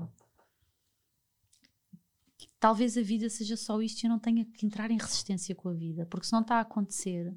que 2.38 2.49
Talvez 2.59 2.97
a 2.97 3.01
vida 3.01 3.29
seja 3.29 3.57
só 3.57 3.81
isto 3.81 4.03
e 4.03 4.05
eu 4.07 4.09
não 4.09 4.19
tenha 4.19 4.45
que 4.45 4.65
entrar 4.65 4.89
em 4.91 4.97
resistência 4.97 5.53
com 5.55 5.69
a 5.69 5.73
vida, 5.73 6.05
porque 6.05 6.25
se 6.25 6.33
não 6.33 6.41
está 6.41 6.55
a 6.55 6.62
acontecer, 6.62 7.35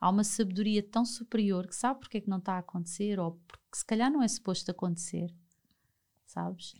há 0.00 0.08
uma 0.10 0.24
sabedoria 0.24 0.82
tão 0.82 1.04
superior 1.04 1.66
que 1.66 1.76
sabe 1.76 2.00
porque 2.00 2.18
é 2.18 2.20
que 2.20 2.30
não 2.30 2.38
está 2.38 2.54
a 2.54 2.58
acontecer, 2.58 3.18
ou 3.20 3.32
porque 3.46 3.76
se 3.76 3.84
calhar 3.84 4.10
não 4.10 4.22
é 4.22 4.28
suposto 4.28 4.70
acontecer, 4.70 5.32
sabes? 6.26 6.74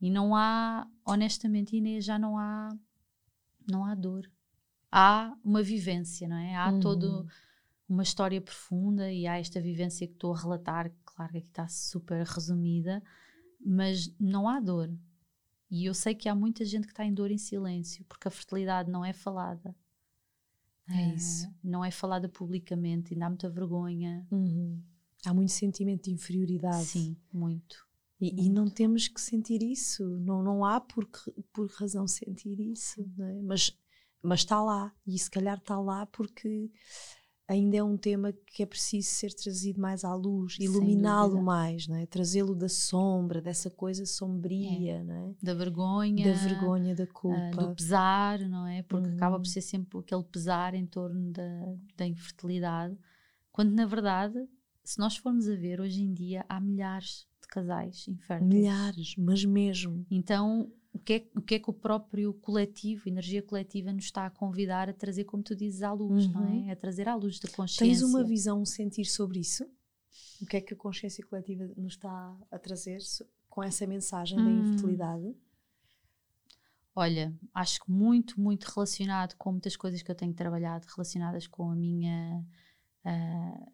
E 0.00 0.10
não 0.10 0.34
há, 0.36 0.86
honestamente, 1.04 1.76
Inês, 1.76 2.04
já 2.04 2.18
não 2.18 2.36
há, 2.38 2.68
não 3.70 3.84
há 3.84 3.94
dor. 3.94 4.30
Há 4.90 5.36
uma 5.44 5.62
vivência, 5.62 6.28
não 6.28 6.36
é? 6.36 6.54
Há 6.56 6.70
Uhum. 6.72 6.80
todo 6.80 7.26
uma 7.88 8.02
história 8.02 8.40
profunda 8.40 9.12
e 9.12 9.26
há 9.26 9.38
esta 9.38 9.60
vivência 9.60 10.06
que 10.06 10.14
estou 10.14 10.34
a 10.34 10.38
relatar, 10.40 10.92
claro 11.04 11.32
que 11.32 11.38
aqui 11.38 11.48
está 11.48 11.68
super 11.68 12.24
resumida, 12.26 13.02
mas 13.60 14.12
não 14.18 14.48
há 14.48 14.58
dor. 14.60 14.90
E 15.70 15.84
eu 15.86 15.94
sei 15.94 16.14
que 16.14 16.28
há 16.28 16.34
muita 16.34 16.64
gente 16.64 16.86
que 16.86 16.92
está 16.92 17.04
em 17.04 17.12
dor 17.14 17.30
em 17.30 17.38
silêncio, 17.38 18.04
porque 18.08 18.28
a 18.28 18.30
fertilidade 18.30 18.90
não 18.90 19.04
é 19.04 19.12
falada. 19.12 19.74
É 20.88 20.92
Ah, 20.94 21.14
isso. 21.14 21.48
Não 21.62 21.84
é 21.84 21.90
falada 21.90 22.28
publicamente, 22.28 23.12
ainda 23.14 23.26
há 23.26 23.28
muita 23.28 23.50
vergonha. 23.50 24.26
Uhum. 24.30 24.80
Há 25.24 25.34
muito 25.34 25.50
sentimento 25.52 26.04
de 26.04 26.12
inferioridade. 26.12 26.84
Sim, 26.86 27.16
muito. 27.32 27.84
E, 28.20 28.46
e 28.46 28.48
não 28.48 28.68
temos 28.70 29.08
que 29.08 29.20
sentir 29.20 29.62
isso. 29.62 30.04
Não, 30.20 30.42
não 30.42 30.64
há 30.64 30.80
por, 30.80 31.04
que- 31.06 31.32
por 31.52 31.68
razão 31.72 32.06
sentir 32.06 32.58
isso. 32.60 33.00
é? 33.20 33.42
Mas, 33.42 33.76
mas 34.22 34.40
está 34.40 34.62
lá. 34.62 34.94
E 35.06 35.18
se 35.18 35.28
calhar 35.30 35.58
está 35.58 35.78
lá 35.80 36.06
porque 36.06 36.70
ainda 37.48 37.76
é 37.76 37.82
um 37.82 37.96
tema 37.96 38.32
que 38.46 38.62
é 38.62 38.66
preciso 38.66 39.08
ser 39.08 39.32
trazido 39.32 39.80
mais 39.80 40.04
à 40.04 40.14
luz, 40.14 40.56
iluminá-lo 40.58 41.40
mais, 41.42 41.86
não 41.86 41.96
é? 41.96 42.06
trazê-lo 42.06 42.54
da 42.54 42.68
sombra, 42.68 43.40
dessa 43.40 43.70
coisa 43.70 44.04
sombria, 44.04 45.02
não 45.04 45.14
é? 45.14 45.34
Da 45.42 45.54
vergonha, 45.54 46.24
da 46.24 46.32
vergonha, 46.40 46.94
da 46.94 47.04
ah, 47.04 47.06
culpa. 47.06 47.56
do 47.66 47.74
pesar, 47.74 48.40
não 48.40 48.66
é? 48.66 48.82
Porque 48.82 49.08
acaba 49.10 49.36
Uhum. 49.36 49.42
por 49.42 49.48
ser 49.48 49.60
sempre 49.60 49.98
aquele 49.98 50.24
pesar 50.24 50.74
em 50.74 50.86
torno 50.86 51.30
da, 51.32 51.74
da 51.96 52.06
infertilidade. 52.06 52.96
Quando, 53.52 53.72
na 53.72 53.86
verdade, 53.86 54.34
se 54.84 54.98
nós 54.98 55.16
formos 55.16 55.48
a 55.48 55.54
ver, 55.54 55.80
hoje 55.80 56.02
em 56.02 56.12
dia 56.12 56.44
há 56.48 56.60
milhares 56.60 57.26
de 57.40 57.48
casais 57.48 58.06
inférteis. 58.08 58.52
Milhares, 58.52 59.14
mas 59.16 59.44
mesmo. 59.44 60.04
Então, 60.10 60.70
o 60.96 60.98
que, 60.98 61.12
é, 61.12 61.38
o 61.38 61.42
que 61.42 61.54
é 61.56 61.58
que 61.58 61.70
o 61.70 61.72
próprio 61.72 62.32
coletivo, 62.34 63.08
energia 63.08 63.42
coletiva, 63.42 63.92
nos 63.92 64.04
está 64.06 64.26
a 64.26 64.30
convidar 64.30 64.88
a 64.88 64.92
trazer, 64.92 65.24
como 65.24 65.42
tu 65.42 65.54
dizes, 65.54 65.82
à 65.82 65.92
luz, 65.92 66.26
não 66.28 66.40
Uhum. 66.42 66.68
é? 66.68 66.72
A 66.72 66.76
trazer 66.76 67.08
à 67.08 67.14
luz 67.14 67.38
da 67.38 67.48
consciência. 67.50 67.84
Tens 67.86 68.02
uma 68.02 68.24
visão, 68.24 68.60
um 68.60 68.64
sentir 68.64 69.04
sobre 69.04 69.40
isso? 69.40 69.64
O 70.40 70.46
que 70.46 70.56
é 70.56 70.60
que 70.60 70.74
a 70.74 70.76
consciência 70.76 71.24
coletiva 71.26 71.64
nos 71.76 71.94
está 71.94 72.36
a 72.50 72.58
trazer 72.58 72.98
com 73.48 73.62
essa 73.62 73.86
mensagem 73.86 74.38
da 74.42 74.50
Hum. 74.50 74.60
infertilidade? 74.60 75.34
Olha, 76.94 77.34
acho 77.52 77.84
que 77.84 77.90
muito, 77.90 78.40
muito 78.40 78.64
relacionado 78.64 79.34
com 79.36 79.52
muitas 79.52 79.76
coisas 79.76 80.02
que 80.02 80.10
eu 80.10 80.14
tenho 80.14 80.32
trabalhado, 80.32 80.86
relacionadas 80.94 81.46
com 81.46 81.70
a 81.70 81.74
minha. 81.76 82.42
ah, 83.04 83.66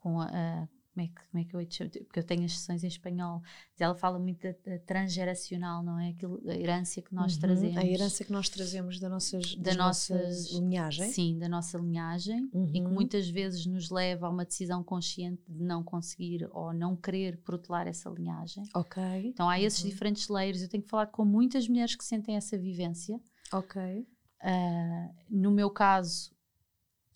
com 0.00 0.20
a. 0.20 0.26
a- 0.26 0.68
como 0.96 1.04
é, 1.04 1.08
que, 1.08 1.28
como 1.30 1.42
é 1.42 1.44
que 1.44 1.82
eu? 1.82 1.90
Porque 2.04 2.18
eu 2.20 2.24
tenho 2.24 2.44
as 2.46 2.52
sessões 2.58 2.82
em 2.82 2.86
espanhol, 2.86 3.42
mas 3.42 3.80
ela 3.80 3.94
fala 3.94 4.18
muito 4.18 4.40
da, 4.42 4.54
da 4.64 4.78
transgeracional, 4.78 5.82
não 5.82 5.98
é? 5.98 6.08
Aquilo, 6.08 6.40
a 6.48 6.54
herança 6.56 7.02
que 7.02 7.14
nós 7.14 7.34
Uhum. 7.34 7.40
trazemos. 7.40 7.76
A 7.76 7.84
herança 7.86 8.24
que 8.24 8.32
nós 8.32 8.48
trazemos 8.48 8.98
da 8.98 9.08
nossas, 9.10 9.54
Da 9.56 9.74
nossas 9.74 10.28
nossas- 10.46 10.52
linhagens. 10.58 11.14
Sim, 11.14 11.38
da 11.38 11.50
nossa 11.50 11.76
linhagem 11.76 12.50
e 12.72 12.72
que 12.72 12.86
Uhum. 12.86 12.94
muitas 12.94 13.28
vezes 13.28 13.66
nos 13.66 13.90
leva 13.90 14.26
a 14.26 14.30
uma 14.30 14.46
decisão 14.46 14.82
consciente 14.82 15.42
de 15.46 15.62
não 15.62 15.84
conseguir 15.84 16.48
ou 16.52 16.72
não 16.72 16.96
querer 16.96 17.36
protelar 17.42 17.86
essa 17.86 18.08
linhagem. 18.08 18.64
Ok, 18.74 19.02
Então 19.26 19.50
há 19.50 19.60
esses 19.60 19.82
Uhum. 19.84 19.90
diferentes 19.90 20.28
layers. 20.28 20.62
Eu 20.62 20.68
tenho 20.70 20.82
falado 20.84 21.10
com 21.10 21.26
muitas 21.26 21.68
mulheres 21.68 21.94
que 21.94 22.04
sentem 22.04 22.36
essa 22.36 22.56
vivência. 22.56 23.20
ok. 23.52 24.06
Ah, 24.42 25.10
no 25.28 25.50
meu 25.50 25.70
caso, 25.70 26.30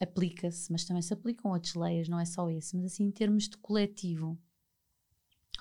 aplica-se, 0.00 0.70
mas 0.72 0.84
também 0.84 1.02
se 1.02 1.12
aplicam 1.12 1.50
outras 1.52 1.74
leis, 1.74 2.08
não 2.08 2.18
é 2.18 2.24
só 2.24 2.48
esse, 2.50 2.74
mas 2.76 2.86
assim 2.86 3.04
em 3.04 3.10
termos 3.10 3.48
de 3.48 3.56
coletivo. 3.58 4.38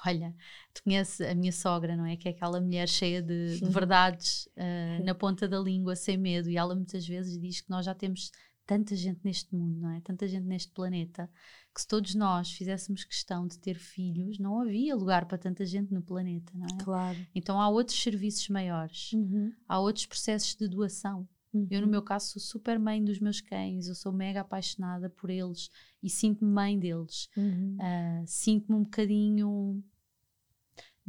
Olha, 0.06 0.34
tu 0.74 0.82
conheces 0.84 1.20
a 1.20 1.36
minha 1.36 1.52
sogra, 1.52 1.96
não 1.98 2.06
é? 2.06 2.16
Que 2.16 2.30
é 2.30 2.32
aquela 2.32 2.62
mulher 2.62 2.88
cheia 2.88 3.22
de, 3.22 3.60
de 3.60 3.70
verdades 3.70 4.48
uh, 4.56 5.04
na 5.04 5.14
ponta 5.14 5.46
da 5.48 5.60
língua, 5.60 5.94
sem 5.96 6.16
medo, 6.18 6.50
e 6.50 6.56
ela 6.56 6.74
muitas 6.74 7.06
vezes 7.06 7.38
diz 7.38 7.60
que 7.60 7.70
nós 7.70 7.86
já 7.86 7.94
temos 7.94 8.32
tanta 8.66 8.96
gente 8.96 9.20
neste 9.26 9.54
mundo, 9.54 9.78
não 9.82 9.90
é? 9.90 10.00
Tanta 10.00 10.26
gente 10.28 10.46
neste 10.46 10.72
planeta, 10.72 11.30
que 11.74 11.82
se 11.82 11.88
todos 11.88 12.16
nós 12.16 12.52
fizéssemos 12.52 13.04
questão 13.04 13.46
de 13.46 13.58
ter 13.60 13.74
filhos, 13.76 14.40
não 14.40 14.62
havia 14.62 14.96
lugar 14.96 15.26
para 15.26 15.38
tanta 15.38 15.66
gente 15.66 15.92
no 15.94 16.02
planeta, 16.02 16.54
não 16.56 16.66
é? 16.68 16.84
Claro. 16.84 17.18
Então 17.36 17.60
há 17.60 17.68
outros 17.68 18.02
serviços 18.02 18.48
maiores, 18.48 19.12
Uhum. 19.12 19.52
há 19.68 19.80
outros 19.80 20.06
processos 20.06 20.56
de 20.56 20.68
doação. 20.68 21.28
Eu, 21.70 21.82
no 21.82 21.88
meu 21.88 22.02
caso, 22.02 22.32
sou 22.32 22.41
super 22.41 22.78
mãe 22.78 23.04
dos 23.04 23.20
meus 23.20 23.41
cães, 23.41 23.88
eu 23.88 23.95
sou 23.95 24.12
mega 24.12 24.41
apaixonada 24.41 25.10
por 25.10 25.30
eles 25.30 25.70
e 26.02 26.10
sinto-me 26.10 26.52
mãe 26.52 26.78
deles. 26.78 27.28
Uhum. 27.36 27.76
Uh, 27.76 28.24
sinto-me 28.28 28.78
um 28.78 28.84
bocadinho 28.84 29.84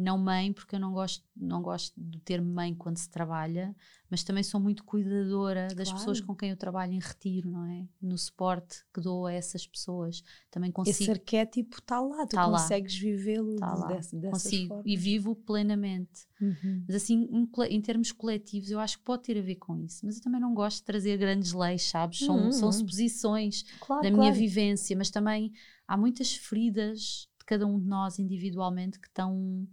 não 0.00 0.16
mãe, 0.18 0.52
porque 0.52 0.74
eu 0.76 0.80
não 0.80 0.92
gosto, 0.92 1.24
não 1.36 1.62
gosto 1.62 1.92
do 2.00 2.18
termo 2.20 2.52
mãe 2.52 2.74
quando 2.74 2.96
se 2.96 3.08
trabalha, 3.10 3.74
mas 4.10 4.24
também 4.24 4.42
sou 4.42 4.58
muito 4.60 4.82
cuidadora 4.84 5.68
das 5.68 5.88
Claro. 5.88 5.98
pessoas 5.98 6.20
com 6.20 6.34
quem 6.34 6.50
eu 6.50 6.56
trabalho 6.56 6.92
em 6.92 6.98
retiro, 6.98 7.50
não 7.50 7.66
é? 7.66 7.86
No 8.00 8.16
suporte 8.16 8.84
que 8.92 9.00
dou 9.00 9.26
a 9.26 9.32
essas 9.32 9.66
pessoas. 9.66 10.22
Também 10.50 10.72
consigo, 10.72 11.02
Esse 11.02 11.10
arquétipo 11.10 11.76
está 11.78 12.00
lá, 12.00 12.26
tu 12.26 12.36
Tá 12.36 12.46
consegues 12.46 12.96
vivê-lo 12.96 13.56
Tá 13.56 13.86
dessa, 13.88 14.16
dessas 14.16 14.42
consigo 14.42 14.68
formas. 14.68 14.86
e 14.86 14.96
vivo 14.96 15.34
plenamente. 15.36 16.26
Uhum. 16.40 16.84
Mas 16.86 16.96
assim, 16.96 17.28
em 17.30 17.48
em 17.68 17.80
termos 17.80 18.10
coletivos, 18.12 18.70
eu 18.70 18.80
acho 18.80 18.98
que 18.98 19.04
pode 19.04 19.22
ter 19.24 19.38
a 19.38 19.42
ver 19.42 19.56
com 19.56 19.76
isso. 19.78 20.04
Mas 20.06 20.16
eu 20.16 20.22
também 20.22 20.40
não 20.40 20.54
gosto 20.54 20.78
de 20.78 20.84
trazer 20.84 21.16
grandes 21.18 21.52
leis, 21.52 21.88
sabes? 21.88 22.18
São, 22.20 22.36
Uhum. 22.44 22.52
são 22.52 22.72
suposições 22.72 23.64
Claro, 23.78 24.02
da 24.02 24.10
minha 24.10 24.30
claro. 24.30 24.36
vivência, 24.36 24.96
mas 24.96 25.10
também 25.10 25.52
há 25.86 25.96
muitas 25.96 26.32
feridas 26.34 27.28
de 27.38 27.44
cada 27.44 27.66
um 27.66 27.78
de 27.78 27.86
nós 27.86 28.18
individualmente 28.18 28.98
que 28.98 29.08
estão 29.08 29.66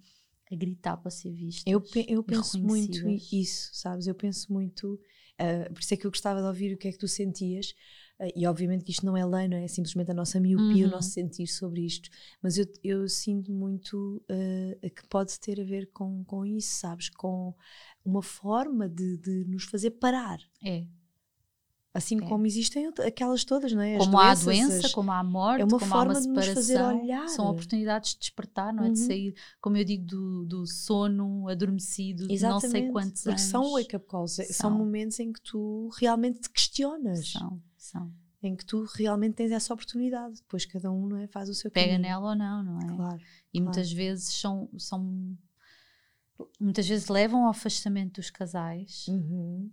a 0.51 0.55
gritar 0.55 0.97
para 0.97 1.11
ser 1.11 1.31
vistas. 1.31 1.63
Eu, 1.65 1.81
pe- 1.81 2.05
eu 2.07 2.23
penso 2.23 2.61
muito 2.61 3.07
isso, 3.31 3.69
sabes? 3.73 4.07
Eu 4.07 4.15
penso 4.15 4.51
muito. 4.51 4.99
ah, 5.39 5.69
por 5.73 5.81
isso 5.81 5.93
é 5.93 5.97
que 5.97 6.05
eu 6.07 6.11
gostava 6.11 6.41
de 6.41 6.47
ouvir 6.47 6.73
o 6.73 6.77
que 6.77 6.87
é 6.87 6.91
que 6.91 6.97
tu 6.97 7.07
sentias. 7.07 7.73
ah, 8.19 8.27
e 8.35 8.47
obviamente 8.47 8.83
que 8.83 8.91
isto 8.91 9.05
não 9.05 9.15
é 9.17 9.25
lei, 9.25 9.47
não 9.47 9.57
é? 9.57 9.65
É 9.65 9.67
simplesmente 9.67 10.09
a 10.11 10.13
nossa 10.13 10.39
miopia, 10.39 10.85
Uhum. 10.85 10.91
o 10.91 10.95
nosso 10.95 11.09
sentir 11.11 11.47
sobre 11.47 11.81
isto. 11.85 12.09
Mas 12.41 12.57
eu, 12.57 12.65
eu 12.83 13.07
sinto 13.09 13.51
muito 13.51 14.23
ah, 14.29 14.89
que 14.89 15.07
pode 15.09 15.39
ter 15.39 15.59
a 15.61 15.63
ver 15.63 15.87
com, 15.91 16.23
com 16.25 16.45
isso, 16.45 16.79
sabes? 16.79 17.09
Com 17.09 17.53
uma 18.05 18.21
forma 18.23 18.87
de, 18.89 19.17
de 19.17 19.45
nos 19.45 19.65
fazer 19.65 19.91
parar. 19.91 20.39
É. 20.63 20.85
Assim 21.97 22.17
É. 22.21 22.27
como 22.27 22.45
existem 22.45 22.85
aquelas 23.05 23.43
todas, 23.43 23.71
não 23.73 23.81
é? 23.81 23.95
As 23.95 24.05
Como 24.05 24.19
há 24.19 24.29
a 24.31 24.35
doenças, 24.35 24.45
doença, 24.69 24.85
as- 24.87 24.93
como 24.93 25.11
há 25.11 25.17
a 25.19 25.23
morte, 25.23 25.61
é 25.61 25.65
uma 25.65 25.79
como 25.79 25.89
forma 25.91 26.13
há 26.13 26.15
uma 26.15 26.21
de 26.21 26.27
nos 26.27 26.45
fazer 26.45 26.73
separação. 26.73 27.01
olhar. 27.03 27.27
São 27.29 27.45
oportunidades 27.47 28.13
de 28.13 28.19
despertar, 28.19 28.71
não 28.71 28.83
é? 28.83 28.91
De 28.91 28.99
Uhum. 28.99 29.07
sair, 29.07 29.35
como 29.59 29.77
eu 29.77 29.83
digo, 29.83 30.05
do, 30.05 30.45
do 30.45 30.67
sono 30.67 31.47
adormecido, 31.49 32.27
de 32.27 32.39
não 32.41 32.59
sei 32.59 32.69
Exatamente, 32.69 32.91
quantos 32.91 33.23
porque 33.23 33.29
anos. 33.29 33.41
são 33.41 33.71
wake-up 33.73 34.05
calls, 34.07 34.37
é- 34.39 34.43
são. 34.45 34.69
São. 34.69 34.77
momentos 34.77 35.19
em 35.19 35.33
que 35.33 35.41
tu 35.41 35.89
realmente 35.97 36.39
te 36.41 36.49
questionas. 36.51 37.31
São, 37.31 37.59
são. 37.75 38.11
em 38.43 38.55
que 38.55 38.63
tu 38.63 38.85
realmente 38.95 39.33
tens 39.33 39.51
essa 39.51 39.73
oportunidade. 39.73 40.35
Depois 40.35 40.63
cada 40.65 40.91
um 40.91 41.07
não 41.07 41.17
é, 41.17 41.25
faz 41.27 41.49
o 41.49 41.55
seu 41.55 41.71
Pega 41.71 41.87
caminho. 41.93 42.01
nela 42.07 42.29
ou 42.29 42.35
não, 42.35 42.63
não 42.63 42.79
é? 42.79 42.95
Claro. 42.95 43.19
E 43.51 43.59
muitas 43.59 43.91
vezes 43.91 44.31
são, 44.39 44.69
são. 44.77 45.35
Muitas 46.59 46.87
vezes 46.87 47.07
levam 47.07 47.45
ao 47.45 47.49
afastamento 47.49 48.21
dos 48.21 48.29
casais 48.29 49.07
Uhum. 49.07 49.71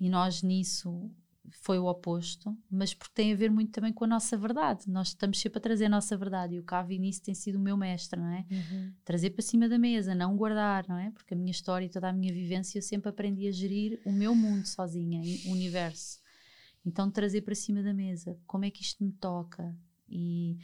e 0.00 0.08
nós 0.08 0.42
nisso 0.42 1.10
foi 1.50 1.78
o 1.78 1.86
oposto, 1.86 2.56
mas 2.70 2.92
porque 2.94 3.14
tem 3.14 3.32
a 3.32 3.36
ver 3.36 3.50
muito 3.50 3.72
também 3.72 3.92
com 3.92 4.04
a 4.04 4.08
nossa 4.08 4.36
verdade. 4.36 4.88
Nós 4.90 5.08
estamos 5.08 5.38
sempre 5.40 5.58
a 5.58 5.60
trazer 5.62 5.86
a 5.86 5.88
nossa 5.88 6.16
verdade 6.16 6.54
e 6.54 6.58
o 6.58 6.64
Cavi 6.64 6.98
nisso 6.98 7.22
tem 7.22 7.34
sido 7.34 7.56
o 7.56 7.60
meu 7.60 7.76
mestre, 7.76 8.18
não 8.20 8.28
é? 8.28 8.44
Uhum. 8.50 8.92
Trazer 9.04 9.30
para 9.30 9.42
cima 9.42 9.68
da 9.68 9.78
mesa, 9.78 10.14
não 10.14 10.36
guardar, 10.36 10.86
não 10.88 10.98
é? 10.98 11.10
Porque 11.10 11.34
a 11.34 11.36
minha 11.36 11.50
história 11.50 11.86
e 11.86 11.88
toda 11.88 12.08
a 12.08 12.12
minha 12.12 12.32
vivência 12.32 12.78
eu 12.78 12.82
sempre 12.82 13.08
aprendi 13.08 13.46
a 13.48 13.52
gerir 13.52 14.00
o 14.04 14.12
meu 14.12 14.34
mundo 14.34 14.66
sozinha, 14.66 15.20
o 15.46 15.52
universo. 15.52 16.20
Então 16.84 17.10
trazer 17.10 17.42
para 17.42 17.54
cima 17.54 17.82
da 17.82 17.92
mesa, 17.92 18.38
como 18.46 18.64
é 18.64 18.70
que 18.70 18.82
isto 18.82 19.02
me 19.04 19.12
toca? 19.12 19.76
E, 20.08 20.56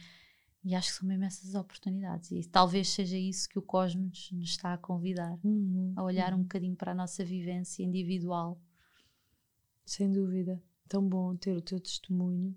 e 0.63 0.73
acho 0.73 0.89
que 0.91 0.95
são 0.99 1.07
mesmo 1.07 1.25
essas 1.25 1.53
oportunidades. 1.55 2.31
E 2.31 2.43
talvez 2.47 2.87
seja 2.89 3.17
isso 3.17 3.49
que 3.49 3.59
o 3.59 3.61
Cosmos 3.61 4.29
nos 4.31 4.49
está 4.51 4.73
a 4.73 4.77
convidar, 4.77 5.37
Uhum. 5.43 5.93
a 5.95 6.03
olhar 6.03 6.33
um 6.33 6.43
bocadinho 6.43 6.75
para 6.75 6.93
a 6.93 6.95
nossa 6.95 7.25
vivência 7.25 7.83
individual. 7.83 8.57
Sem 9.85 10.11
dúvida. 10.13 10.61
Tão 10.87 11.07
bom 11.07 11.35
ter 11.35 11.55
o 11.55 11.61
teu 11.61 11.79
testemunho 11.79 12.55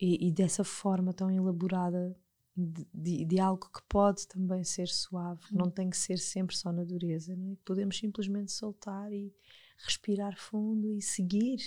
e, 0.00 0.28
e 0.28 0.32
dessa 0.32 0.62
forma 0.64 1.12
tão 1.12 1.30
elaborada 1.30 2.16
de, 2.56 2.86
de- 2.94 3.24
de 3.24 3.40
algo 3.40 3.68
que 3.70 3.82
pode 3.88 4.26
também 4.28 4.64
ser 4.64 4.88
suave, 4.88 5.40
que 5.46 5.54
não 5.54 5.70
tem 5.70 5.90
que 5.90 5.96
ser 5.96 6.18
sempre 6.18 6.56
só 6.56 6.72
na 6.72 6.84
dureza, 6.84 7.34
não 7.36 7.52
é? 7.52 7.56
Podemos 7.64 7.96
simplesmente 7.98 8.52
soltar 8.52 9.12
e 9.12 9.34
respirar 9.78 10.38
fundo 10.38 10.90
e 10.92 11.02
seguir 11.02 11.58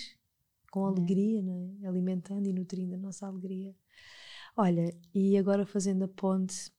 com 0.70 0.84
alegria, 0.86 1.42
não 1.42 1.76
é? 1.82 1.86
Alimentando 1.86 2.48
e 2.48 2.52
nutrindo 2.52 2.94
a 2.94 2.98
nossa 2.98 3.26
alegria. 3.26 3.74
Olha, 4.56 4.94
e 5.14 5.36
agora 5.36 5.66
fazendo 5.66 6.04
a 6.04 6.08
ponte 6.08 6.72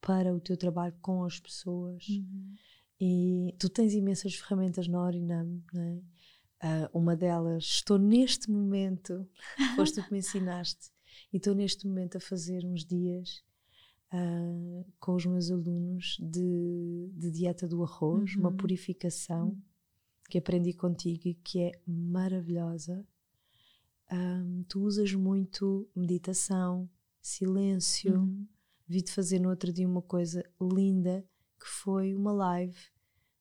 para 0.00 0.34
o 0.34 0.40
teu 0.40 0.56
trabalho 0.56 0.94
com 1.02 1.24
as 1.24 1.38
pessoas. 1.40 2.04
E 3.00 3.54
tu 3.58 3.68
tens 3.68 3.94
imensas 3.94 4.34
ferramentas 4.34 4.88
na 4.88 5.00
Orinam, 5.02 5.62
não 5.72 5.82
é? 5.82 6.00
Ah, 6.60 6.90
uma 6.92 7.14
delas, 7.16 7.64
estou 7.64 7.98
neste 7.98 8.50
momento, 8.50 9.28
foste 9.76 9.96
tu 10.00 10.04
que 10.06 10.12
me 10.12 10.18
ensinaste, 10.18 10.90
e 11.32 11.36
estou 11.36 11.54
neste 11.54 11.86
momento 11.86 12.16
a 12.16 12.20
fazer 12.20 12.64
uns 12.64 12.84
dias 12.84 13.44
ah, 14.10 14.84
com 14.98 15.14
os 15.14 15.24
meus 15.26 15.50
alunos 15.50 16.16
de, 16.20 17.10
de 17.14 17.30
dieta 17.30 17.68
do 17.68 17.82
arroz, 17.84 18.34
uma 18.36 18.50
Uhum. 18.50 18.56
purificação 18.56 19.56
que 20.28 20.38
aprendi 20.38 20.72
contigo 20.72 21.28
e 21.28 21.34
que 21.34 21.60
é 21.60 21.72
maravilhosa. 21.86 23.06
Ah, 24.10 24.42
tu 24.68 24.80
usas 24.82 25.12
muito 25.14 25.88
meditação, 25.94 26.88
silêncio. 27.20 28.14
Uhum. 28.14 28.46
Vi-te 28.86 29.12
fazer 29.12 29.38
no 29.38 29.50
outro 29.50 29.72
dia 29.72 29.86
uma 29.86 30.02
coisa 30.02 30.42
linda 30.60 31.24
que 31.60 31.66
foi 31.66 32.14
uma 32.14 32.32
live 32.32 32.76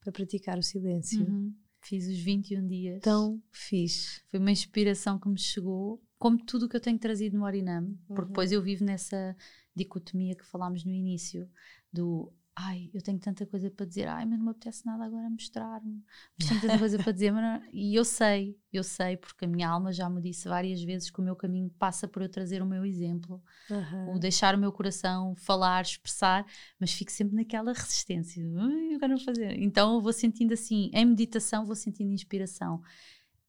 para 0.02 0.12
praticar 0.12 0.58
o 0.60 0.64
silêncio. 0.64 1.26
Uhum. 1.26 1.54
Fiz 1.88 2.06
os 2.08 2.18
21 2.20 2.68
dias. 2.68 3.02
Tão 3.02 3.42
fixe. 3.52 4.22
Foi 4.28 4.40
uma 4.40 4.52
inspiração 4.52 5.18
que 5.18 5.30
me 5.30 5.40
chegou, 5.40 6.02
como 6.20 6.38
tudo 6.44 6.66
o 6.66 6.70
que 6.70 6.76
eu 6.76 6.82
tenho 6.82 7.00
trazido 7.00 7.38
no 7.38 7.46
Orinam, 7.46 7.98
porque 8.08 8.22
Uhum. 8.24 8.28
depois 8.28 8.52
eu 8.52 8.62
vivo 8.62 8.84
nessa 8.84 9.36
dicotomia 9.74 10.36
que 10.36 10.46
falámos 10.46 10.84
no 10.84 10.92
início, 10.92 11.50
do 11.94 12.34
ai, 12.60 12.90
eu 12.94 13.02
tenho 13.04 13.20
tanta 13.20 13.46
coisa 13.46 13.70
para 13.70 13.86
dizer, 13.86 14.08
ai, 14.08 14.26
mas 14.26 14.38
não 14.40 14.46
me 14.46 14.52
apetece 14.52 14.84
nada 14.86 15.06
agora 15.06 15.30
mostrar-me, 15.30 16.04
mas 16.38 16.48
tenho 16.48 16.60
tanta 16.60 16.80
coisa 16.80 16.98
para 17.00 17.12
dizer, 17.14 17.32
não- 17.32 17.62
e 17.72 17.94
eu 17.96 18.04
sei, 18.04 18.58
eu 18.74 18.84
sei, 18.84 19.16
porque 19.16 19.46
a 19.46 19.48
minha 19.48 19.70
alma 19.70 19.94
já 19.94 20.10
me 20.10 20.20
disse 20.22 20.48
várias 20.50 20.82
vezes 20.82 21.12
que 21.12 21.20
o 21.20 21.24
meu 21.24 21.36
caminho 21.36 21.70
passa 21.78 22.08
por 22.08 22.22
eu 22.24 22.30
trazer 22.30 22.62
o 22.64 22.66
meu 22.66 22.84
exemplo, 22.84 23.42
Aham. 23.70 24.16
o 24.16 24.20
deixar 24.20 24.56
o 24.56 24.58
meu 24.58 24.72
coração 24.72 25.36
falar, 25.36 25.84
expressar, 25.84 26.46
mas 26.80 26.92
fico 26.94 27.12
sempre 27.12 27.36
naquela 27.36 27.74
resistência. 27.74 28.42
Eu 28.42 29.00
quero 29.00 29.14
não 29.14 29.20
fazer. 29.20 29.60
Então 29.62 29.96
eu 29.96 30.02
vou 30.02 30.14
sentindo 30.14 30.54
assim, 30.54 30.90
em 30.94 31.06
meditação, 31.06 31.66
vou 31.66 31.76
sentindo 31.76 32.12
inspiração. 32.12 32.82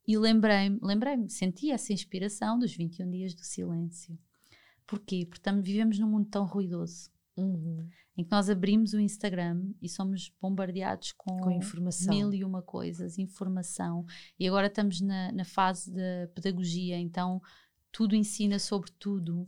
E 0.07 0.19
lembrei-me, 0.19 0.79
lembrei-me, 0.83 1.31
senti 1.31 1.71
essa 1.71 1.93
inspiração 1.93 2.59
dos 2.59 2.75
21 2.75 3.11
dias 3.11 3.35
do 3.35 3.45
silêncio. 3.45 4.19
Porquê? 4.87 5.25
Porque 5.27 5.39
estamos, 5.41 5.65
vivemos 5.65 5.99
num 5.99 6.09
mundo 6.09 6.29
tão 6.31 6.45
ruidoso, 6.47 7.11
Uhum. 7.37 7.91
Em 8.19 8.25
que 8.25 8.33
nós 8.33 8.51
abrimos 8.51 8.95
o 8.95 8.99
Instagram 8.99 9.63
e 9.81 9.89
somos 9.89 10.33
bombardeados 10.43 11.13
com, 11.13 11.37
Com 11.39 11.61
mil 12.11 12.35
e 12.35 12.45
uma 12.45 12.61
coisas, 12.61 13.17
informação. 13.17 14.05
E 14.37 14.49
agora 14.49 14.67
estamos 14.67 15.01
na, 15.01 15.31
na 15.31 15.45
fase 15.45 15.93
da 15.93 16.27
pedagogia, 16.35 16.99
então 16.99 17.41
tudo 17.93 18.17
ensina 18.17 18.59
sobre 18.59 18.91
tudo. 18.99 19.45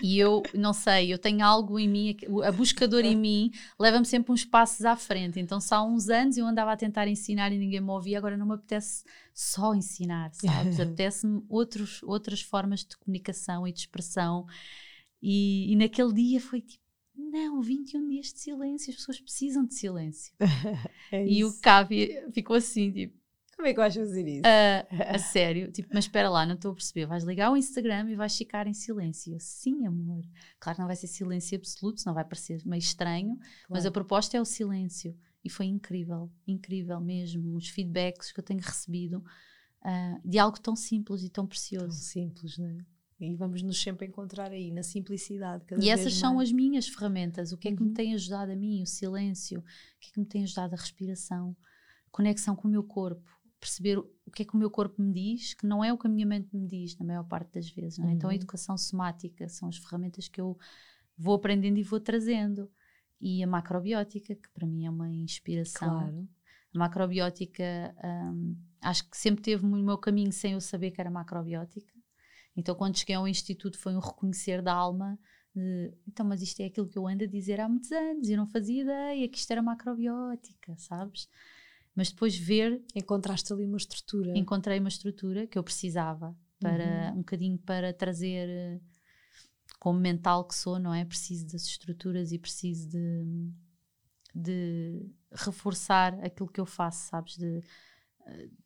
E 0.00 0.16
eu, 0.16 0.44
não 0.54 0.72
sei, 0.72 1.12
eu 1.12 1.18
tenho 1.18 1.44
algo 1.44 1.76
em 1.76 1.88
mim, 1.88 2.16
a 2.44 2.52
buscadora 2.52 3.04
em 3.04 3.16
mim 3.16 3.50
leva-me 3.80 4.06
sempre 4.06 4.30
uns 4.30 4.44
passos 4.44 4.84
à 4.84 4.94
frente. 4.94 5.40
Então, 5.40 5.60
só 5.60 5.76
há 5.76 5.82
uns 5.82 6.08
anos 6.08 6.36
eu 6.36 6.46
andava 6.46 6.70
a 6.70 6.76
tentar 6.76 7.08
ensinar 7.08 7.50
e 7.50 7.58
ninguém 7.58 7.80
me 7.80 7.90
ouvia, 7.90 8.16
agora 8.18 8.36
não 8.36 8.46
me 8.46 8.54
apetece 8.54 9.02
só 9.34 9.74
ensinar, 9.74 10.30
sabes? 10.34 10.78
Apetece-me 10.78 11.42
outros, 11.48 12.00
outras 12.04 12.40
formas 12.40 12.84
de 12.84 12.96
comunicação 12.96 13.66
e 13.66 13.72
de 13.72 13.80
expressão. 13.80 14.46
E, 15.20 15.72
e 15.72 15.74
naquele 15.74 16.12
dia 16.12 16.40
foi 16.40 16.60
tipo, 16.60 16.87
não, 17.30 17.60
21 17.62 18.06
dias 18.08 18.32
de 18.32 18.40
silêncio, 18.40 18.90
as 18.90 18.96
pessoas 18.96 19.20
precisam 19.20 19.64
de 19.66 19.74
silêncio. 19.74 20.32
É 21.10 21.26
E 21.26 21.42
o. 21.44 21.52
Cavi 21.60 22.10
ficou 22.32 22.54
assim, 22.56 22.92
tipo, 22.92 23.16
Como 23.56 23.66
é 23.66 23.72
que 23.72 23.78
vais 23.78 23.94
fazer 23.94 24.26
isso? 24.28 24.42
a, 24.46 24.86
a 25.14 25.18
sério, 25.18 25.72
tipo, 25.72 25.88
mas 25.94 26.04
espera 26.04 26.28
lá, 26.28 26.44
não 26.44 26.54
estou 26.54 26.72
a 26.72 26.74
perceber. 26.74 27.06
Vais 27.06 27.24
ligar 27.24 27.50
o 27.50 27.56
Instagram 27.56 28.10
e 28.10 28.14
vais 28.14 28.36
ficar 28.36 28.66
em 28.66 28.74
silêncio. 28.74 29.32
Eu, 29.34 29.40
Sim, 29.40 29.86
amor. 29.86 30.22
Claro 30.60 30.76
que 30.76 30.80
não 30.82 30.86
vai 30.86 30.96
ser 30.96 31.06
silêncio 31.06 31.56
absoluto, 31.56 32.00
senão 32.00 32.14
vai 32.14 32.24
parecer 32.24 32.60
meio 32.66 32.78
estranho, 32.80 33.38
mas 33.70 33.80
a 33.80 33.90
Claro. 33.90 33.92
proposta 33.94 34.36
é 34.36 34.40
o 34.40 34.44
silêncio. 34.44 35.16
E 35.42 35.48
foi 35.48 35.66
incrível, 35.66 36.30
incrível 36.46 37.00
mesmo. 37.00 37.56
Os 37.56 37.68
feedbacks 37.68 38.30
que 38.32 38.40
eu 38.40 38.44
tenho 38.44 38.60
recebido 38.60 39.18
uh, 39.82 40.20
de 40.28 40.38
algo 40.38 40.60
tão 40.60 40.76
simples 40.76 41.22
e 41.22 41.30
tão 41.30 41.46
precioso. 41.46 41.86
Tão 41.86 41.92
simples, 41.92 42.58
não 42.58 42.66
é? 42.68 42.76
E 43.20 43.34
vamos 43.34 43.62
nos 43.62 43.82
sempre 43.82 44.06
encontrar 44.06 44.52
aí, 44.52 44.70
na 44.70 44.82
simplicidade. 44.82 45.64
e 45.80 45.88
essas 45.88 46.14
são 46.14 46.36
mais. 46.36 46.48
as 46.48 46.52
minhas 46.52 46.88
ferramentas. 46.88 47.52
O 47.52 47.58
que 47.58 47.68
é 47.68 47.74
que 47.74 47.82
uhum. 47.82 47.88
me 47.88 47.94
tem 47.94 48.14
ajudado 48.14 48.52
a 48.52 48.56
mim? 48.56 48.80
O 48.80 48.86
silêncio. 48.86 49.58
O 49.58 49.64
que 49.98 50.10
é 50.10 50.12
que 50.12 50.20
me 50.20 50.26
tem 50.26 50.44
ajudado 50.44 50.74
a 50.74 50.78
respiração? 50.78 51.56
Conexão 52.12 52.54
com 52.54 52.68
o 52.68 52.70
meu 52.70 52.84
corpo. 52.84 53.28
Perceber 53.58 53.98
o 53.98 54.30
que 54.32 54.42
é 54.42 54.44
que 54.44 54.54
o 54.54 54.56
meu 54.56 54.70
corpo 54.70 55.02
me 55.02 55.12
diz, 55.12 55.52
que 55.52 55.66
não 55.66 55.82
é 55.82 55.92
o 55.92 55.98
que 55.98 56.06
a 56.06 56.10
minha 56.10 56.24
mente 56.24 56.48
me 56.54 56.64
diz, 56.64 56.96
na 56.96 57.04
maior 57.04 57.24
parte 57.24 57.54
das 57.54 57.68
vezes. 57.68 57.98
É? 57.98 58.02
Uhum. 58.02 58.10
Então, 58.10 58.30
a 58.30 58.34
educação 58.34 58.78
somática 58.78 59.48
são 59.48 59.68
as 59.68 59.76
ferramentas 59.76 60.28
que 60.28 60.40
eu 60.40 60.56
vou 61.16 61.34
aprendendo 61.34 61.76
e 61.76 61.82
vou 61.82 61.98
trazendo. 61.98 62.70
E 63.20 63.42
a 63.42 63.48
macrobiótica, 63.48 64.36
que 64.36 64.48
para 64.50 64.64
mim 64.64 64.86
é 64.86 64.90
uma 64.90 65.10
inspiração. 65.10 65.88
Claro. 65.88 66.28
A 66.72 66.78
macrobiótica, 66.78 67.96
um, 68.32 68.56
acho 68.80 69.10
que 69.10 69.16
sempre 69.16 69.42
teve 69.42 69.66
no 69.66 69.82
meu 69.82 69.98
caminho 69.98 70.30
sem 70.30 70.52
eu 70.52 70.60
saber 70.60 70.92
que 70.92 71.00
era 71.00 71.10
macrobiótica 71.10 71.97
então, 72.58 72.74
quando 72.74 72.98
cheguei 72.98 73.14
ao 73.14 73.28
Instituto, 73.28 73.78
foi 73.78 73.94
um 73.94 74.00
reconhecer 74.00 74.60
da 74.60 74.74
alma. 74.74 75.16
De, 75.54 75.94
então, 76.08 76.26
mas 76.26 76.42
isto 76.42 76.58
é 76.58 76.64
aquilo 76.64 76.88
que 76.88 76.98
eu 76.98 77.06
ando 77.06 77.22
a 77.22 77.26
dizer 77.28 77.60
há 77.60 77.68
muitos 77.68 77.92
anos 77.92 78.28
e 78.28 78.32
eu 78.32 78.36
não 78.36 78.48
fazia 78.48 78.82
ideia 78.82 79.28
que 79.28 79.38
isto 79.38 79.48
era 79.52 79.62
macrobiótica, 79.62 80.74
sabes? 80.76 81.28
Mas 81.94 82.10
depois 82.10 82.36
ver. 82.36 82.82
Encontraste 82.96 83.52
ali 83.52 83.64
uma 83.64 83.76
estrutura. 83.76 84.36
Encontrei 84.36 84.80
uma 84.80 84.88
estrutura 84.88 85.46
que 85.46 85.56
eu 85.56 85.62
precisava 85.62 86.36
para 86.58 87.12
uhum. 87.12 87.12
um 87.12 87.18
bocadinho 87.18 87.58
para 87.58 87.92
trazer, 87.92 88.82
como 89.78 90.00
mental 90.00 90.44
que 90.44 90.56
sou, 90.56 90.80
não 90.80 90.92
é? 90.92 91.04
Preciso 91.04 91.46
das 91.46 91.62
estruturas 91.62 92.32
e 92.32 92.40
preciso 92.40 92.88
de, 92.88 93.52
de 94.34 95.06
reforçar 95.30 96.14
aquilo 96.24 96.48
que 96.48 96.60
eu 96.60 96.66
faço, 96.66 97.08
sabes? 97.08 97.36
De 97.36 97.62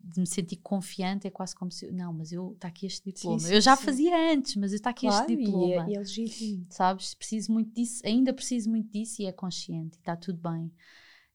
de 0.00 0.20
me 0.20 0.26
sentir 0.26 0.56
confiante 0.56 1.26
é 1.26 1.30
quase 1.30 1.54
como 1.54 1.70
se 1.70 1.90
não, 1.92 2.12
mas 2.12 2.32
eu 2.32 2.52
está 2.52 2.68
aqui 2.68 2.86
este 2.86 3.12
diploma. 3.12 3.38
Sim, 3.38 3.46
sim, 3.46 3.54
eu 3.54 3.60
já 3.60 3.76
sim. 3.76 3.84
fazia 3.84 4.32
antes, 4.32 4.56
mas 4.56 4.72
está 4.72 4.90
aqui 4.90 5.06
claro, 5.06 5.30
este 5.30 5.36
diploma. 5.36 5.88
E 5.88 5.94
é, 5.94 5.96
é 5.96 5.98
legítimo. 5.98 6.66
Sabes? 6.68 7.14
Preciso 7.14 7.52
muito 7.52 7.72
disso, 7.72 8.02
ainda 8.04 8.32
preciso 8.32 8.68
muito 8.70 8.90
disso 8.90 9.22
e 9.22 9.26
é 9.26 9.32
consciente, 9.32 9.98
está 9.98 10.16
tudo 10.16 10.38
bem. 10.38 10.72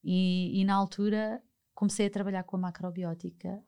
E, 0.03 0.61
e, 0.61 0.65
na 0.65 0.75
altura 0.75 1.41
comecei 1.73 2.07
a 2.07 2.09
trabalhar 2.09 2.43
com 2.43 2.55
a 2.55 2.59
macrobiótica 2.59 3.63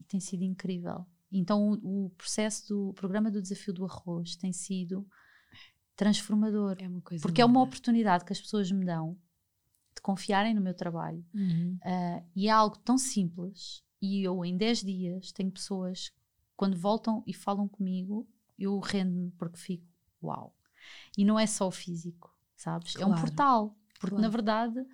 e 0.00 0.04
tem 0.04 0.20
sido 0.20 0.42
incrível. 0.42 1.06
Então 1.30 1.70
o, 1.82 2.06
o 2.06 2.10
processo 2.10 2.68
do 2.68 2.92
programa 2.94 3.30
do 3.30 3.42
desafio 3.42 3.74
do 3.74 3.84
arroz 3.84 4.36
tem 4.36 4.52
sido 4.52 5.06
transformador. 5.96 6.76
É 6.78 7.18
porque 7.18 7.40
é 7.40 7.44
uma 7.44 7.62
oportunidade 7.62 8.24
que 8.24 8.32
as 8.32 8.40
pessoas 8.40 8.70
me 8.70 8.84
dão 8.84 9.18
de 9.94 10.02
confiarem 10.02 10.54
no 10.54 10.60
meu 10.60 10.74
trabalho. 10.74 11.24
Uhum. 11.34 11.78
Uh, 11.82 12.24
e 12.36 12.48
é 12.48 12.50
algo 12.50 12.78
tão 12.78 12.98
simples 12.98 13.85
e 14.00 14.22
eu, 14.22 14.44
em 14.44 14.56
10 14.56 14.80
dias, 14.80 15.32
tenho 15.32 15.50
pessoas, 15.50 16.12
quando 16.56 16.76
voltam 16.76 17.22
e 17.26 17.32
falam 17.32 17.68
comigo, 17.68 18.26
eu 18.58 18.78
rendo-me 18.78 19.30
porque 19.32 19.58
fico, 19.58 19.86
uau. 20.22 20.54
E 21.16 21.24
não 21.24 21.38
é 21.38 21.46
só 21.46 21.66
o 21.68 21.72
físico, 21.72 22.34
sabes? 22.54 22.94
Claro. 22.94 23.12
É 23.12 23.14
um 23.14 23.20
portal. 23.20 23.76
Porque, 23.98 24.16
claro. 24.16 24.22
na 24.22 24.28
verdade, 24.28 24.86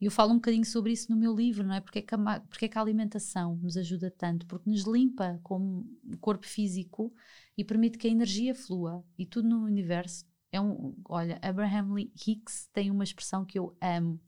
eu 0.00 0.10
falo 0.10 0.32
um 0.32 0.36
bocadinho 0.36 0.64
sobre 0.64 0.92
isso 0.92 1.10
no 1.10 1.16
meu 1.16 1.34
livro, 1.34 1.66
não 1.66 1.74
é? 1.74 1.80
Porque 1.80 1.98
é, 1.98 2.02
que 2.02 2.14
a, 2.14 2.40
porque 2.40 2.64
é 2.66 2.68
que 2.68 2.78
a 2.78 2.80
alimentação 2.80 3.56
nos 3.56 3.76
ajuda 3.76 4.10
tanto? 4.10 4.46
Porque 4.46 4.70
nos 4.70 4.82
limpa 4.82 5.40
como 5.42 5.86
o 6.04 6.16
corpo 6.18 6.46
físico 6.46 7.12
e 7.56 7.64
permite 7.64 7.98
que 7.98 8.06
a 8.06 8.10
energia 8.10 8.54
flua. 8.54 9.04
E 9.18 9.26
tudo 9.26 9.48
no 9.48 9.64
universo 9.64 10.24
é 10.52 10.60
um. 10.60 10.94
Olha, 11.08 11.38
Abraham 11.42 11.96
Hicks 11.98 12.68
tem 12.72 12.90
uma 12.90 13.04
expressão 13.04 13.44
que 13.44 13.58
eu 13.58 13.76
amo, 13.80 14.20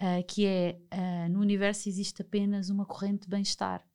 uh, 0.00 0.24
que 0.26 0.46
é 0.46 0.80
uh, 0.92 1.32
no 1.32 1.40
universo 1.40 1.88
existe 1.88 2.22
apenas 2.22 2.70
uma 2.70 2.86
corrente 2.86 3.22
de 3.22 3.28
bem-estar. 3.28 3.86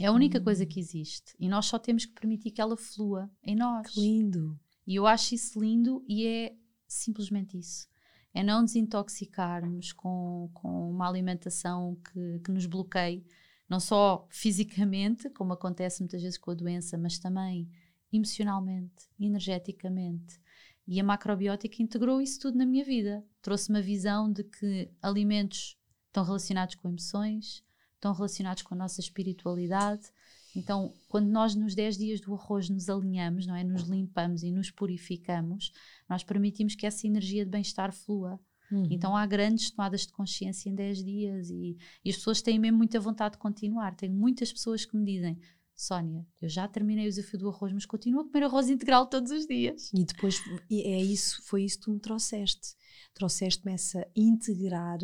É 0.00 0.06
a 0.06 0.12
única 0.12 0.38
hum. 0.38 0.44
coisa 0.44 0.64
que 0.64 0.80
existe. 0.80 1.34
E 1.38 1.48
nós 1.48 1.66
só 1.66 1.78
temos 1.78 2.06
que 2.06 2.12
permitir 2.12 2.52
que 2.52 2.60
ela 2.60 2.76
flua 2.76 3.30
em 3.42 3.54
nós. 3.54 3.86
Que 3.88 4.00
lindo! 4.00 4.58
E 4.86 4.96
eu 4.96 5.06
acho 5.06 5.34
isso 5.34 5.60
lindo 5.60 6.02
e 6.08 6.26
é 6.26 6.56
simplesmente 6.88 7.58
isso. 7.58 7.86
É 8.32 8.42
não 8.42 8.64
desintoxicarmos 8.64 9.92
com, 9.92 10.50
com 10.54 10.90
uma 10.90 11.08
alimentação 11.08 11.96
que, 11.96 12.40
que 12.40 12.50
nos 12.50 12.64
bloqueie, 12.64 13.24
não 13.68 13.78
só 13.78 14.26
fisicamente, 14.30 15.28
como 15.30 15.52
acontece 15.52 16.00
muitas 16.00 16.22
vezes 16.22 16.38
com 16.38 16.50
a 16.50 16.54
doença, 16.54 16.96
mas 16.96 17.18
também 17.18 17.68
emocionalmente, 18.12 19.08
energeticamente. 19.18 20.40
E 20.86 21.00
a 21.00 21.04
macrobiótica 21.04 21.82
integrou 21.82 22.20
isso 22.20 22.40
tudo 22.40 22.58
na 22.58 22.66
minha 22.66 22.84
vida. 22.84 23.24
Trouxe-me 23.42 23.78
a 23.78 23.82
visão 23.82 24.32
de 24.32 24.44
que 24.44 24.90
alimentos 25.00 25.78
estão 26.06 26.24
relacionados 26.24 26.74
com 26.74 26.88
emoções, 26.88 27.62
estão 27.94 28.12
relacionados 28.12 28.62
com 28.62 28.74
a 28.74 28.78
nossa 28.78 29.00
espiritualidade. 29.00 30.10
Então, 30.54 30.92
quando 31.08 31.28
nós 31.28 31.54
nos 31.54 31.74
10 31.74 31.96
dias 31.96 32.20
do 32.20 32.34
arroz 32.34 32.68
nos 32.68 32.88
alinhamos, 32.88 33.46
não 33.46 33.54
é? 33.54 33.62
Nos 33.62 33.82
limpamos 33.82 34.42
e 34.42 34.50
nos 34.50 34.70
purificamos, 34.70 35.72
nós 36.08 36.24
permitimos 36.24 36.74
que 36.74 36.86
essa 36.86 37.06
energia 37.06 37.44
de 37.44 37.50
bem-estar 37.50 37.92
flua. 37.92 38.40
Uhum. 38.70 38.86
Então 38.90 39.16
há 39.16 39.26
grandes 39.26 39.70
tomadas 39.70 40.02
de 40.02 40.12
consciência 40.12 40.68
em 40.68 40.74
10 40.74 41.04
dias 41.04 41.50
e, 41.50 41.76
e, 42.04 42.10
as 42.10 42.16
pessoas 42.16 42.40
têm 42.40 42.58
mesmo 42.58 42.78
muita 42.78 43.00
vontade 43.00 43.32
de 43.32 43.38
continuar. 43.38 43.94
Tenho 43.96 44.14
muitas 44.14 44.52
pessoas 44.52 44.84
que 44.84 44.96
me 44.96 45.04
dizem: 45.04 45.38
Sónia, 45.80 46.26
eu 46.42 46.48
já 46.48 46.68
terminei 46.68 47.06
o 47.06 47.08
desafio 47.08 47.38
do 47.38 47.48
arroz, 47.48 47.72
mas 47.72 47.86
continuo 47.86 48.20
a 48.20 48.24
comer 48.24 48.44
arroz 48.44 48.68
integral 48.68 49.06
todos 49.06 49.30
os 49.30 49.46
dias. 49.46 49.90
E 49.94 50.04
depois 50.04 50.38
é 50.70 51.02
isso, 51.02 51.42
foi 51.46 51.64
isso 51.64 51.78
que 51.78 51.84
tu 51.84 51.90
me 51.90 51.98
trouxeste. 51.98 52.74
Trouxeste-me 53.14 53.72
essa 53.72 54.06
integrar, 54.14 54.98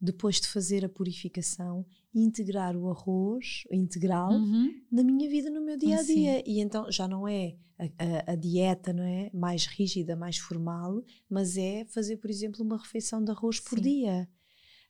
depois 0.00 0.40
de 0.40 0.48
fazer 0.48 0.84
a 0.84 0.88
purificação, 0.88 1.86
integrar 2.12 2.76
o 2.76 2.90
arroz 2.90 3.62
integral 3.70 4.32
uhum. 4.32 4.74
na 4.90 5.04
minha 5.04 5.30
vida, 5.30 5.48
no 5.48 5.64
meu 5.64 5.76
dia 5.76 6.00
a 6.00 6.02
dia. 6.02 6.38
Sim. 6.38 6.42
E 6.44 6.60
então 6.60 6.90
já 6.90 7.06
não 7.06 7.28
é 7.28 7.54
a, 7.78 7.84
a, 7.84 8.32
a, 8.32 8.34
dieta, 8.34 8.92
não 8.92 9.04
é? 9.04 9.30
Mais 9.32 9.66
rígida, 9.66 10.16
mais 10.16 10.38
formal, 10.38 11.04
mas 11.28 11.56
é 11.56 11.84
fazer, 11.84 12.16
por 12.16 12.30
exemplo, 12.30 12.64
uma 12.64 12.78
refeição 12.78 13.22
de 13.22 13.30
arroz 13.30 13.58
Sim. 13.58 13.62
por 13.68 13.80
dia. 13.80 14.28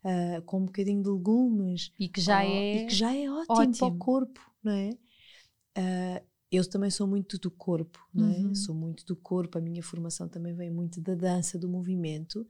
Uh, 0.03 0.41
com 0.47 0.61
um 0.61 0.65
bocadinho 0.65 1.03
de 1.03 1.11
legumes. 1.11 1.93
E 1.99 2.09
que 2.09 2.23
já, 2.23 2.43
é, 2.43 2.85
e 2.85 2.87
que 2.87 2.95
já 2.95 3.15
é 3.15 3.31
ótimo, 3.31 3.55
ótimo. 3.55 3.77
para 3.77 3.87
o 3.87 3.99
corpo, 3.99 4.41
não 4.65 4.73
é? 4.73 4.97
Uh, 5.77 6.31
eu 6.51 6.69
também 6.69 6.91
sou 6.91 7.07
muito 7.07 7.39
do 7.39 7.51
corpo, 7.51 8.05
não 8.13 8.29
é? 8.29 8.39
Uhum. 8.39 8.55
Sou 8.55 8.75
muito 8.75 9.07
do 9.07 9.15
corpo, 9.15 9.57
a 9.57 9.61
minha 9.61 9.83
formação 9.83 10.29
também 10.29 10.53
vem 10.53 10.69
muito 10.69 11.01
da 11.01 11.15
dança, 11.15 11.57
do 11.57 11.69
movimento, 11.69 12.45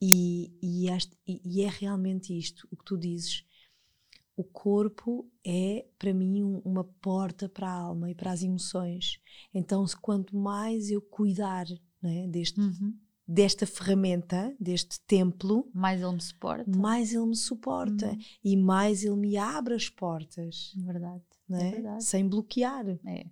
e, 0.00 0.52
e, 0.62 0.86
e 1.44 1.62
é 1.62 1.68
realmente 1.68 2.36
isto, 2.36 2.68
o 2.70 2.76
que 2.76 2.84
tu 2.84 2.96
dizes. 2.96 3.44
O 4.36 4.44
corpo 4.44 5.28
é, 5.44 5.84
para 5.98 6.14
mim, 6.14 6.42
um, 6.42 6.58
uma 6.64 6.84
porta 6.84 7.48
para 7.48 7.68
a 7.68 7.74
alma 7.74 8.10
e 8.10 8.14
para 8.14 8.30
as 8.30 8.42
emoções. 8.42 9.20
Então, 9.52 9.84
quanto 10.00 10.36
mais 10.36 10.88
eu 10.88 11.02
cuidar 11.02 11.66
é? 12.04 12.28
deste, 12.28 12.60
uhum. 12.60 12.96
desta 13.26 13.66
ferramenta, 13.66 14.54
deste 14.60 15.00
templo, 15.00 15.68
mais 15.74 16.00
ele 16.00 16.14
me 16.14 16.22
suporta. 16.22 16.78
Mais 16.78 17.12
ele 17.12 17.26
me 17.26 17.36
suporta 17.36 18.10
uhum. 18.10 18.18
e 18.44 18.56
mais 18.56 19.02
ele 19.02 19.16
me 19.16 19.36
abre 19.36 19.74
as 19.74 19.88
portas. 19.90 20.72
Verdade 20.76 21.24
né? 21.50 21.96
É 21.96 22.00
sem 22.00 22.28
bloquear. 22.28 22.86
É. 23.06 23.26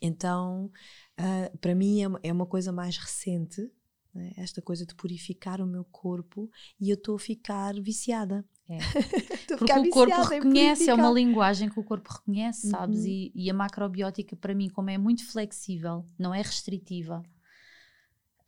Então, 0.00 0.70
uh, 1.18 1.58
para 1.58 1.74
mim 1.74 2.02
é 2.02 2.08
uma, 2.08 2.20
é 2.22 2.32
uma, 2.32 2.46
coisa 2.46 2.70
mais 2.70 2.96
recente, 2.96 3.70
né? 4.14 4.32
esta 4.36 4.62
coisa 4.62 4.86
de 4.86 4.94
purificar 4.94 5.60
o 5.60 5.66
meu 5.66 5.84
corpo 5.84 6.48
e 6.80 6.90
eu 6.90 6.94
estou 6.94 7.16
a 7.16 7.18
ficar 7.18 7.74
viciada. 7.80 8.44
É. 8.68 8.78
Porque 9.58 9.72
o 9.72 9.90
corpo 9.90 10.22
reconhece, 10.22 10.90
é 10.90 10.94
uma 10.94 11.10
linguagem 11.10 11.68
que 11.68 11.80
o 11.80 11.84
corpo 11.84 12.12
reconhece, 12.12 12.68
sabes? 12.68 13.00
Uhum. 13.00 13.06
E, 13.06 13.32
e, 13.34 13.50
a 13.50 13.54
macrobiótica, 13.54 14.36
para 14.36 14.54
mim, 14.54 14.68
como 14.68 14.90
é 14.90 14.98
muito 14.98 15.26
flexível, 15.26 16.04
não 16.18 16.34
é 16.34 16.42
restritiva, 16.42 17.22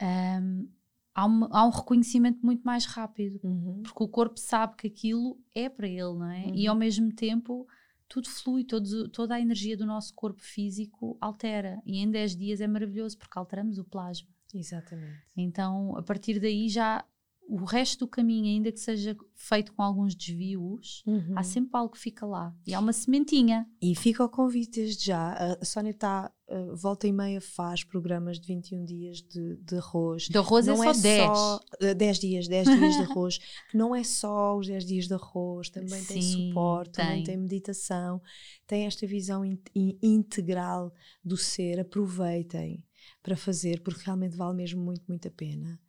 um, 0.03 0.69
há, 1.15 1.27
um, 1.27 1.45
há, 1.51 1.67
um, 1.67 1.71
reconhecimento 1.71 2.45
muito 2.45 2.63
mais 2.63 2.85
rápido. 2.85 3.41
Uhum. 3.43 3.83
Porque 3.83 4.03
o 4.03 4.09
corpo 4.09 4.39
sabe 4.39 4.77
que 4.77 4.87
aquilo 4.87 5.39
é 5.55 5.69
para 5.69 5.89
ele, 5.89 6.01
não 6.01 6.31
é? 6.31 6.45
Uhum. 6.47 6.55
E 6.55 6.67
ao 6.67 6.77
mesmo 6.77 7.13
tempo 7.15 7.67
tudo 8.11 8.29
flui, 8.29 8.65
todo, 8.65 9.09
toda 9.09 9.37
a 9.37 9.41
energia 9.41 9.77
do 9.77 9.87
nosso 9.87 10.13
corpo 10.15 10.43
físico 10.43 11.17
altera. 11.21 11.81
E 11.87 11.99
em 11.99 12.11
10 12.11 12.37
dias 12.37 12.61
é 12.61 12.67
maravilhoso 12.67 13.17
porque 13.17 13.39
alteramos 13.39 13.79
o 13.79 13.85
plasma. 13.85 14.29
Exatamente. 14.53 15.23
Então, 15.37 15.97
a 15.97 16.03
partir 16.03 16.41
daí 16.41 16.69
já 16.69 17.05
o 17.49 17.65
resto 17.65 18.01
do 18.01 18.09
caminho, 18.09 18.47
ainda 18.47 18.71
que 18.73 18.81
seja 18.81 19.17
feito 19.35 19.73
com 19.73 19.83
alguns 19.83 20.15
desvios, 20.15 21.05
uhum. 21.07 21.35
há 21.37 21.43
sempre 21.45 21.71
algo 21.75 21.93
que 21.93 21.99
fica 21.99 22.27
lá. 22.27 22.55
E 22.67 22.75
há 22.75 22.81
uma 22.81 22.93
sementinha. 22.93 23.69
E 23.81 23.95
fica 23.95 24.25
o 24.25 24.29
convite 24.29 24.81
desde 24.81 25.07
já. 25.07 25.57
A 25.61 25.65
Sónia 25.65 25.91
está, 25.91 26.33
uh, 26.51 26.77
volta 26.77 27.07
e 27.07 27.13
meia, 27.13 27.41
faz 27.41 27.85
programas 27.85 28.39
de 28.39 28.47
21 28.49 28.85
dias 28.85 29.23
de, 29.23 29.57
de 29.57 29.77
arroz. 29.77 30.25
De 30.25 30.37
arroz 30.37 30.67
é 30.67 30.73
não 30.73 30.83
é 30.85 30.95
só 30.95 31.03
10. 31.03 31.25
Só, 31.25 31.61
uh, 31.83 31.95
10 31.95 32.19
dias, 32.19 32.49
10 32.49 32.67
dias 32.67 32.95
de 32.97 33.03
arroz. 33.11 33.39
que 33.71 33.77
não 33.77 33.95
é 33.95 34.03
só 34.03 34.57
os 34.57 34.67
10 34.67 34.85
dias 34.85 35.09
de 35.09 35.15
arroz, 35.15 35.71
também 35.71 36.01
Sim, 36.01 36.15
tem 36.15 36.23
suporte, 36.23 36.93
tem. 36.93 37.05
também 37.05 37.25
tem 37.25 37.37
meditação, 37.37 38.21
tem 38.67 38.87
esta 38.87 39.07
visão 39.07 39.45
in, 39.45 39.59
in, 39.75 39.99
integral 40.03 40.93
do 41.25 41.37
ser. 41.37 41.81
Aproveitem 41.81 42.85
para 43.23 43.37
fazer, 43.37 43.81
porque 43.81 44.03
realmente 44.05 44.37
vale 44.37 44.57
mesmo 44.57 44.83
muito, 44.83 45.05
muito 45.09 45.29
a 45.29 45.31
pena. 45.31 45.81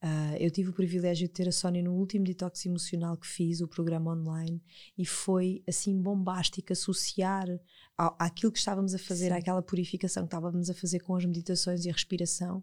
Uh, 0.00 0.36
eu 0.38 0.48
tive 0.48 0.70
o 0.70 0.72
privilégio 0.72 1.26
de 1.26 1.34
ter 1.34 1.48
a 1.48 1.52
Sónia 1.52 1.82
no 1.82 1.92
último 1.92 2.24
detox 2.24 2.64
emocional 2.64 3.16
que 3.16 3.26
fiz, 3.26 3.60
o 3.60 3.66
programa 3.66 4.12
online, 4.12 4.62
e 4.96 5.04
foi 5.04 5.60
assim 5.66 6.00
bombástico 6.00 6.72
associar 6.72 7.48
ao, 7.96 8.14
àquilo 8.16 8.52
que 8.52 8.60
estávamos 8.60 8.94
a 8.94 8.98
fazer, 8.98 9.30
Sim. 9.30 9.38
àquela 9.38 9.60
purificação 9.60 10.22
que 10.22 10.28
estávamos 10.28 10.70
a 10.70 10.74
fazer 10.74 11.00
com 11.00 11.16
as 11.16 11.24
meditações 11.24 11.84
e 11.84 11.90
a 11.90 11.92
respiração, 11.92 12.62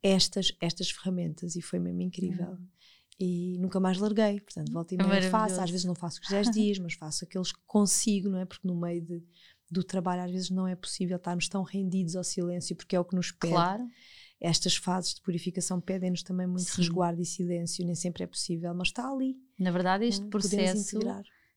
estas, 0.00 0.52
estas 0.60 0.88
ferramentas, 0.88 1.56
e 1.56 1.60
foi 1.60 1.80
mesmo 1.80 2.00
incrível. 2.00 2.50
Uhum. 2.50 2.66
E 3.18 3.58
nunca 3.58 3.80
mais 3.80 3.98
larguei, 3.98 4.40
portanto, 4.40 4.70
volta 4.70 4.94
e 4.94 4.98
meia 4.98 5.28
faço, 5.28 5.60
às 5.60 5.70
vezes 5.70 5.84
não 5.84 5.96
faço 5.96 6.20
os 6.22 6.28
10 6.28 6.52
dias, 6.52 6.78
mas 6.78 6.94
faço 6.94 7.24
aqueles 7.24 7.50
que 7.50 7.58
consigo, 7.66 8.28
não 8.28 8.38
é? 8.38 8.44
Porque 8.44 8.68
no 8.68 8.76
meio 8.76 9.02
de, 9.02 9.20
do 9.68 9.82
trabalho 9.82 10.22
às 10.22 10.30
vezes 10.30 10.50
não 10.50 10.68
é 10.68 10.76
possível 10.76 11.16
estarmos 11.16 11.48
tão 11.48 11.64
rendidos 11.64 12.14
ao 12.14 12.22
silêncio, 12.22 12.76
porque 12.76 12.94
é 12.94 13.00
o 13.00 13.04
que 13.04 13.16
nos 13.16 13.32
pede. 13.32 13.52
Claro 13.52 13.84
estas 14.40 14.76
fases 14.76 15.14
de 15.14 15.20
purificação 15.20 15.80
pedem-nos 15.80 16.22
também 16.22 16.46
muito 16.46 16.70
Sim. 16.70 16.82
resguardo 16.82 17.20
e 17.20 17.24
silêncio, 17.24 17.84
nem 17.84 17.94
sempre 17.94 18.24
é 18.24 18.26
possível, 18.26 18.72
mas 18.74 18.88
está 18.88 19.10
ali. 19.10 19.36
Na 19.58 19.70
verdade, 19.70 20.04
este 20.04 20.24
é? 20.24 20.28
processo, 20.28 20.98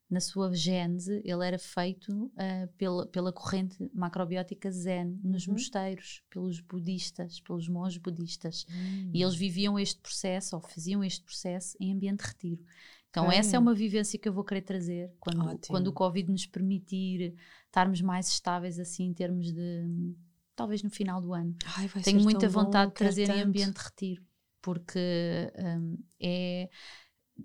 na 0.09 0.19
sua 0.19 0.53
gênese, 0.53 1.21
ele 1.23 1.47
era 1.47 1.57
feito 1.57 2.25
uh, 2.25 2.67
pela, 2.77 3.07
pela 3.07 3.32
corrente 3.32 3.89
macrobiótica 3.93 4.69
Zen, 4.69 5.17
nos 5.23 5.47
uhum. 5.47 5.53
mosteiros, 5.53 6.21
pelos 6.29 6.59
budistas, 6.59 7.39
pelos 7.39 7.69
monges 7.69 7.97
budistas. 7.97 8.65
Uhum. 8.69 9.11
E 9.13 9.21
eles 9.21 9.36
hum. 9.36 9.39
viviam 9.39 9.79
este 9.79 10.01
processo, 10.01 10.55
ou 10.55 10.61
faziam 10.61 11.01
este 11.01 11.23
processo, 11.23 11.77
em 11.79 11.93
ambiente 11.93 12.23
de 12.23 12.27
retiro. 12.27 12.61
Então, 13.09 13.29
essa 13.29 13.57
é 13.57 13.59
uma 13.59 13.73
vivência 13.73 14.17
que 14.17 14.27
eu 14.27 14.34
vou 14.34 14.43
querer 14.43 14.61
trazer 14.61 15.11
quando, 15.19 15.59
quando 15.67 15.88
o 15.88 15.93
Covid 15.93 16.32
nos 16.32 16.45
permitir 16.45 17.36
estarmos 17.65 18.01
mais 18.01 18.29
estáveis, 18.29 18.79
assim, 18.79 19.05
em 19.05 19.13
termos 19.13 19.51
de 19.51 20.15
talvez 20.62 20.84
no 20.84 20.91
final 20.91 21.20
do 21.20 21.34
ano. 21.34 21.55
Ai, 21.78 21.89
Tenho 22.03 22.22
muita 22.22 22.47
vontade 22.47 22.89
bom, 22.89 22.93
de 22.93 22.97
trazer 22.97 23.30
em 23.30 23.41
ambiente 23.41 23.74
de 23.74 23.84
retiro, 23.84 24.24
porque 24.62 25.51
um, 25.57 25.97
é 26.20 26.70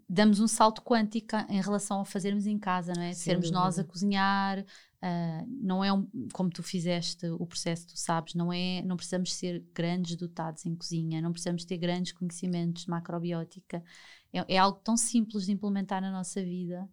damos 0.07 0.41
um 0.41 0.47
salto 0.47 0.83
quântico 0.83 1.35
em 1.49 1.63
relação 1.63 2.01
a 2.01 2.05
fazermos 2.05 2.47
em 2.47 2.59
casa, 2.59 2.93
não 2.95 3.03
é? 3.03 3.15
Sem 3.15 3.25
Sermos 3.25 3.47
dúvida. 3.47 3.65
nós 3.65 3.79
a 3.79 3.85
cozinhar, 3.85 4.61
uh, 4.61 5.47
não 5.49 5.83
é 5.83 5.91
um, 5.91 6.07
como 6.35 6.51
tu 6.51 6.63
fizeste 6.63 7.27
o 7.27 7.47
processo, 7.47 7.87
tu 7.87 7.99
sabes, 7.99 8.35
não 8.35 8.53
é, 8.53 8.83
não 8.83 8.97
precisamos 8.97 9.33
ser 9.33 9.65
grandes 9.73 10.15
dotados 10.17 10.67
em 10.67 10.77
cozinha, 10.77 11.23
não 11.23 11.33
precisamos 11.33 11.65
ter 11.65 11.79
grandes 11.79 12.13
conhecimentos 12.13 12.85
de 12.85 12.91
macrobiótica, 12.91 13.83
é, 14.31 14.55
é 14.55 14.59
algo 14.59 14.79
tão 14.81 14.99
simples 14.99 15.47
de 15.47 15.53
implementar 15.53 16.03
na 16.03 16.13
nossa 16.13 16.43
vida 16.43 16.87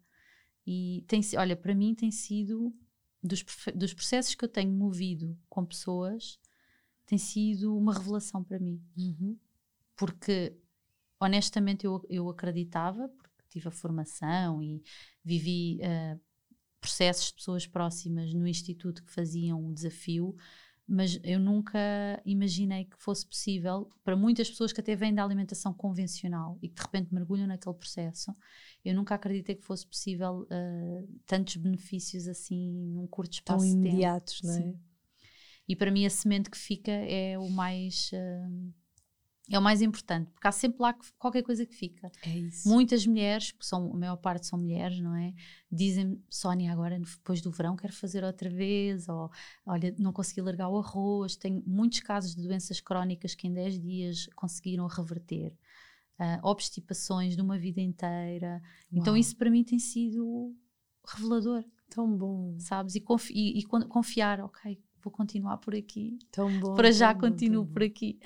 e 0.65 1.03
tem, 1.07 1.19
olha, 1.37 1.57
para 1.57 1.75
mim 1.75 1.93
tem 1.93 2.09
sido 2.09 2.73
dos, 3.23 3.43
dos 3.73 3.93
processos 3.93 4.35
que 4.35 4.43
eu 4.43 4.49
tenho 4.49 4.71
movido 4.71 5.37
com 5.49 5.65
pessoas 5.65 6.39
tem 7.05 7.17
sido 7.17 7.77
uma 7.77 7.93
revelação 7.93 8.43
para 8.43 8.59
mim. 8.59 8.81
Uhum. 8.97 9.37
Porque, 9.95 10.55
honestamente, 11.19 11.85
eu, 11.85 12.03
eu 12.09 12.29
acreditava, 12.29 13.07
porque 13.09 13.43
tive 13.49 13.67
a 13.67 13.71
formação 13.71 14.61
e 14.63 14.81
vivi 15.23 15.79
uh, 15.81 16.19
processos 16.79 17.27
de 17.27 17.33
pessoas 17.35 17.67
próximas 17.67 18.33
no 18.33 18.47
instituto 18.47 19.03
que 19.03 19.11
faziam 19.11 19.65
o 19.65 19.73
desafio, 19.73 20.35
mas 20.87 21.19
eu 21.23 21.39
nunca 21.39 21.79
imaginei 22.25 22.85
que 22.85 22.97
fosse 22.97 23.25
possível 23.25 23.89
para 24.03 24.15
muitas 24.15 24.49
pessoas 24.49 24.73
que 24.73 24.81
até 24.81 24.95
vêm 24.95 25.13
da 25.13 25.23
alimentação 25.23 25.73
convencional 25.73 26.57
e 26.61 26.67
que 26.67 26.75
de 26.75 26.81
repente 26.81 27.13
mergulham 27.13 27.47
naquele 27.47 27.75
processo. 27.75 28.35
Eu 28.83 28.93
nunca 28.93 29.15
acreditei 29.15 29.55
que 29.55 29.65
fosse 29.65 29.87
possível 29.87 30.41
uh, 30.41 31.07
tantos 31.25 31.55
benefícios 31.55 32.27
assim 32.27 32.71
num 32.93 33.07
curto 33.07 33.33
espaço 33.33 33.65
Tão 33.65 33.67
de 33.67 33.81
tempo. 33.81 33.87
imediatos, 33.87 34.41
não 34.43 34.53
é? 34.53 34.61
Sim. 34.61 34.79
E 35.67 35.75
para 35.75 35.91
mim 35.91 36.05
a 36.05 36.09
semente 36.09 36.49
que 36.49 36.57
fica 36.57 36.91
é 36.91 37.39
o 37.39 37.49
mais 37.49 38.11
uh, 38.13 38.73
é 39.55 39.59
o 39.59 39.61
mais 39.61 39.81
importante, 39.81 40.31
porque 40.31 40.47
há 40.47 40.51
sempre 40.51 40.81
lá 40.81 40.95
qualquer 41.17 41.43
coisa 41.43 41.65
que 41.65 41.75
fica. 41.75 42.11
É 42.25 42.37
isso. 42.37 42.67
Muitas 42.67 43.05
mulheres, 43.05 43.51
porque 43.51 43.65
são, 43.65 43.93
a 43.93 43.97
maior 43.97 44.17
parte 44.17 44.47
são 44.47 44.57
mulheres, 44.57 44.99
não 44.99 45.15
é? 45.15 45.33
Dizem, 45.71 46.21
Sónia, 46.29 46.71
agora 46.71 46.99
depois 46.99 47.41
do 47.41 47.51
verão 47.51 47.75
quero 47.75 47.93
fazer 47.93 48.23
outra 48.23 48.49
vez, 48.49 49.07
ou 49.07 49.29
olha, 49.65 49.93
não 49.99 50.11
consegui 50.11 50.41
largar 50.41 50.69
o 50.69 50.77
arroz. 50.77 51.35
Tenho 51.35 51.63
muitos 51.65 51.99
casos 51.99 52.35
de 52.35 52.41
doenças 52.41 52.81
crónicas 52.81 53.35
que 53.35 53.47
em 53.47 53.53
10 53.53 53.79
dias 53.79 54.27
conseguiram 54.35 54.87
reverter. 54.87 55.55
Uh, 56.19 56.47
obstipações 56.47 57.35
de 57.35 57.41
uma 57.41 57.57
vida 57.57 57.81
inteira. 57.81 58.61
Então, 58.87 58.97
Uau. 58.97 59.01
Então, 59.01 59.17
isso 59.17 59.35
para 59.35 59.49
mim 59.49 59.63
tem 59.63 59.79
sido 59.79 60.55
revelador. 61.05 61.63
Tão 61.89 62.15
bom. 62.15 62.55
Sabes? 62.59 62.95
E, 62.95 63.01
confi 63.01 63.33
e, 63.33 63.59
e 63.59 63.63
confiar, 63.63 64.39
ok, 64.39 64.79
vou 65.03 65.11
continuar 65.11 65.57
por 65.57 65.75
aqui. 65.75 66.17
Tão 66.31 66.59
bom. 66.59 66.75
Para 66.75 66.91
já 66.91 67.13
bom, 67.13 67.21
continuo 67.21 67.65
por 67.65 67.83
aqui. 67.83 68.19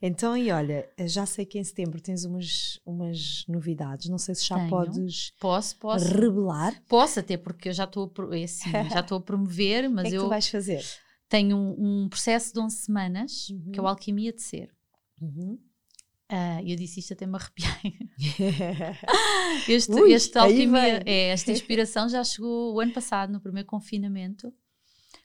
Então, 0.00 0.36
e 0.36 0.50
olha, 0.50 0.88
já 1.06 1.26
sei 1.26 1.44
que 1.44 1.58
em 1.58 1.64
setembro 1.64 2.00
tens 2.00 2.24
umas, 2.24 2.80
umas 2.84 3.44
novidades. 3.48 4.08
Não 4.08 4.18
sei 4.18 4.34
se 4.34 4.46
já 4.46 4.56
Tenho. 4.56 4.70
podes 4.70 5.32
posso, 5.38 5.76
posso. 5.76 6.06
revelar. 6.06 6.82
Posso, 6.88 7.20
até 7.20 7.36
porque 7.36 7.68
eu 7.68 7.72
já 7.72 7.84
estou 7.84 8.12
a, 8.30 8.36
é 8.36 8.44
assim, 8.44 8.70
já 8.92 9.00
estou 9.00 9.18
a 9.18 9.20
promover, 9.20 9.88
mas 9.90 10.06
o 10.06 10.08
que 10.08 10.08
é 10.08 10.10
que 10.10 10.16
eu. 10.16 10.24
tu 10.24 10.28
vais 10.28 10.48
fazer? 10.48 10.84
Tenho 11.28 11.56
um, 11.56 12.04
um 12.04 12.08
processo 12.08 12.52
de 12.52 12.60
11 12.60 12.76
semanas, 12.76 13.48
uhum. 13.50 13.72
que 13.72 13.78
é 13.78 13.82
o 13.82 13.86
Alquimia 13.86 14.32
de 14.32 14.42
Ser. 14.42 14.70
Uhum. 15.20 15.58
Uh, 16.30 16.60
eu 16.66 16.76
disse 16.76 17.00
isto 17.00 17.12
até 17.12 17.26
me 17.26 17.36
arrepiei. 17.36 17.98
este, 19.68 19.92
Ui, 19.92 20.12
este 20.12 20.36
alquimia, 20.36 21.02
é, 21.06 21.28
esta 21.28 21.50
inspiração 21.52 22.08
já 22.08 22.22
chegou 22.24 22.74
o 22.74 22.80
ano 22.80 22.92
passado, 22.92 23.32
no 23.32 23.40
primeiro 23.40 23.66
confinamento 23.66 24.52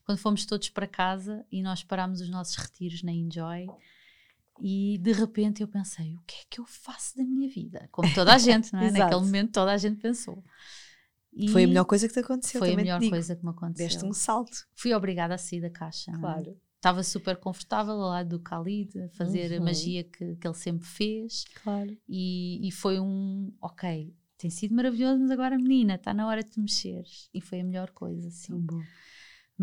quando 0.06 0.18
fomos 0.18 0.46
todos 0.46 0.70
para 0.70 0.88
casa 0.88 1.46
e 1.52 1.62
nós 1.62 1.84
parámos 1.84 2.22
os 2.22 2.30
nossos 2.30 2.56
retiros 2.56 3.04
na 3.04 3.12
Enjoy. 3.12 3.68
E 4.62 4.98
de 5.00 5.12
repente 5.12 5.62
eu 5.62 5.68
pensei: 5.68 6.16
o 6.16 6.22
que 6.28 6.36
é 6.36 6.44
que 6.50 6.60
eu 6.60 6.66
faço 6.66 7.18
da 7.18 7.24
minha 7.24 7.50
vida? 7.50 7.88
Como 7.92 8.14
toda 8.14 8.34
a 8.34 8.38
gente, 8.40 8.72
não 8.74 8.80
é? 8.80 8.92
Naquele 8.92 9.22
momento 9.22 9.52
toda 9.52 9.72
a 9.72 9.78
gente 9.78 10.00
pensou. 10.00 10.44
E 11.34 11.48
foi 11.48 11.64
a 11.64 11.68
melhor 11.68 11.86
coisa 11.86 12.08
que 12.08 12.14
te 12.14 12.20
aconteceu. 12.20 12.60
Foi 12.60 12.74
a 12.74 12.76
melhor 12.76 13.00
coisa 13.10 13.36
que 13.36 13.44
me 13.44 13.52
aconteceu. 13.52 13.88
Deste 13.88 14.06
um 14.06 14.14
salto. 14.14 14.68
Fui 14.76 14.94
obrigada 14.94 15.36
a 15.36 15.38
sair 15.38 15.62
da 15.62 15.70
caixa. 15.70 16.12
É? 16.12 16.18
Claro. 16.18 16.58
Estava 16.76 17.04
super 17.04 17.38
confortável 17.38 17.94
ao 17.94 18.10
lado 18.10 18.38
do 18.38 18.44
Khalid, 18.44 19.00
a 19.00 19.10
fazer 19.10 19.52
uhum. 19.52 19.58
a 19.60 19.66
magia 19.66 20.04
que, 20.04 20.36
que 20.36 20.48
ele 20.48 20.56
sempre 20.56 20.86
fez. 20.86 21.46
Claro. 21.64 21.96
E, 22.10 22.68
e 22.68 22.72
foi 22.72 23.00
um, 23.00 23.54
ok, 23.62 24.14
tem 24.42 24.50
sido 24.50 24.74
maravilhoso, 24.74 25.20
mas 25.20 25.30
agora, 25.30 25.56
menina, 25.56 25.94
está 25.94 26.16
na 26.16 26.28
hora 26.28 26.44
de 26.44 26.50
te 26.50 26.60
mexeres. 26.60 27.30
E 27.32 27.40
foi 27.40 27.62
a 27.62 27.64
melhor 27.64 27.92
coisa, 27.92 28.28
assim. 28.28 28.60
bom. 28.60 28.82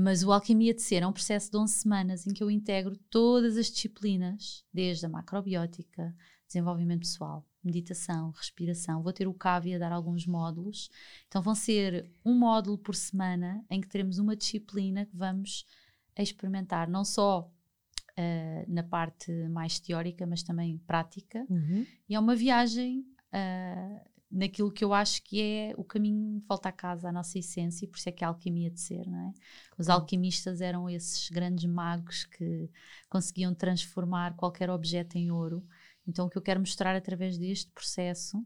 Mas 0.01 0.23
o 0.23 0.31
Alquimia 0.31 0.73
de 0.73 0.81
Ser 0.81 1.03
é 1.03 1.07
um 1.09 1.13
processo 1.13 1.51
de 1.51 1.57
11 1.57 1.73
semanas 1.75 2.25
em 2.25 2.33
que 2.33 2.41
eu 2.41 2.49
integro 2.49 2.97
todas 3.11 3.57
as 3.57 3.67
disciplinas, 3.67 4.65
desde 4.73 5.05
a 5.05 5.09
macrobiótica, 5.09 6.15
desenvolvimento 6.47 7.01
pessoal, 7.01 7.45
meditação, 7.65 8.31
respiração. 8.31 9.03
Vou 9.03 9.13
ter 9.13 9.27
o 9.27 9.35
CAVI 9.35 9.75
a 9.75 9.79
dar 9.79 9.91
alguns 9.91 10.25
módulos. 10.25 10.89
Então 11.27 11.43
vão 11.43 11.53
ser 11.53 12.09
um 12.25 12.33
módulo 12.33 12.79
por 12.79 12.95
semana 12.95 13.65
em 13.69 13.81
que 13.81 13.89
teremos 13.89 14.21
uma 14.21 14.37
disciplina 14.37 15.05
que 15.05 15.17
vamos 15.17 15.67
experimentar, 16.17 16.89
não 16.89 17.05
só 17.05 17.51
uh, 18.13 18.73
na 18.73 18.85
parte 18.85 19.33
mais 19.49 19.81
teórica, 19.81 20.25
mas 20.29 20.45
também 20.45 20.79
prática. 20.87 21.45
Uhum. 21.51 21.85
E 22.09 22.15
é 22.15 22.21
uma 22.21 22.37
viagem 22.37 23.01
uh, 23.35 24.09
naquilo 24.31 24.71
que 24.71 24.85
eu 24.85 24.93
acho 24.93 25.23
que 25.23 25.41
é 25.41 25.75
o 25.77 25.85
caminho 25.85 26.39
de 26.41 26.47
volta 26.47 26.69
a 26.69 26.73
casa, 26.73 27.09
a 27.09 27.13
nossa 27.13 27.39
essência, 27.39 27.85
e 27.85 27.89
por 27.89 27.97
isso 27.97 28.09
é 28.09 28.13
que 28.13 28.23
é 28.23 28.27
a 28.27 28.29
alquimia 28.31 28.71
de 28.71 28.81
ser, 28.81 29.07
não 29.07 29.19
é? 29.19 29.35
Os 29.79 29.89
alquimistas 29.89 30.61
eram 30.61 30.89
esses 30.89 31.31
grandes 31.31 31.65
magos 31.65 32.25
que 32.25 32.71
conseguiam 33.09 33.55
transformar 33.55 34.37
qualquer 34.37 34.69
objeto 34.71 35.17
em 35.17 35.31
ouro. 35.31 35.67
Então, 36.07 36.27
o 36.27 36.31
que 36.31 36.37
eu 36.37 36.43
quero 36.43 36.61
mostrar 36.61 36.95
através 36.95 37.39
deste 37.39 37.71
processo 37.73 38.45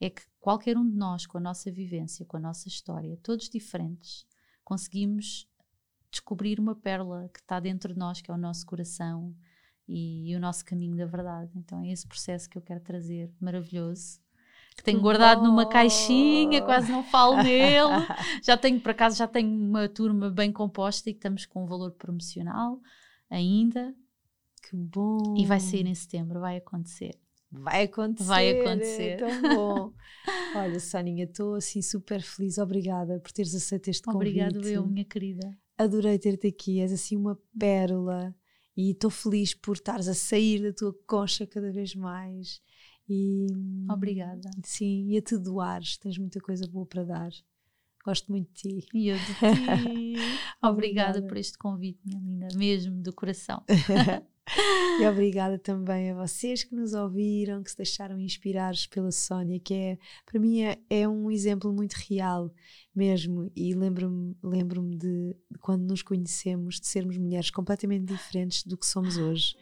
é 0.00 0.10
que 0.10 0.22
qualquer 0.38 0.76
um 0.76 0.88
de 0.88 0.96
nós, 0.96 1.26
com 1.26 1.38
a 1.38 1.40
nossa 1.40 1.70
vivência, 1.70 2.26
com 2.26 2.36
a 2.36 2.40
nossa 2.40 2.68
história, 2.68 3.18
todos 3.22 3.48
diferentes, 3.48 4.26
conseguimos 4.64 5.48
descobrir 6.10 6.60
uma 6.60 6.74
pérola 6.74 7.30
que 7.32 7.40
está 7.40 7.58
dentro 7.58 7.94
de 7.94 7.98
nós, 7.98 8.20
que 8.20 8.30
é 8.30 8.34
o 8.34 8.38
nosso 8.38 8.66
coração 8.66 9.34
e, 9.88 10.30
e 10.30 10.36
o 10.36 10.40
nosso 10.40 10.62
caminho 10.64 10.96
da 10.96 11.06
verdade. 11.06 11.52
Então, 11.56 11.82
é 11.82 11.90
esse 11.90 12.06
processo 12.06 12.50
que 12.50 12.58
eu 12.58 12.62
quero 12.62 12.80
trazer, 12.80 13.32
maravilhoso 13.40 14.20
que 14.76 14.82
tenho 14.82 15.00
guardado 15.00 15.42
numa 15.42 15.66
caixinha, 15.66 16.62
quase 16.62 16.90
não 16.90 17.02
falo 17.04 17.36
nele. 17.42 18.06
já 18.42 18.56
tenho, 18.56 18.80
por 18.80 18.90
acaso, 18.90 19.16
já 19.16 19.28
tenho 19.28 19.48
uma 19.48 19.88
turma 19.88 20.30
bem 20.30 20.52
composta 20.52 21.10
e 21.10 21.12
que 21.12 21.18
estamos 21.18 21.46
com 21.46 21.64
um 21.64 21.66
valor 21.66 21.92
promocional 21.92 22.80
ainda. 23.28 23.94
Que 24.68 24.76
bom! 24.76 25.34
E 25.36 25.44
vai 25.44 25.60
sair 25.60 25.86
em 25.86 25.94
setembro, 25.94 26.40
vai 26.40 26.56
acontecer. 26.56 27.18
Vai 27.52 27.82
acontecer. 27.82 28.26
Vai 28.26 28.60
acontecer. 28.60 29.18
tão 29.18 29.42
bom. 29.54 29.92
Olha, 30.56 30.80
Soninha, 30.80 31.24
estou 31.24 31.54
assim 31.54 31.82
super 31.82 32.22
feliz. 32.22 32.56
Obrigada 32.56 33.20
por 33.20 33.30
teres 33.30 33.54
aceito 33.54 33.88
este 33.88 34.02
convite. 34.04 34.40
Obrigada, 34.40 34.70
eu, 34.70 34.86
minha 34.86 35.04
querida. 35.04 35.54
Adorei 35.76 36.18
ter-te 36.18 36.46
aqui. 36.46 36.80
És 36.80 36.92
assim 36.92 37.14
uma 37.14 37.38
pérola. 37.58 38.34
E 38.74 38.92
estou 38.92 39.10
feliz 39.10 39.52
por 39.52 39.76
estares 39.76 40.08
a 40.08 40.14
sair 40.14 40.62
da 40.62 40.72
tua 40.72 40.94
concha 41.06 41.46
cada 41.46 41.70
vez 41.70 41.94
mais 41.94 42.62
e, 43.12 43.46
Obrigada. 43.90 44.50
Sim, 44.62 45.08
e 45.08 45.18
a 45.18 45.22
te 45.22 45.36
doares, 45.36 45.96
tens 45.96 46.16
muita 46.18 46.40
coisa 46.40 46.66
boa 46.66 46.86
para 46.86 47.04
dar. 47.04 47.30
Gosto 48.04 48.32
muito 48.32 48.48
de 48.52 48.80
ti. 48.80 48.88
E 48.94 49.08
eu 49.08 49.16
de 49.16 49.24
ti. 49.24 50.14
Obrigada 50.62 51.22
por 51.22 51.36
este 51.36 51.56
convite, 51.58 52.00
minha 52.04 52.20
linda, 52.20 52.48
mesmo 52.56 53.00
do 53.02 53.12
coração. 53.12 53.62
e 55.00 55.06
obrigada 55.06 55.56
também 55.58 56.10
a 56.10 56.14
vocês 56.14 56.64
que 56.64 56.74
nos 56.74 56.92
ouviram, 56.94 57.62
que 57.62 57.70
se 57.70 57.76
deixaram 57.76 58.18
inspirar 58.18 58.74
pela 58.90 59.12
Sónia, 59.12 59.60
que 59.60 59.72
é, 59.72 59.98
para 60.26 60.40
mim 60.40 60.62
é, 60.62 60.78
é 60.90 61.08
um 61.08 61.30
exemplo 61.30 61.72
muito 61.72 61.94
real 61.94 62.52
mesmo. 62.94 63.50
E 63.54 63.72
lembro-me 63.74 64.36
lembro 64.42 64.82
de, 64.82 65.36
de 65.50 65.58
quando 65.60 65.82
nos 65.82 66.02
conhecemos, 66.02 66.80
de 66.80 66.86
sermos 66.86 67.16
mulheres 67.16 67.50
completamente 67.50 68.04
diferentes 68.04 68.64
do 68.64 68.76
que 68.76 68.86
somos 68.86 69.16
hoje. 69.16 69.56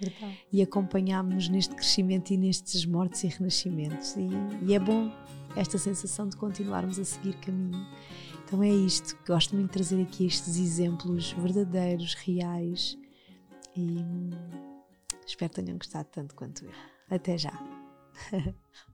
E 0.52 0.62
acompanhámos-nos 0.62 1.48
neste 1.48 1.74
crescimento 1.74 2.30
e 2.30 2.38
nestes 2.38 2.84
mortes 2.86 3.22
e 3.24 3.28
renascimentos. 3.28 4.16
E, 4.16 4.28
e 4.66 4.74
é 4.74 4.78
bom 4.78 5.12
esta 5.56 5.78
sensação 5.78 6.28
de 6.28 6.36
continuarmos 6.36 6.98
a 6.98 7.04
seguir 7.04 7.34
caminho. 7.40 7.86
Então 8.44 8.62
é 8.62 8.70
isto, 8.70 9.16
gosto 9.26 9.54
muito 9.54 9.68
de 9.68 9.72
trazer 9.74 10.02
aqui 10.02 10.26
estes 10.26 10.56
exemplos 10.56 11.32
verdadeiros, 11.32 12.14
reais 12.14 12.98
e 13.76 14.04
Espero 15.26 15.50
que 15.50 15.62
tenham 15.62 15.78
gostado 15.78 16.08
tanto 16.10 16.34
quanto 16.34 16.64
eu. 16.64 16.72
Até 17.10 17.38
já! 17.38 17.52